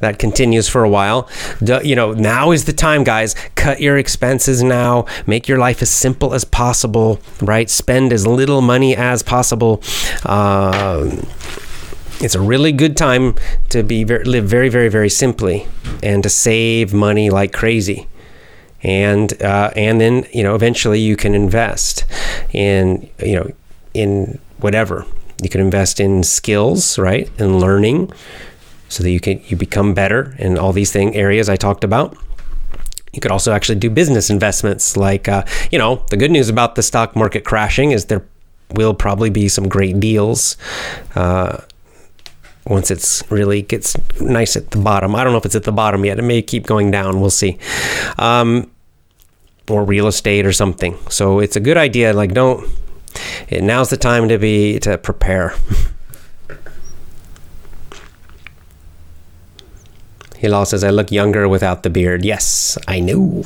that 0.02 0.18
continues 0.18 0.68
for 0.68 0.84
a 0.84 0.90
while. 0.90 1.30
You 1.62 1.96
know, 1.96 2.12
now 2.12 2.52
is 2.52 2.66
the 2.66 2.74
time, 2.74 3.04
guys. 3.04 3.36
Cut 3.56 3.80
your 3.80 3.98
expenses 3.98 4.64
now. 4.64 5.06
Make 5.28 5.48
your 5.48 5.60
life 5.60 5.82
as 5.82 5.90
simple 5.90 6.34
as 6.34 6.44
possible. 6.44 7.20
Right? 7.42 7.70
Spend 7.70 8.12
as 8.12 8.26
little 8.26 8.62
money 8.62 8.96
as 8.96 9.22
possible. 9.22 9.84
Uh, 10.24 11.12
it's 12.20 12.36
a 12.36 12.42
really 12.42 12.72
good 12.72 12.98
time 12.98 13.36
to 13.70 13.84
be 13.84 14.04
very, 14.04 14.24
live 14.24 14.46
very, 14.46 14.70
very, 14.70 14.90
very 14.90 15.10
simply 15.10 15.68
and 16.02 16.24
to 16.24 16.30
save 16.30 16.94
money 16.94 17.30
like 17.30 17.54
crazy 17.54 18.08
and 18.82 19.42
uh, 19.42 19.72
and 19.76 20.02
then 20.02 20.26
you 20.34 20.44
know 20.44 20.56
eventually 20.56 21.00
you 21.00 21.16
can 21.16 21.34
invest 21.34 22.06
in 22.52 23.10
you 23.20 23.36
know 23.36 23.52
in 23.94 24.40
whatever 24.60 25.06
you 25.44 25.50
can 25.50 25.62
invest 25.62 26.00
in 26.00 26.24
skills, 26.24 26.98
right? 26.98 27.30
And 27.40 27.60
learning 27.60 28.12
so 28.90 29.04
that 29.04 29.12
you 29.12 29.20
can 29.20 29.42
you 29.46 29.58
become 29.58 29.94
better 29.94 30.36
in 30.38 30.58
all 30.58 30.72
these 30.74 30.92
thing 30.92 31.16
areas 31.16 31.50
I 31.50 31.56
talked 31.56 31.84
about. 31.84 32.18
You 33.12 33.22
could 33.22 33.32
also 33.32 33.52
actually 33.52 33.80
do 33.80 33.90
business 33.90 34.30
investments 34.30 34.98
like 34.98 35.28
uh, 35.28 35.46
you 35.72 35.78
know, 35.78 36.04
the 36.10 36.18
good 36.18 36.32
news 36.32 36.50
about 36.50 36.76
the 36.76 36.84
stock 36.84 37.16
market 37.16 37.44
crashing 37.44 37.92
is 37.92 38.06
there 38.06 38.26
will 38.72 38.94
probably 38.94 39.30
be 39.30 39.48
some 39.48 39.68
great 39.70 40.00
deals 40.00 40.58
uh, 41.16 41.58
once 42.66 42.90
it's 42.90 43.24
really 43.30 43.62
gets 43.62 43.96
nice 44.22 44.56
at 44.56 44.72
the 44.72 44.78
bottom. 44.78 45.16
I 45.16 45.24
don't 45.24 45.34
know 45.34 45.40
if 45.40 45.46
it's 45.46 45.56
at 45.56 45.64
the 45.64 45.72
bottom 45.72 46.06
yet. 46.06 46.18
It 46.18 46.24
may 46.24 46.42
keep 46.42 46.66
going 46.66 46.92
down. 46.92 47.20
We'll 47.20 47.30
see. 47.30 47.58
Um, 48.18 48.72
or 49.70 49.84
real 49.84 50.08
estate 50.08 50.46
or 50.46 50.54
something. 50.54 50.98
So 51.10 51.40
it's 51.40 51.56
a 51.56 51.60
good 51.60 51.78
idea. 51.78 52.14
Like 52.14 52.34
don't 52.34 52.68
Eh, 53.50 53.60
now's 53.62 53.90
the 53.90 53.98
time 53.98 54.28
to 54.30 54.38
be 54.38 54.80
to 54.80 54.98
prepare. 54.98 55.54
Hilal 60.38 60.66
says, 60.66 60.84
I 60.84 60.90
look 60.90 61.12
younger 61.12 61.48
without 61.48 61.84
the 61.84 61.90
beard. 61.90 62.26
Yes, 62.26 62.78
I 62.88 63.00
know. 63.00 63.44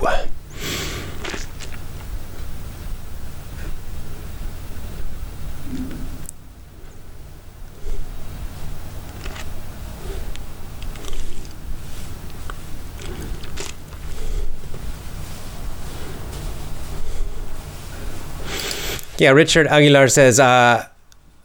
Yeah, 19.18 19.32
Richard 19.32 19.68
Aguilar 19.68 20.10
says, 20.10 20.40
uh, 20.40 20.88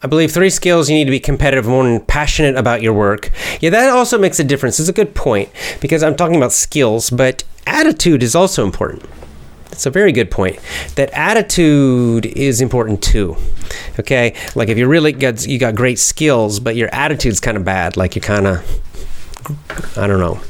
I 0.03 0.07
believe 0.07 0.33
three 0.33 0.51
skills 0.51 0.91
you 0.91 0.97
need 0.97 1.05
to 1.05 1.11
be 1.11 1.21
competitive, 1.21 1.67
one, 1.67 1.87
and 1.87 2.07
passionate 2.07 2.57
about 2.57 2.83
your 2.83 2.93
work. 2.93 3.31
Yeah, 3.61 3.71
that 3.71 3.89
also 3.89 4.19
makes 4.19 4.39
a 4.41 4.45
difference. 4.45 4.79
It's 4.79 4.89
a 4.89 4.93
good 4.93 5.15
point 5.15 5.49
because 5.81 6.03
I'm 6.03 6.17
talking 6.17 6.37
about 6.37 6.53
skills, 6.53 7.09
but 7.09 7.45
attitude 7.67 8.23
is 8.23 8.35
also 8.35 8.65
important. 8.65 9.09
It's 9.71 9.87
a 9.87 9.91
very 9.91 10.13
good 10.13 10.31
point. 10.31 10.59
That 10.97 11.11
attitude 11.13 12.27
is 12.27 12.61
important 12.61 13.03
too. 13.03 13.37
Okay, 13.99 14.35
like 14.55 14.69
if 14.69 14.77
you 14.77 14.87
really 14.87 15.13
got 15.13 15.47
you 15.47 15.59
got 15.59 15.75
great 15.75 15.99
skills, 15.99 16.61
but 16.61 16.77
your 16.77 16.91
attitude's 16.93 17.41
kind 17.41 17.57
of 17.57 17.65
bad, 17.65 17.97
like 17.97 18.15
you 18.15 18.21
kind 18.21 18.47
of, 18.47 19.97
I 19.97 20.07
don't 20.07 20.21
know, 20.21 20.41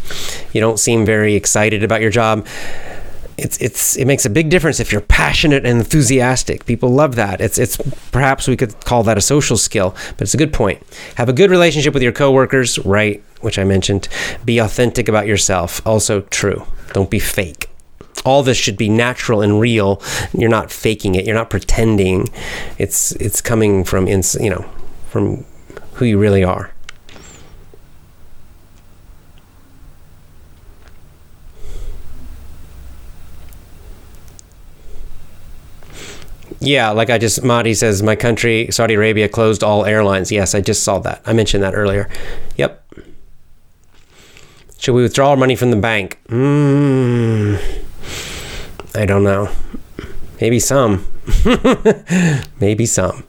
you 0.52 0.60
don't 0.60 0.78
seem 0.78 1.06
very 1.06 1.34
excited 1.34 1.84
about 1.84 2.00
your 2.00 2.10
job 2.10 2.46
it's 3.38 3.58
it's 3.58 3.96
it 3.96 4.06
makes 4.06 4.24
a 4.24 4.30
big 4.30 4.50
difference 4.50 4.80
if 4.80 4.92
you're 4.92 5.00
passionate 5.00 5.64
and 5.64 5.78
enthusiastic. 5.78 6.66
People 6.66 6.90
love 6.90 7.14
that. 7.16 7.40
It's 7.40 7.58
it's 7.58 7.76
perhaps 8.10 8.48
we 8.48 8.56
could 8.56 8.78
call 8.84 9.02
that 9.04 9.18
a 9.18 9.20
social 9.20 9.56
skill, 9.56 9.94
but 10.16 10.22
it's 10.22 10.34
a 10.34 10.38
good 10.38 10.52
point. 10.52 10.82
Have 11.16 11.28
a 11.28 11.32
good 11.32 11.50
relationship 11.50 11.94
with 11.94 12.02
your 12.02 12.12
coworkers, 12.12 12.78
right? 12.80 13.22
Which 13.40 13.58
I 13.58 13.64
mentioned. 13.64 14.08
Be 14.44 14.58
authentic 14.58 15.08
about 15.08 15.26
yourself. 15.26 15.84
Also 15.86 16.22
true. 16.22 16.64
Don't 16.92 17.10
be 17.10 17.18
fake. 17.18 17.68
All 18.24 18.42
this 18.42 18.58
should 18.58 18.76
be 18.76 18.88
natural 18.88 19.40
and 19.40 19.58
real. 19.58 20.00
You're 20.32 20.50
not 20.50 20.70
faking 20.70 21.14
it. 21.14 21.24
You're 21.24 21.34
not 21.34 21.50
pretending. 21.50 22.28
It's 22.78 23.12
it's 23.12 23.40
coming 23.40 23.84
from 23.84 24.06
ins, 24.06 24.36
you 24.40 24.50
know, 24.50 24.64
from 25.10 25.44
who 25.94 26.04
you 26.04 26.18
really 26.18 26.44
are. 26.44 26.71
Yeah, 36.62 36.90
like 36.90 37.10
I 37.10 37.18
just, 37.18 37.42
Mahdi 37.42 37.74
says, 37.74 38.02
my 38.02 38.14
country, 38.14 38.68
Saudi 38.70 38.94
Arabia, 38.94 39.28
closed 39.28 39.64
all 39.64 39.84
airlines. 39.84 40.30
Yes, 40.30 40.54
I 40.54 40.60
just 40.60 40.84
saw 40.84 41.00
that. 41.00 41.20
I 41.26 41.32
mentioned 41.32 41.62
that 41.64 41.74
earlier. 41.74 42.08
Yep. 42.56 42.78
Should 44.78 44.94
we 44.94 45.02
withdraw 45.02 45.30
our 45.30 45.36
money 45.36 45.56
from 45.56 45.70
the 45.70 45.76
bank? 45.76 46.20
Mm. 46.28 47.60
I 48.94 49.06
don't 49.06 49.24
know. 49.24 49.50
Maybe 50.40 50.60
some. 50.60 51.06
Maybe 52.60 52.86
some. 52.86 53.24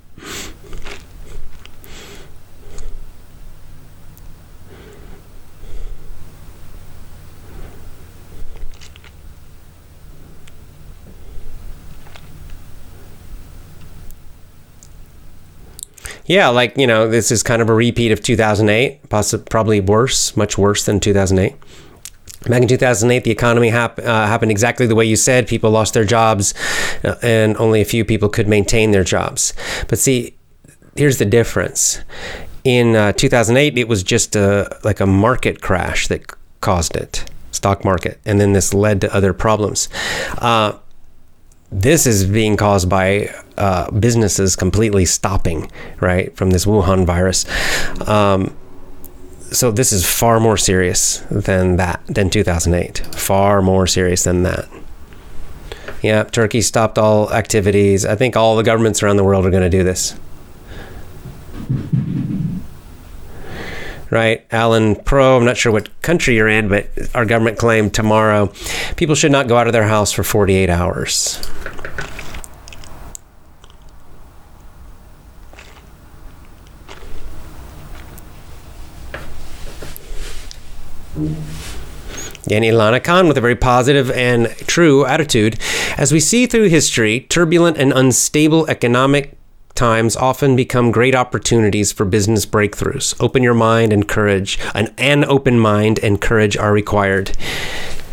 Yeah, 16.25 16.49
like, 16.49 16.77
you 16.77 16.87
know, 16.87 17.09
this 17.09 17.31
is 17.31 17.43
kind 17.43 17.61
of 17.61 17.69
a 17.69 17.73
repeat 17.73 18.11
of 18.11 18.21
2008, 18.21 19.09
possibly 19.09 19.45
probably 19.49 19.79
worse, 19.81 20.37
much 20.37 20.57
worse 20.57 20.85
than 20.85 20.99
2008. 20.99 21.55
Back 22.49 22.61
in 22.61 22.67
2008, 22.67 23.23
the 23.23 23.31
economy 23.31 23.69
hap- 23.69 23.99
uh, 23.99 24.27
happened 24.27 24.51
exactly 24.51 24.85
the 24.85 24.95
way 24.95 25.05
you 25.05 25.15
said. 25.15 25.47
People 25.47 25.71
lost 25.71 25.93
their 25.93 26.03
jobs, 26.03 26.53
uh, 27.03 27.15
and 27.21 27.55
only 27.57 27.81
a 27.81 27.85
few 27.85 28.03
people 28.03 28.27
could 28.29 28.47
maintain 28.47 28.91
their 28.91 29.03
jobs. 29.03 29.53
But 29.87 29.99
see, 29.99 30.35
here's 30.95 31.17
the 31.17 31.25
difference. 31.25 31.99
In 32.63 32.95
uh, 32.95 33.13
2008, 33.13 33.77
it 33.77 33.87
was 33.87 34.03
just 34.03 34.35
a, 34.35 34.77
like 34.83 34.99
a 34.99 35.05
market 35.05 35.61
crash 35.61 36.07
that 36.07 36.31
caused 36.61 36.95
it, 36.95 37.29
stock 37.51 37.85
market, 37.85 38.19
and 38.25 38.39
then 38.39 38.53
this 38.53 38.73
led 38.73 39.01
to 39.01 39.13
other 39.13 39.33
problems. 39.33 39.87
This 41.73 42.05
is 42.05 42.25
being 42.25 42.55
caused 42.55 42.87
by 42.87 43.33
uh, 43.57 43.89
businesses 43.89 44.55
completely 44.55 45.05
stopping, 45.05 45.71
right, 45.99 46.35
from 46.37 46.51
this 46.51 46.65
Wuhan 46.65 47.03
virus. 47.03 47.45
Um, 48.07 48.55
so 49.51 49.71
this 49.71 49.91
is 49.91 50.05
far 50.05 50.39
more 50.39 50.55
serious 50.55 51.19
than 51.31 51.77
that, 51.77 51.99
than 52.05 52.29
2008. 52.29 52.99
Far 53.15 53.63
more 53.63 53.87
serious 53.87 54.23
than 54.23 54.43
that. 54.43 54.69
Yeah, 56.03 56.23
Turkey 56.25 56.61
stopped 56.61 56.99
all 56.99 57.33
activities. 57.33 58.05
I 58.05 58.15
think 58.15 58.35
all 58.35 58.55
the 58.55 58.63
governments 58.63 59.01
around 59.01 59.17
the 59.17 59.23
world 59.23 59.43
are 59.43 59.51
going 59.51 59.63
to 59.63 59.69
do 59.69 59.83
this. 59.83 60.15
Right, 64.13 64.45
Alan 64.51 64.95
Pro. 64.95 65.37
I'm 65.37 65.43
not 65.43 65.57
sure 65.57 65.71
what 65.71 65.89
country 66.03 66.35
you're 66.35 66.47
in, 66.47 66.67
but 66.67 66.87
our 67.15 67.25
government 67.25 67.57
claimed 67.57 67.95
tomorrow 67.95 68.53
people 68.95 69.15
should 69.15 69.31
not 69.31 69.47
go 69.47 69.57
out 69.57 69.65
of 69.65 69.73
their 69.73 69.87
house 69.87 70.11
for 70.11 70.21
48 70.23 70.69
hours. 70.69 71.41
And 81.15 82.63
Ilana 82.63 83.03
Khan 83.03 83.27
with 83.27 83.39
a 83.39 83.41
very 83.41 83.55
positive 83.55 84.11
and 84.11 84.45
true 84.67 85.07
attitude. 85.07 85.59
As 85.97 86.11
we 86.11 86.19
see 86.19 86.45
through 86.45 86.69
history, 86.69 87.21
turbulent 87.21 87.77
and 87.77 87.91
unstable 87.91 88.69
economic 88.69 89.39
times 89.75 90.15
often 90.15 90.55
become 90.55 90.91
great 90.91 91.15
opportunities 91.15 91.91
for 91.91 92.05
business 92.05 92.45
breakthroughs. 92.45 93.15
Open 93.19 93.43
your 93.43 93.53
mind 93.53 93.91
and 93.91 94.07
courage. 94.07 94.59
An, 94.73 94.93
an 94.97 95.25
open 95.25 95.59
mind 95.59 95.99
and 95.99 96.21
courage 96.21 96.55
are 96.57 96.71
required. 96.71 97.35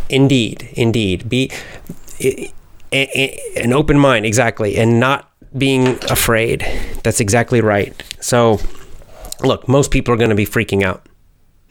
Indeed, 0.09 0.69
indeed. 0.73 1.29
Be 1.29 1.51
an 2.93 3.73
open 3.73 3.99
mind, 3.99 4.27
exactly, 4.27 4.77
and 4.77 4.99
not 4.99 5.31
being 5.57 5.99
afraid. 6.11 6.61
That's 7.03 7.21
exactly 7.21 7.61
right. 7.61 7.95
So, 8.21 8.59
look, 9.43 9.69
most 9.69 9.91
people 9.91 10.15
are 10.15 10.17
going 10.17 10.31
to 10.31 10.37
be 10.37 10.47
freaking 10.47 10.83
out. 10.83 11.07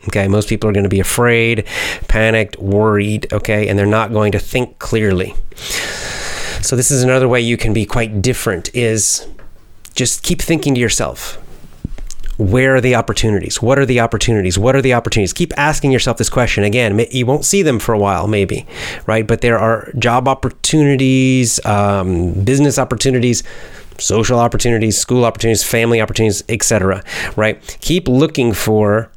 Okay, 0.08 0.30
most 0.30 0.48
people 0.48 0.70
are 0.70 0.74
going 0.74 0.86
to 0.86 0.90
be 0.90 1.02
afraid, 1.02 1.66
panicked, 2.08 2.58
worried, 2.58 3.32
okay, 3.34 3.68
and 3.68 3.78
they're 3.78 3.86
not 3.86 4.14
going 4.14 4.32
to 4.32 4.40
think 4.40 4.80
clearly. 4.80 5.36
So 6.62 6.76
this 6.76 6.90
is 6.90 7.04
another 7.04 7.28
way 7.28 7.42
you 7.42 7.58
can 7.58 7.74
be 7.74 7.86
quite 7.86 8.22
different 8.22 8.74
is 8.74 9.28
just 9.96 10.24
keep 10.24 10.42
thinking 10.42 10.76
to 10.76 10.82
yourself, 10.82 11.38
where 12.38 12.76
are 12.76 12.82
the 12.82 12.96
opportunities? 12.96 13.62
What 13.62 13.78
are 13.78 13.86
the 13.86 14.00
opportunities? 14.00 14.58
What 14.58 14.74
are 14.74 14.82
the 14.82 14.94
opportunities? 14.94 15.34
Keep 15.34 15.54
asking 15.58 15.92
yourself 15.92 16.18
this 16.18 16.30
question 16.30 16.64
again. 16.64 17.06
You 17.12 17.26
won't 17.26 17.44
see 17.44 17.64
them 17.64 17.80
for 17.80 17.94
a 17.94 18.00
while, 18.00 18.28
maybe, 18.28 18.66
right? 19.06 19.28
But 19.28 19.42
there 19.42 19.60
are 19.60 19.92
job 20.00 20.28
opportunities, 20.28 21.64
um, 21.66 22.32
business 22.46 22.80
opportunities, 22.80 23.44
social 23.98 24.40
opportunities, 24.40 24.98
school 24.98 25.26
opportunities, 25.26 25.66
family 25.66 26.00
opportunities, 26.00 26.44
etc. 26.48 27.04
Right? 27.36 27.62
Keep 27.82 28.08
looking 28.08 28.54
for 28.54 29.12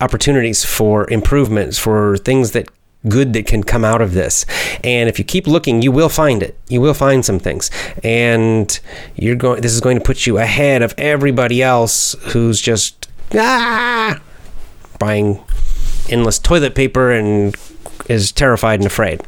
opportunities 0.00 0.64
for 0.64 1.10
improvements, 1.10 1.76
for 1.76 2.18
things 2.18 2.52
that 2.52 2.68
good 3.08 3.32
that 3.32 3.46
can 3.46 3.62
come 3.62 3.84
out 3.84 4.00
of 4.00 4.12
this. 4.12 4.44
And 4.84 5.08
if 5.08 5.18
you 5.18 5.24
keep 5.24 5.46
looking, 5.46 5.82
you 5.82 5.92
will 5.92 6.08
find 6.08 6.42
it. 6.42 6.58
You 6.68 6.80
will 6.80 6.94
find 6.94 7.24
some 7.24 7.38
things. 7.38 7.70
And 8.02 8.78
you're 9.16 9.36
going 9.36 9.60
this 9.60 9.72
is 9.72 9.80
going 9.80 9.98
to 9.98 10.04
put 10.04 10.26
you 10.26 10.38
ahead 10.38 10.82
of 10.82 10.94
everybody 10.98 11.62
else 11.62 12.14
who's 12.32 12.60
just 12.60 13.08
ah 13.34 14.20
buying 14.98 15.40
endless 16.08 16.38
toilet 16.38 16.74
paper 16.74 17.10
and 17.12 17.56
is 18.08 18.32
terrified 18.32 18.80
and 18.80 18.86
afraid. 18.86 19.20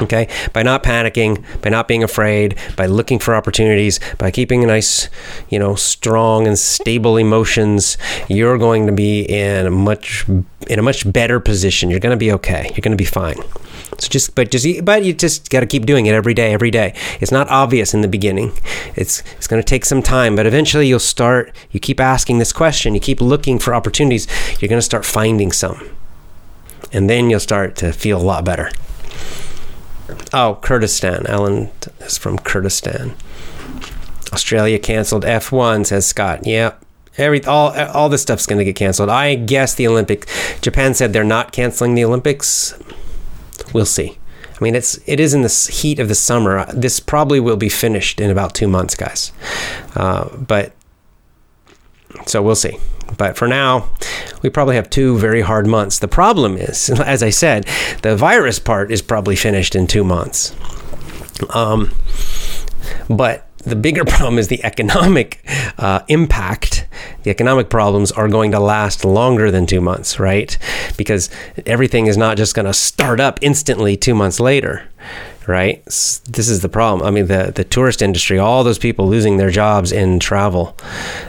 Okay, 0.00 0.28
by 0.52 0.62
not 0.62 0.82
panicking, 0.82 1.44
by 1.60 1.70
not 1.70 1.86
being 1.86 2.02
afraid, 2.02 2.58
by 2.76 2.86
looking 2.86 3.18
for 3.18 3.34
opportunities, 3.34 4.00
by 4.18 4.30
keeping 4.30 4.64
a 4.64 4.66
nice, 4.66 5.08
you 5.48 5.58
know, 5.58 5.74
strong 5.74 6.46
and 6.46 6.58
stable 6.58 7.16
emotions, 7.16 7.98
you're 8.28 8.58
going 8.58 8.86
to 8.86 8.92
be 8.92 9.22
in 9.22 9.66
a 9.66 9.70
much 9.70 10.26
in 10.68 10.78
a 10.78 10.82
much 10.82 11.10
better 11.12 11.40
position. 11.40 11.90
You're 11.90 12.00
going 12.00 12.16
to 12.16 12.16
be 12.16 12.32
okay. 12.32 12.70
You're 12.70 12.82
going 12.82 12.96
to 12.96 12.96
be 12.96 13.04
fine. 13.04 13.36
So 13.98 14.08
just, 14.08 14.34
but 14.34 14.50
just, 14.50 14.84
but 14.84 15.04
you 15.04 15.12
just 15.12 15.50
got 15.50 15.60
to 15.60 15.66
keep 15.66 15.84
doing 15.84 16.06
it 16.06 16.14
every 16.14 16.34
day, 16.34 16.52
every 16.52 16.70
day. 16.70 16.94
It's 17.20 17.30
not 17.30 17.48
obvious 17.48 17.92
in 17.92 18.00
the 18.00 18.08
beginning. 18.08 18.52
It's 18.96 19.22
it's 19.36 19.46
going 19.46 19.62
to 19.62 19.66
take 19.66 19.84
some 19.84 20.02
time, 20.02 20.34
but 20.34 20.46
eventually 20.46 20.88
you'll 20.88 20.98
start. 20.98 21.54
You 21.70 21.80
keep 21.80 22.00
asking 22.00 22.38
this 22.38 22.52
question. 22.52 22.94
You 22.94 23.00
keep 23.00 23.20
looking 23.20 23.58
for 23.58 23.74
opportunities. 23.74 24.26
You're 24.60 24.68
going 24.68 24.78
to 24.78 24.82
start 24.82 25.04
finding 25.04 25.52
some, 25.52 25.90
and 26.92 27.10
then 27.10 27.28
you'll 27.28 27.40
start 27.40 27.76
to 27.76 27.92
feel 27.92 28.20
a 28.20 28.24
lot 28.24 28.44
better. 28.44 28.70
Oh, 30.32 30.58
Kurdistan. 30.62 31.26
Alan 31.26 31.70
is 32.00 32.18
from 32.18 32.38
Kurdistan. 32.38 33.14
Australia 34.32 34.78
canceled 34.78 35.24
F1, 35.24 35.86
says 35.86 36.06
Scott. 36.06 36.46
Yeah. 36.46 36.74
Every 37.18 37.44
all 37.44 37.78
all 37.90 38.08
this 38.08 38.22
stuff's 38.22 38.46
going 38.46 38.58
to 38.58 38.64
get 38.64 38.76
canceled. 38.76 39.10
I 39.10 39.34
guess 39.34 39.74
the 39.74 39.86
Olympic 39.86 40.26
Japan 40.62 40.94
said 40.94 41.12
they're 41.12 41.24
not 41.24 41.52
canceling 41.52 41.94
the 41.94 42.04
Olympics. 42.04 42.74
We'll 43.74 43.84
see. 43.84 44.18
I 44.48 44.64
mean, 44.64 44.74
it's 44.74 44.98
it 45.06 45.20
is 45.20 45.34
in 45.34 45.42
the 45.42 45.70
heat 45.72 45.98
of 45.98 46.08
the 46.08 46.14
summer. 46.14 46.64
This 46.72 47.00
probably 47.00 47.38
will 47.38 47.56
be 47.56 47.68
finished 47.68 48.18
in 48.18 48.30
about 48.30 48.54
two 48.54 48.68
months, 48.68 48.94
guys. 48.94 49.30
Uh, 49.94 50.34
but 50.36 50.72
so 52.24 52.40
we'll 52.40 52.54
see. 52.54 52.78
But 53.18 53.36
for 53.36 53.48
now, 53.48 53.90
we 54.42 54.50
probably 54.50 54.76
have 54.76 54.90
two 54.90 55.18
very 55.18 55.42
hard 55.42 55.66
months. 55.66 55.98
The 55.98 56.08
problem 56.08 56.56
is, 56.56 56.90
as 57.00 57.22
I 57.22 57.30
said, 57.30 57.66
the 58.02 58.16
virus 58.16 58.58
part 58.58 58.90
is 58.90 59.02
probably 59.02 59.36
finished 59.36 59.74
in 59.74 59.86
two 59.86 60.04
months. 60.04 60.54
Um, 61.50 61.92
but 63.08 63.48
the 63.58 63.76
bigger 63.76 64.04
problem 64.06 64.38
is 64.38 64.48
the 64.48 64.64
economic 64.64 65.44
uh, 65.78 66.00
impact. 66.08 66.86
The 67.22 67.30
economic 67.30 67.70
problems 67.70 68.12
are 68.12 68.28
going 68.28 68.50
to 68.52 68.60
last 68.60 69.04
longer 69.04 69.50
than 69.50 69.66
two 69.66 69.80
months, 69.80 70.18
right? 70.18 70.56
Because 70.96 71.30
everything 71.66 72.06
is 72.06 72.16
not 72.16 72.36
just 72.36 72.54
going 72.54 72.66
to 72.66 72.74
start 72.74 73.20
up 73.20 73.38
instantly 73.42 73.96
two 73.96 74.14
months 74.14 74.40
later 74.40 74.88
right? 75.46 75.84
This 75.84 76.48
is 76.48 76.60
the 76.60 76.68
problem. 76.68 77.06
I 77.06 77.10
mean, 77.10 77.26
the 77.26 77.52
the 77.54 77.64
tourist 77.64 78.02
industry, 78.02 78.38
all 78.38 78.64
those 78.64 78.78
people 78.78 79.08
losing 79.08 79.36
their 79.36 79.50
jobs 79.50 79.92
in 79.92 80.18
travel. 80.18 80.76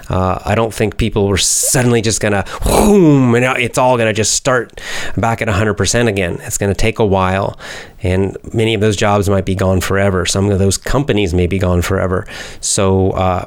Uh, 0.09 0.39
I 0.45 0.55
don't 0.55 0.73
think 0.73 0.97
people 0.97 1.27
were 1.27 1.37
suddenly 1.37 2.01
just 2.01 2.21
gonna 2.21 2.45
boom, 2.63 3.35
and 3.35 3.45
it's 3.59 3.77
all 3.77 3.97
gonna 3.97 4.13
just 4.13 4.33
start 4.33 4.81
back 5.17 5.41
at 5.41 5.47
100% 5.47 6.07
again. 6.07 6.39
It's 6.41 6.57
gonna 6.57 6.75
take 6.75 6.99
a 6.99 7.05
while, 7.05 7.57
and 8.01 8.37
many 8.53 8.73
of 8.73 8.81
those 8.81 8.95
jobs 8.95 9.29
might 9.29 9.45
be 9.45 9.55
gone 9.55 9.81
forever. 9.81 10.25
Some 10.25 10.49
of 10.49 10.59
those 10.59 10.77
companies 10.77 11.33
may 11.33 11.47
be 11.47 11.59
gone 11.59 11.81
forever. 11.81 12.27
So. 12.61 13.11
Uh, 13.11 13.45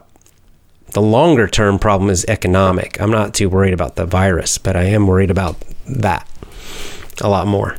the 0.92 1.02
longer 1.02 1.46
term 1.46 1.78
problem 1.78 2.08
is 2.08 2.24
economic. 2.26 2.98
I'm 3.02 3.10
not 3.10 3.34
too 3.34 3.50
worried 3.50 3.74
about 3.74 3.96
the 3.96 4.06
virus, 4.06 4.56
but 4.56 4.76
I 4.76 4.84
am 4.84 5.06
worried 5.06 5.30
about 5.30 5.56
that 5.86 6.26
a 7.20 7.28
lot 7.28 7.46
more. 7.46 7.76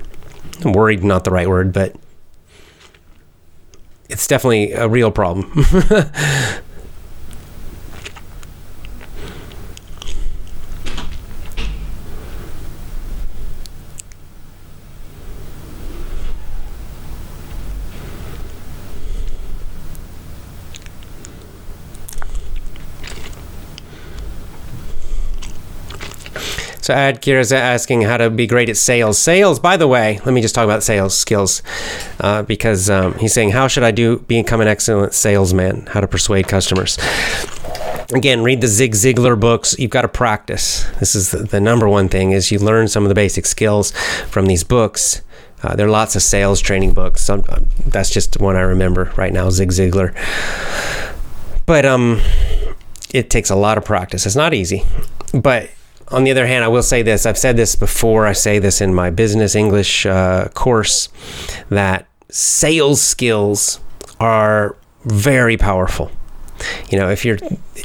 I'm 0.64 0.74
Worried, 0.74 1.04
not 1.04 1.24
the 1.24 1.32
right 1.32 1.48
word, 1.48 1.74
but 1.74 1.96
it's 4.10 4.28
definitely 4.28 4.74
a 4.74 4.88
real 4.88 5.12
problem. 5.12 5.52
So 26.88 26.94
Ad 26.94 27.28
is 27.28 27.52
asking 27.52 28.04
how 28.04 28.16
to 28.16 28.30
be 28.30 28.48
great 28.48 28.70
at 28.70 28.78
sales. 28.78 29.20
Sales, 29.20 29.60
by 29.60 29.76
the 29.76 29.90
way, 29.90 30.22
let 30.24 30.32
me 30.32 30.40
just 30.40 30.56
talk 30.56 30.64
about 30.64 30.84
sales 30.84 31.18
skills 31.18 31.62
uh, 32.22 32.44
because 32.44 32.90
um, 32.90 33.14
he's 33.16 33.34
saying 33.34 33.50
how 33.50 33.68
should 33.68 33.84
I 33.84 33.92
do 33.92 34.20
become 34.20 34.62
an 34.62 34.70
excellent 34.70 35.14
salesman? 35.14 35.86
How 35.88 36.00
to 36.00 36.08
persuade 36.08 36.48
customers. 36.48 36.98
Again, 38.14 38.42
read 38.42 38.62
the 38.62 38.70
Zig 38.70 38.94
Ziglar 38.94 39.38
books. 39.38 39.78
You've 39.78 39.92
got 39.92 40.04
to 40.04 40.08
practice. 40.08 40.90
This 41.02 41.14
is 41.14 41.32
the, 41.32 41.40
the 41.40 41.60
number 41.60 41.90
one 41.90 42.08
thing 42.08 42.32
is 42.32 42.54
you 42.54 42.60
learn 42.60 42.88
some 42.88 43.04
of 43.04 43.10
the 43.10 43.16
basic 43.16 43.46
skills 43.46 43.92
from 44.32 44.46
these 44.46 44.64
books. 44.64 45.24
Uh, 45.64 45.76
there 45.76 45.88
are 45.88 45.92
lots 45.92 46.16
of 46.16 46.22
sales 46.22 46.62
training 46.62 46.94
books. 46.94 47.22
Some, 47.22 47.44
uh, 47.50 47.60
that's 47.86 48.12
just 48.12 48.40
one 48.40 48.56
I 48.56 48.62
remember 48.62 49.12
right 49.18 49.34
now, 49.34 49.50
Zig 49.50 49.72
Ziglar. 49.72 50.16
But 51.66 51.86
um, 51.86 52.22
it 53.14 53.30
takes 53.30 53.50
a 53.50 53.58
lot 53.58 53.78
of 53.78 53.84
practice. 53.84 54.26
It's 54.26 54.38
not 54.38 54.54
easy, 54.54 54.86
but 55.34 55.70
on 56.10 56.24
the 56.24 56.32
other 56.32 56.48
hand, 56.48 56.64
I 56.64 56.68
will 56.68 56.84
say 56.84 57.02
this. 57.02 57.26
I've 57.26 57.38
said 57.38 57.58
this 57.58 57.76
before. 57.76 58.26
I 58.26 58.34
say 58.34 58.60
this 58.60 58.82
in 58.82 58.94
my 58.94 59.10
business 59.10 59.56
English 59.56 60.06
uh, 60.06 60.48
course 60.54 61.10
that 61.70 62.08
sales 62.30 63.02
skills 63.02 63.80
are 64.20 64.76
very 65.04 65.58
powerful. 65.58 66.12
You 66.90 66.98
know, 66.98 67.10
if 67.10 67.24
you're 67.26 67.38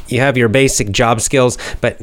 you 0.08 0.20
have 0.20 0.36
your 0.36 0.48
basic 0.48 0.90
job 0.90 1.20
skills, 1.20 1.58
but 1.80 2.00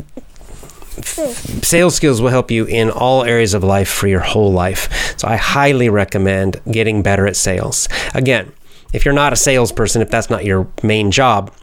sales 1.04 1.96
skills 1.96 2.22
will 2.22 2.30
help 2.30 2.52
you 2.52 2.66
in 2.66 2.92
all 2.92 3.24
areas 3.24 3.54
of 3.54 3.64
life 3.64 3.90
for 3.90 4.08
your 4.08 4.20
whole 4.20 4.52
life. 4.52 5.18
So 5.18 5.28
I 5.28 5.38
highly 5.38 5.90
recommend 5.90 6.62
getting 6.70 7.02
better 7.02 7.26
at 7.26 7.36
sales. 7.36 7.88
Again, 8.14 8.52
if 8.94 9.06
you're 9.06 9.14
not 9.14 9.34
a 9.34 9.36
salesperson, 9.36 10.02
if 10.02 10.10
that's 10.10 10.30
not 10.30 10.46
your 10.46 10.68
main 10.84 11.12
job, 11.12 11.54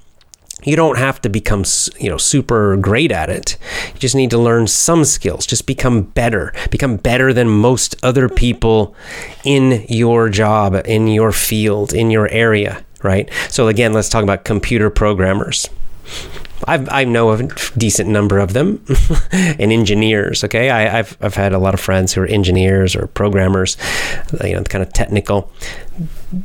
you 0.66 0.76
don't 0.76 0.98
have 0.98 1.22
to 1.22 1.30
become 1.30 1.64
you 1.98 2.10
know 2.10 2.18
super 2.18 2.76
great 2.76 3.12
at 3.12 3.30
it. 3.30 3.56
You 3.94 4.00
just 4.00 4.14
need 4.14 4.30
to 4.30 4.38
learn 4.38 4.66
some 4.66 5.04
skills. 5.04 5.46
Just 5.46 5.66
become 5.66 6.02
better. 6.02 6.52
Become 6.70 6.96
better 6.98 7.32
than 7.32 7.48
most 7.48 7.96
other 8.02 8.28
people 8.28 8.94
in 9.44 9.86
your 9.88 10.28
job 10.28 10.74
in 10.84 11.06
your 11.08 11.32
field 11.32 11.94
in 11.94 12.10
your 12.10 12.28
area 12.28 12.84
right? 13.02 13.30
So 13.48 13.68
again 13.68 13.92
let's 13.92 14.08
talk 14.08 14.22
about 14.22 14.44
computer 14.44 14.90
programmers. 14.90 15.68
I've, 16.64 16.88
I 16.90 17.04
know 17.04 17.30
a 17.32 17.48
decent 17.76 18.08
number 18.08 18.38
of 18.38 18.52
them 18.54 18.84
and 19.32 19.72
engineers. 19.72 20.42
Okay, 20.42 20.70
I, 20.70 20.88
have 20.88 21.16
I've 21.20 21.34
had 21.34 21.52
a 21.52 21.58
lot 21.58 21.74
of 21.74 21.80
friends 21.80 22.14
who 22.14 22.22
are 22.22 22.26
engineers 22.26 22.96
or 22.96 23.08
programmers, 23.08 23.76
you 24.42 24.54
know, 24.54 24.62
kind 24.64 24.82
of 24.82 24.92
technical. 24.92 25.52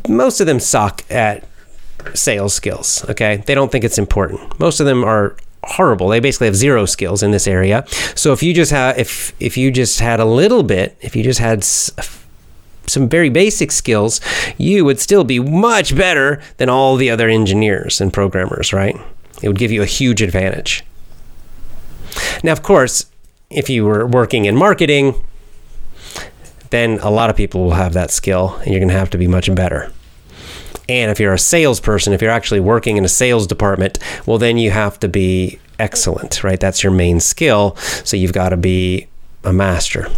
Most 0.07 0.41
of 0.41 0.47
them 0.47 0.59
suck 0.59 1.09
at 1.09 1.47
sales 2.13 2.53
skills. 2.53 3.07
Okay, 3.09 3.43
they 3.45 3.55
don't 3.55 3.71
think 3.71 3.83
it's 3.83 3.97
important. 3.97 4.59
Most 4.59 4.79
of 4.79 4.85
them 4.85 5.03
are 5.03 5.35
horrible. 5.63 6.07
They 6.07 6.19
basically 6.19 6.47
have 6.47 6.55
zero 6.55 6.85
skills 6.85 7.23
in 7.23 7.31
this 7.31 7.47
area. 7.47 7.85
So 8.15 8.33
if 8.33 8.41
you 8.43 8.53
just 8.53 8.71
have 8.71 8.97
if 8.97 9.33
if 9.39 9.57
you 9.57 9.71
just 9.71 9.99
had 9.99 10.19
a 10.19 10.25
little 10.25 10.63
bit, 10.63 10.97
if 11.01 11.15
you 11.15 11.23
just 11.23 11.39
had 11.39 11.63
some 11.63 13.07
very 13.07 13.29
basic 13.29 13.71
skills, 13.71 14.19
you 14.57 14.83
would 14.85 14.99
still 14.99 15.23
be 15.23 15.39
much 15.39 15.95
better 15.95 16.41
than 16.57 16.69
all 16.69 16.95
the 16.95 17.09
other 17.09 17.29
engineers 17.29 18.01
and 18.01 18.11
programmers, 18.11 18.73
right? 18.73 18.95
It 19.41 19.47
would 19.47 19.57
give 19.57 19.71
you 19.71 19.81
a 19.81 19.85
huge 19.85 20.21
advantage. 20.21 20.83
Now, 22.43 22.51
of 22.51 22.61
course, 22.61 23.05
if 23.49 23.69
you 23.69 23.85
were 23.85 24.05
working 24.05 24.45
in 24.45 24.55
marketing, 24.55 25.23
then 26.69 26.99
a 27.01 27.09
lot 27.09 27.29
of 27.29 27.35
people 27.35 27.63
will 27.63 27.71
have 27.71 27.93
that 27.93 28.11
skill 28.11 28.55
and 28.57 28.67
you're 28.67 28.79
going 28.79 28.89
to 28.89 28.97
have 28.97 29.09
to 29.11 29.17
be 29.17 29.27
much 29.27 29.53
better. 29.53 29.91
And 30.91 31.09
if 31.09 31.21
you're 31.21 31.31
a 31.31 31.39
salesperson, 31.39 32.11
if 32.11 32.21
you're 32.21 32.29
actually 32.31 32.59
working 32.59 32.97
in 32.97 33.05
a 33.05 33.09
sales 33.09 33.47
department, 33.47 33.97
well, 34.25 34.37
then 34.37 34.57
you 34.57 34.71
have 34.71 34.99
to 34.99 35.07
be 35.07 35.57
excellent, 35.79 36.43
right? 36.43 36.59
That's 36.59 36.83
your 36.83 36.91
main 36.91 37.21
skill. 37.21 37.77
So 38.03 38.17
you've 38.17 38.33
got 38.33 38.49
to 38.49 38.57
be 38.57 39.07
a 39.45 39.53
master. 39.53 40.09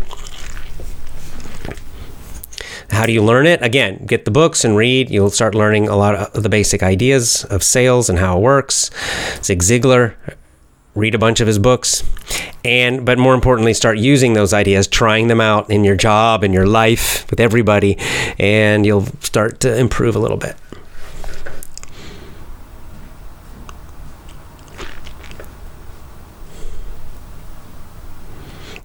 How 2.89 3.05
do 3.05 3.11
you 3.11 3.23
learn 3.23 3.45
it? 3.45 3.61
Again, 3.61 4.03
get 4.07 4.25
the 4.25 4.31
books 4.31 4.65
and 4.65 4.75
read. 4.75 5.11
You'll 5.11 5.29
start 5.29 5.53
learning 5.53 5.89
a 5.89 5.95
lot 5.95 6.15
of 6.15 6.41
the 6.41 6.49
basic 6.49 6.81
ideas 6.81 7.43
of 7.45 7.61
sales 7.61 8.09
and 8.09 8.17
how 8.17 8.39
it 8.39 8.41
works. 8.41 8.89
Zig 9.43 9.61
Ziglar, 9.61 10.15
read 10.95 11.15
a 11.15 11.19
bunch 11.19 11.39
of 11.39 11.47
his 11.47 11.57
books 11.57 12.03
and 12.63 13.03
but 13.03 13.17
more 13.17 13.33
importantly 13.33 13.73
start 13.73 13.97
using 13.97 14.33
those 14.33 14.53
ideas 14.53 14.87
trying 14.87 15.27
them 15.27 15.41
out 15.41 15.69
in 15.69 15.83
your 15.83 15.95
job 15.95 16.43
and 16.43 16.53
your 16.53 16.67
life 16.67 17.29
with 17.31 17.39
everybody 17.39 17.97
and 18.37 18.85
you'll 18.85 19.05
start 19.19 19.59
to 19.59 19.75
improve 19.75 20.15
a 20.15 20.19
little 20.19 20.37
bit 20.37 20.55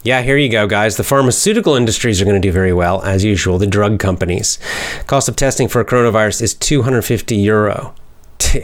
Yeah, 0.08 0.22
here 0.22 0.38
you 0.38 0.48
go, 0.48 0.66
guys. 0.66 0.96
The 0.96 1.04
pharmaceutical 1.04 1.74
industries 1.74 2.18
are 2.18 2.24
going 2.24 2.40
to 2.40 2.48
do 2.48 2.50
very 2.50 2.72
well, 2.72 3.02
as 3.02 3.24
usual. 3.24 3.58
The 3.58 3.66
drug 3.66 3.98
companies. 3.98 4.58
Cost 5.06 5.28
of 5.28 5.36
testing 5.36 5.68
for 5.68 5.82
a 5.82 5.84
coronavirus 5.84 6.40
is 6.40 6.54
250 6.54 7.36
euro. 7.36 7.94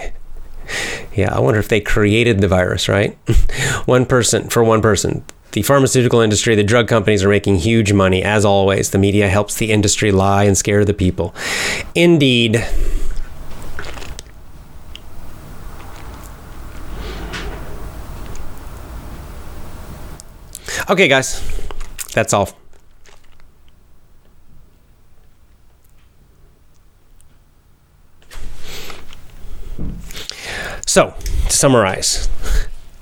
yeah, 1.12 1.34
I 1.36 1.40
wonder 1.40 1.60
if 1.60 1.68
they 1.68 1.82
created 1.82 2.40
the 2.40 2.48
virus, 2.48 2.88
right? 2.88 3.18
one 3.84 4.06
person 4.06 4.48
for 4.48 4.64
one 4.64 4.80
person. 4.80 5.22
The 5.52 5.60
pharmaceutical 5.60 6.20
industry, 6.20 6.54
the 6.54 6.64
drug 6.64 6.88
companies 6.88 7.22
are 7.22 7.28
making 7.28 7.56
huge 7.56 7.92
money, 7.92 8.22
as 8.22 8.46
always. 8.46 8.88
The 8.88 8.98
media 8.98 9.28
helps 9.28 9.56
the 9.56 9.70
industry 9.70 10.12
lie 10.12 10.44
and 10.44 10.56
scare 10.56 10.86
the 10.86 10.94
people. 10.94 11.34
Indeed. 11.94 12.66
Okay, 20.90 21.08
guys, 21.08 21.42
that's 22.12 22.34
all. 22.34 22.50
So, 30.86 31.14
to 31.46 31.52
summarize, 31.52 32.28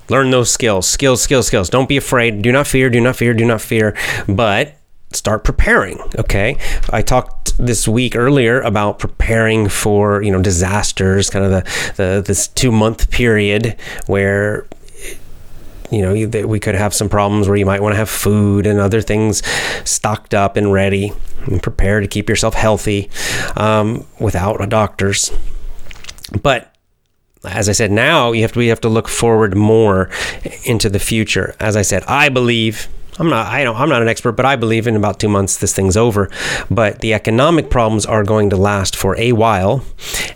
learn 0.09 0.31
those 0.31 0.51
skills, 0.51 0.87
skills, 0.87 1.23
skills, 1.23 1.49
skills. 1.49 1.69
Don't 1.69 1.89
be 1.89 1.97
afraid. 1.97 2.41
Do 2.41 2.53
not 2.53 2.69
fear, 2.69 2.89
do 2.89 3.01
not 3.01 3.17
fear, 3.17 3.35
do 3.35 3.45
not 3.45 3.61
fear, 3.61 3.97
but 4.29 4.79
start 5.13 5.43
preparing, 5.43 5.99
okay? 6.19 6.57
I 6.91 7.03
talked 7.03 7.57
this 7.59 7.89
week 7.89 8.15
earlier 8.17 8.61
about 8.61 8.99
preparing 9.01 9.69
for, 9.69 10.23
you 10.23 10.31
know, 10.31 10.41
disasters, 10.41 11.31
kind 11.31 11.45
of 11.45 11.51
the, 11.51 11.93
the 11.97 12.23
this 12.25 12.49
2-month 12.49 13.11
period 13.11 13.77
where 14.07 14.67
you 15.93 16.03
know 16.03 16.47
we 16.47 16.59
could 16.59 16.75
have 16.75 16.95
some 16.95 17.09
problems 17.09 17.47
where 17.47 17.57
you 17.57 17.67
might 17.67 17.83
want 17.83 17.93
to 17.93 17.97
have 17.97 18.11
food 18.11 18.67
and 18.67 18.81
other 18.81 19.01
things 19.01 19.43
stocked 19.85 20.35
up 20.35 20.57
and 20.57 20.73
ready 20.73 21.13
and 21.47 21.63
prepare 21.63 22.01
to 22.01 22.09
keep 22.09 22.29
yourself 22.29 22.55
healthy 22.55 23.11
um, 23.57 24.05
without 24.19 24.69
doctors 24.69 25.31
but 26.43 26.73
as 27.45 27.69
I 27.69 27.73
said, 27.73 27.91
now 27.91 28.31
you 28.33 28.43
have 28.43 28.53
to, 28.53 28.59
we 28.61 28.69
have 28.69 28.81
to 28.83 28.89
look 28.89 29.09
forward 29.09 29.57
more 29.57 30.11
into 30.65 30.89
the 30.89 31.01
future. 31.01 31.57
As 31.59 31.77
I 31.77 31.83
said, 31.83 32.05
I 32.05 32.29
believe 32.29 32.89
I'm 33.19 33.29
not 33.29 33.47
I 33.47 33.63
don't 33.63 33.77
I'm 33.77 33.89
not 33.89 34.01
an 34.01 34.09
expert, 34.09 34.33
but 34.33 34.47
I 34.47 34.57
believe 34.57 34.87
in 34.87 34.97
about 34.97 35.21
2 35.21 35.29
months 35.29 35.59
this 35.59 35.75
thing's 35.75 35.97
over. 35.97 36.31
But 36.71 37.01
the 37.01 37.13
economic 37.13 37.69
problems 37.69 38.07
are 38.07 38.25
going 38.25 38.51
to 38.51 38.57
last 38.57 38.97
for 38.97 39.19
a 39.19 39.33
while. 39.33 39.85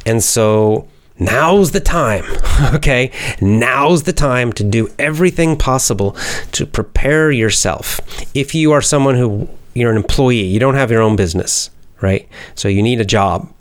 And 0.04 0.22
so 0.22 0.88
Now's 1.18 1.70
the 1.70 1.80
time, 1.80 2.24
okay? 2.74 3.10
Now's 3.40 4.02
the 4.02 4.12
time 4.12 4.52
to 4.54 4.64
do 4.64 4.88
everything 4.98 5.56
possible 5.56 6.16
to 6.52 6.66
prepare 6.66 7.30
yourself. 7.30 8.00
If 8.34 8.54
you 8.54 8.72
are 8.72 8.82
someone 8.82 9.14
who 9.14 9.48
you're 9.74 9.90
an 9.90 9.96
employee, 9.96 10.44
you 10.44 10.60
don't 10.60 10.74
have 10.74 10.90
your 10.90 11.02
own 11.02 11.16
business, 11.16 11.70
right? 12.00 12.28
So 12.54 12.68
you 12.68 12.82
need 12.82 13.00
a 13.00 13.04
job. 13.04 13.52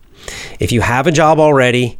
If 0.59 0.71
you 0.71 0.81
have 0.81 1.07
a 1.07 1.11
job 1.11 1.39
already, 1.39 1.99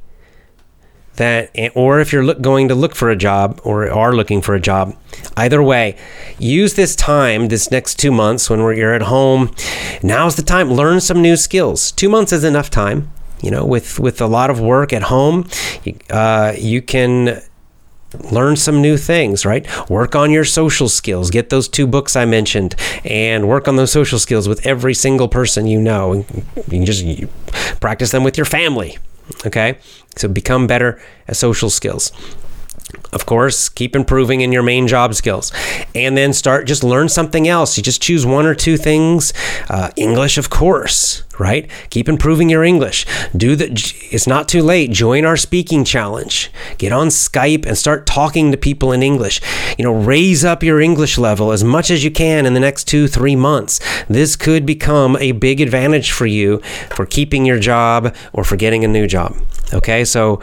that 1.15 1.51
or 1.75 1.99
if 1.99 2.11
you're 2.11 2.23
look, 2.23 2.41
going 2.41 2.67
to 2.67 2.75
look 2.75 2.95
for 2.95 3.09
a 3.09 3.15
job 3.15 3.59
or 3.63 3.89
are 3.89 4.13
looking 4.13 4.41
for 4.41 4.53
a 4.53 4.59
job 4.59 4.95
either 5.37 5.63
way 5.63 5.95
use 6.37 6.73
this 6.73 6.95
time 6.95 7.47
this 7.47 7.71
next 7.71 7.95
two 7.95 8.11
months 8.11 8.49
when 8.49 8.59
you're 8.75 8.93
at 8.93 9.03
home 9.03 9.53
now's 10.03 10.35
the 10.35 10.41
time 10.41 10.71
learn 10.71 10.99
some 10.99 11.21
new 11.21 11.37
skills 11.37 11.91
two 11.93 12.09
months 12.09 12.33
is 12.33 12.43
enough 12.43 12.69
time 12.69 13.09
you 13.41 13.51
know, 13.51 13.65
with 13.65 13.99
with 13.99 14.21
a 14.21 14.27
lot 14.27 14.49
of 14.49 14.59
work 14.59 14.93
at 14.93 15.03
home, 15.03 15.47
uh, 16.09 16.53
you 16.57 16.81
can 16.81 17.41
learn 18.31 18.55
some 18.55 18.81
new 18.81 18.97
things, 18.97 19.45
right? 19.45 19.67
Work 19.89 20.15
on 20.15 20.31
your 20.31 20.45
social 20.45 20.89
skills. 20.89 21.29
Get 21.29 21.49
those 21.49 21.67
two 21.67 21.87
books 21.87 22.15
I 22.15 22.25
mentioned 22.25 22.75
and 23.03 23.47
work 23.47 23.67
on 23.67 23.75
those 23.75 23.91
social 23.91 24.19
skills 24.19 24.47
with 24.47 24.65
every 24.65 24.93
single 24.93 25.27
person 25.27 25.67
you 25.67 25.81
know. 25.81 26.13
You 26.13 26.63
can 26.69 26.85
just 26.85 27.03
practice 27.79 28.11
them 28.11 28.23
with 28.23 28.37
your 28.37 28.45
family. 28.45 28.97
Okay? 29.45 29.77
So 30.15 30.27
become 30.27 30.67
better 30.67 31.01
at 31.27 31.35
social 31.35 31.69
skills. 31.69 32.11
Of 33.11 33.25
course, 33.25 33.69
keep 33.69 33.95
improving 33.95 34.41
in 34.41 34.51
your 34.51 34.63
main 34.63 34.87
job 34.87 35.13
skills. 35.15 35.51
And 35.93 36.17
then 36.17 36.33
start, 36.33 36.67
just 36.67 36.83
learn 36.83 37.09
something 37.09 37.47
else. 37.47 37.77
You 37.77 37.83
just 37.83 38.01
choose 38.01 38.25
one 38.25 38.45
or 38.45 38.55
two 38.55 38.77
things. 38.77 39.33
Uh, 39.69 39.91
English, 39.95 40.37
of 40.37 40.49
course, 40.49 41.23
right? 41.39 41.69
Keep 41.89 42.09
improving 42.09 42.49
your 42.49 42.63
English. 42.63 43.05
Do 43.35 43.55
the, 43.55 43.71
it's 44.11 44.27
not 44.27 44.47
too 44.47 44.61
late. 44.61 44.91
Join 44.91 45.25
our 45.25 45.37
speaking 45.37 45.83
challenge. 45.83 46.51
Get 46.77 46.91
on 46.91 47.07
Skype 47.07 47.65
and 47.65 47.77
start 47.77 48.05
talking 48.05 48.51
to 48.51 48.57
people 48.57 48.91
in 48.91 49.03
English. 49.03 49.41
You 49.77 49.83
know, 49.83 49.93
raise 49.93 50.43
up 50.43 50.63
your 50.63 50.81
English 50.81 51.17
level 51.17 51.51
as 51.51 51.63
much 51.63 51.89
as 51.89 52.03
you 52.03 52.11
can 52.11 52.45
in 52.45 52.53
the 52.53 52.59
next 52.59 52.85
two, 52.85 53.07
three 53.07 53.35
months. 53.35 53.79
This 54.07 54.35
could 54.35 54.65
become 54.65 55.15
a 55.17 55.31
big 55.31 55.61
advantage 55.61 56.11
for 56.11 56.25
you 56.25 56.59
for 56.95 57.05
keeping 57.05 57.45
your 57.45 57.59
job 57.59 58.15
or 58.33 58.43
for 58.43 58.55
getting 58.55 58.83
a 58.83 58.87
new 58.87 59.07
job. 59.07 59.35
Okay, 59.73 60.05
so 60.05 60.41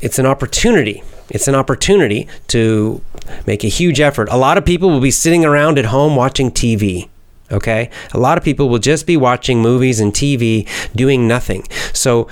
it's 0.00 0.18
an 0.18 0.26
opportunity 0.26 1.02
it's 1.30 1.48
an 1.48 1.54
opportunity 1.54 2.28
to 2.48 3.00
make 3.46 3.64
a 3.64 3.68
huge 3.68 4.00
effort. 4.00 4.28
A 4.30 4.36
lot 4.36 4.58
of 4.58 4.64
people 4.64 4.90
will 4.90 5.00
be 5.00 5.10
sitting 5.10 5.44
around 5.44 5.78
at 5.78 5.86
home 5.86 6.16
watching 6.16 6.50
TV. 6.50 7.08
Okay? 7.50 7.90
A 8.12 8.18
lot 8.18 8.38
of 8.38 8.44
people 8.44 8.68
will 8.68 8.78
just 8.78 9.06
be 9.06 9.16
watching 9.16 9.60
movies 9.60 10.00
and 10.00 10.12
TV 10.12 10.68
doing 10.94 11.28
nothing. 11.28 11.64
So 11.92 12.28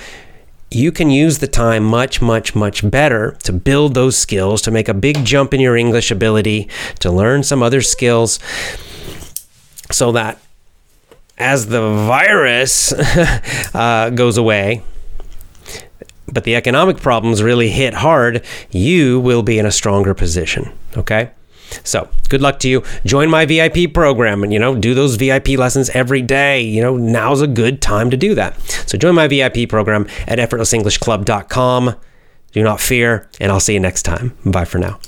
you 0.70 0.90
can 0.90 1.11
use 1.11 1.38
the 1.38 1.47
time 1.47 1.84
much, 1.84 2.22
much, 2.22 2.55
much 2.55 2.88
better 2.88 3.36
to 3.43 3.53
build 3.53 3.95
those 3.95 4.16
skills, 4.16 4.62
to 4.62 4.70
make 4.70 4.88
a 4.88 4.95
big 4.95 5.24
jump 5.24 5.53
in 5.53 5.61
your 5.61 5.76
English 5.76 6.11
ability, 6.11 6.68
to 7.01 7.11
learn 7.11 7.43
some 7.43 7.62
other 7.62 7.82
skills 7.82 8.38
so 9.90 10.12
that 10.12 10.38
as 11.38 11.66
the 11.66 11.80
virus 11.80 12.93
uh, 13.74 14.11
goes 14.11 14.38
away, 14.38 14.82
but 16.33 16.45
the 16.45 16.57
economic 16.57 16.97
problems 16.99 17.43
really 17.43 17.70
hit 17.70 17.95
hard, 17.95 18.45
you 18.70 19.20
will 19.20 19.43
be 19.43 19.59
in 19.59 19.66
a 19.66 19.72
stronger 19.72 20.14
position. 20.14 20.72
Okay? 20.97 21.30
So, 21.85 22.09
good 22.28 22.43
luck 22.43 22.59
to 22.61 22.68
you. 22.68 22.83
Join 23.05 23.30
my 23.30 23.47
VIP 23.47 23.93
program 23.95 24.43
and, 24.43 24.53
you 24.53 24.59
know, 24.59 24.76
do 24.76 24.95
those 24.95 25.16
VIP 25.16 25.51
lessons 25.51 25.91
every 25.91 26.22
day. 26.22 26.61
You 26.61 26.83
know, 26.83 26.97
now's 26.97 27.41
a 27.41 27.47
good 27.47 27.80
time 27.80 28.11
to 28.11 28.16
do 28.16 28.35
that. 28.35 28.61
So, 28.87 28.99
join 28.99 29.14
my 29.14 29.26
VIP 29.26 29.68
program 29.68 30.07
at 30.26 30.39
effortlessenglishclub.com. 30.39 31.95
Do 32.53 32.62
not 32.62 32.80
fear, 32.80 33.28
and 33.41 33.51
I'll 33.51 33.61
see 33.61 33.74
you 33.74 33.80
next 33.80 34.03
time. 34.03 34.37
Bye 34.45 34.66
for 34.66 34.78
now. 34.78 34.99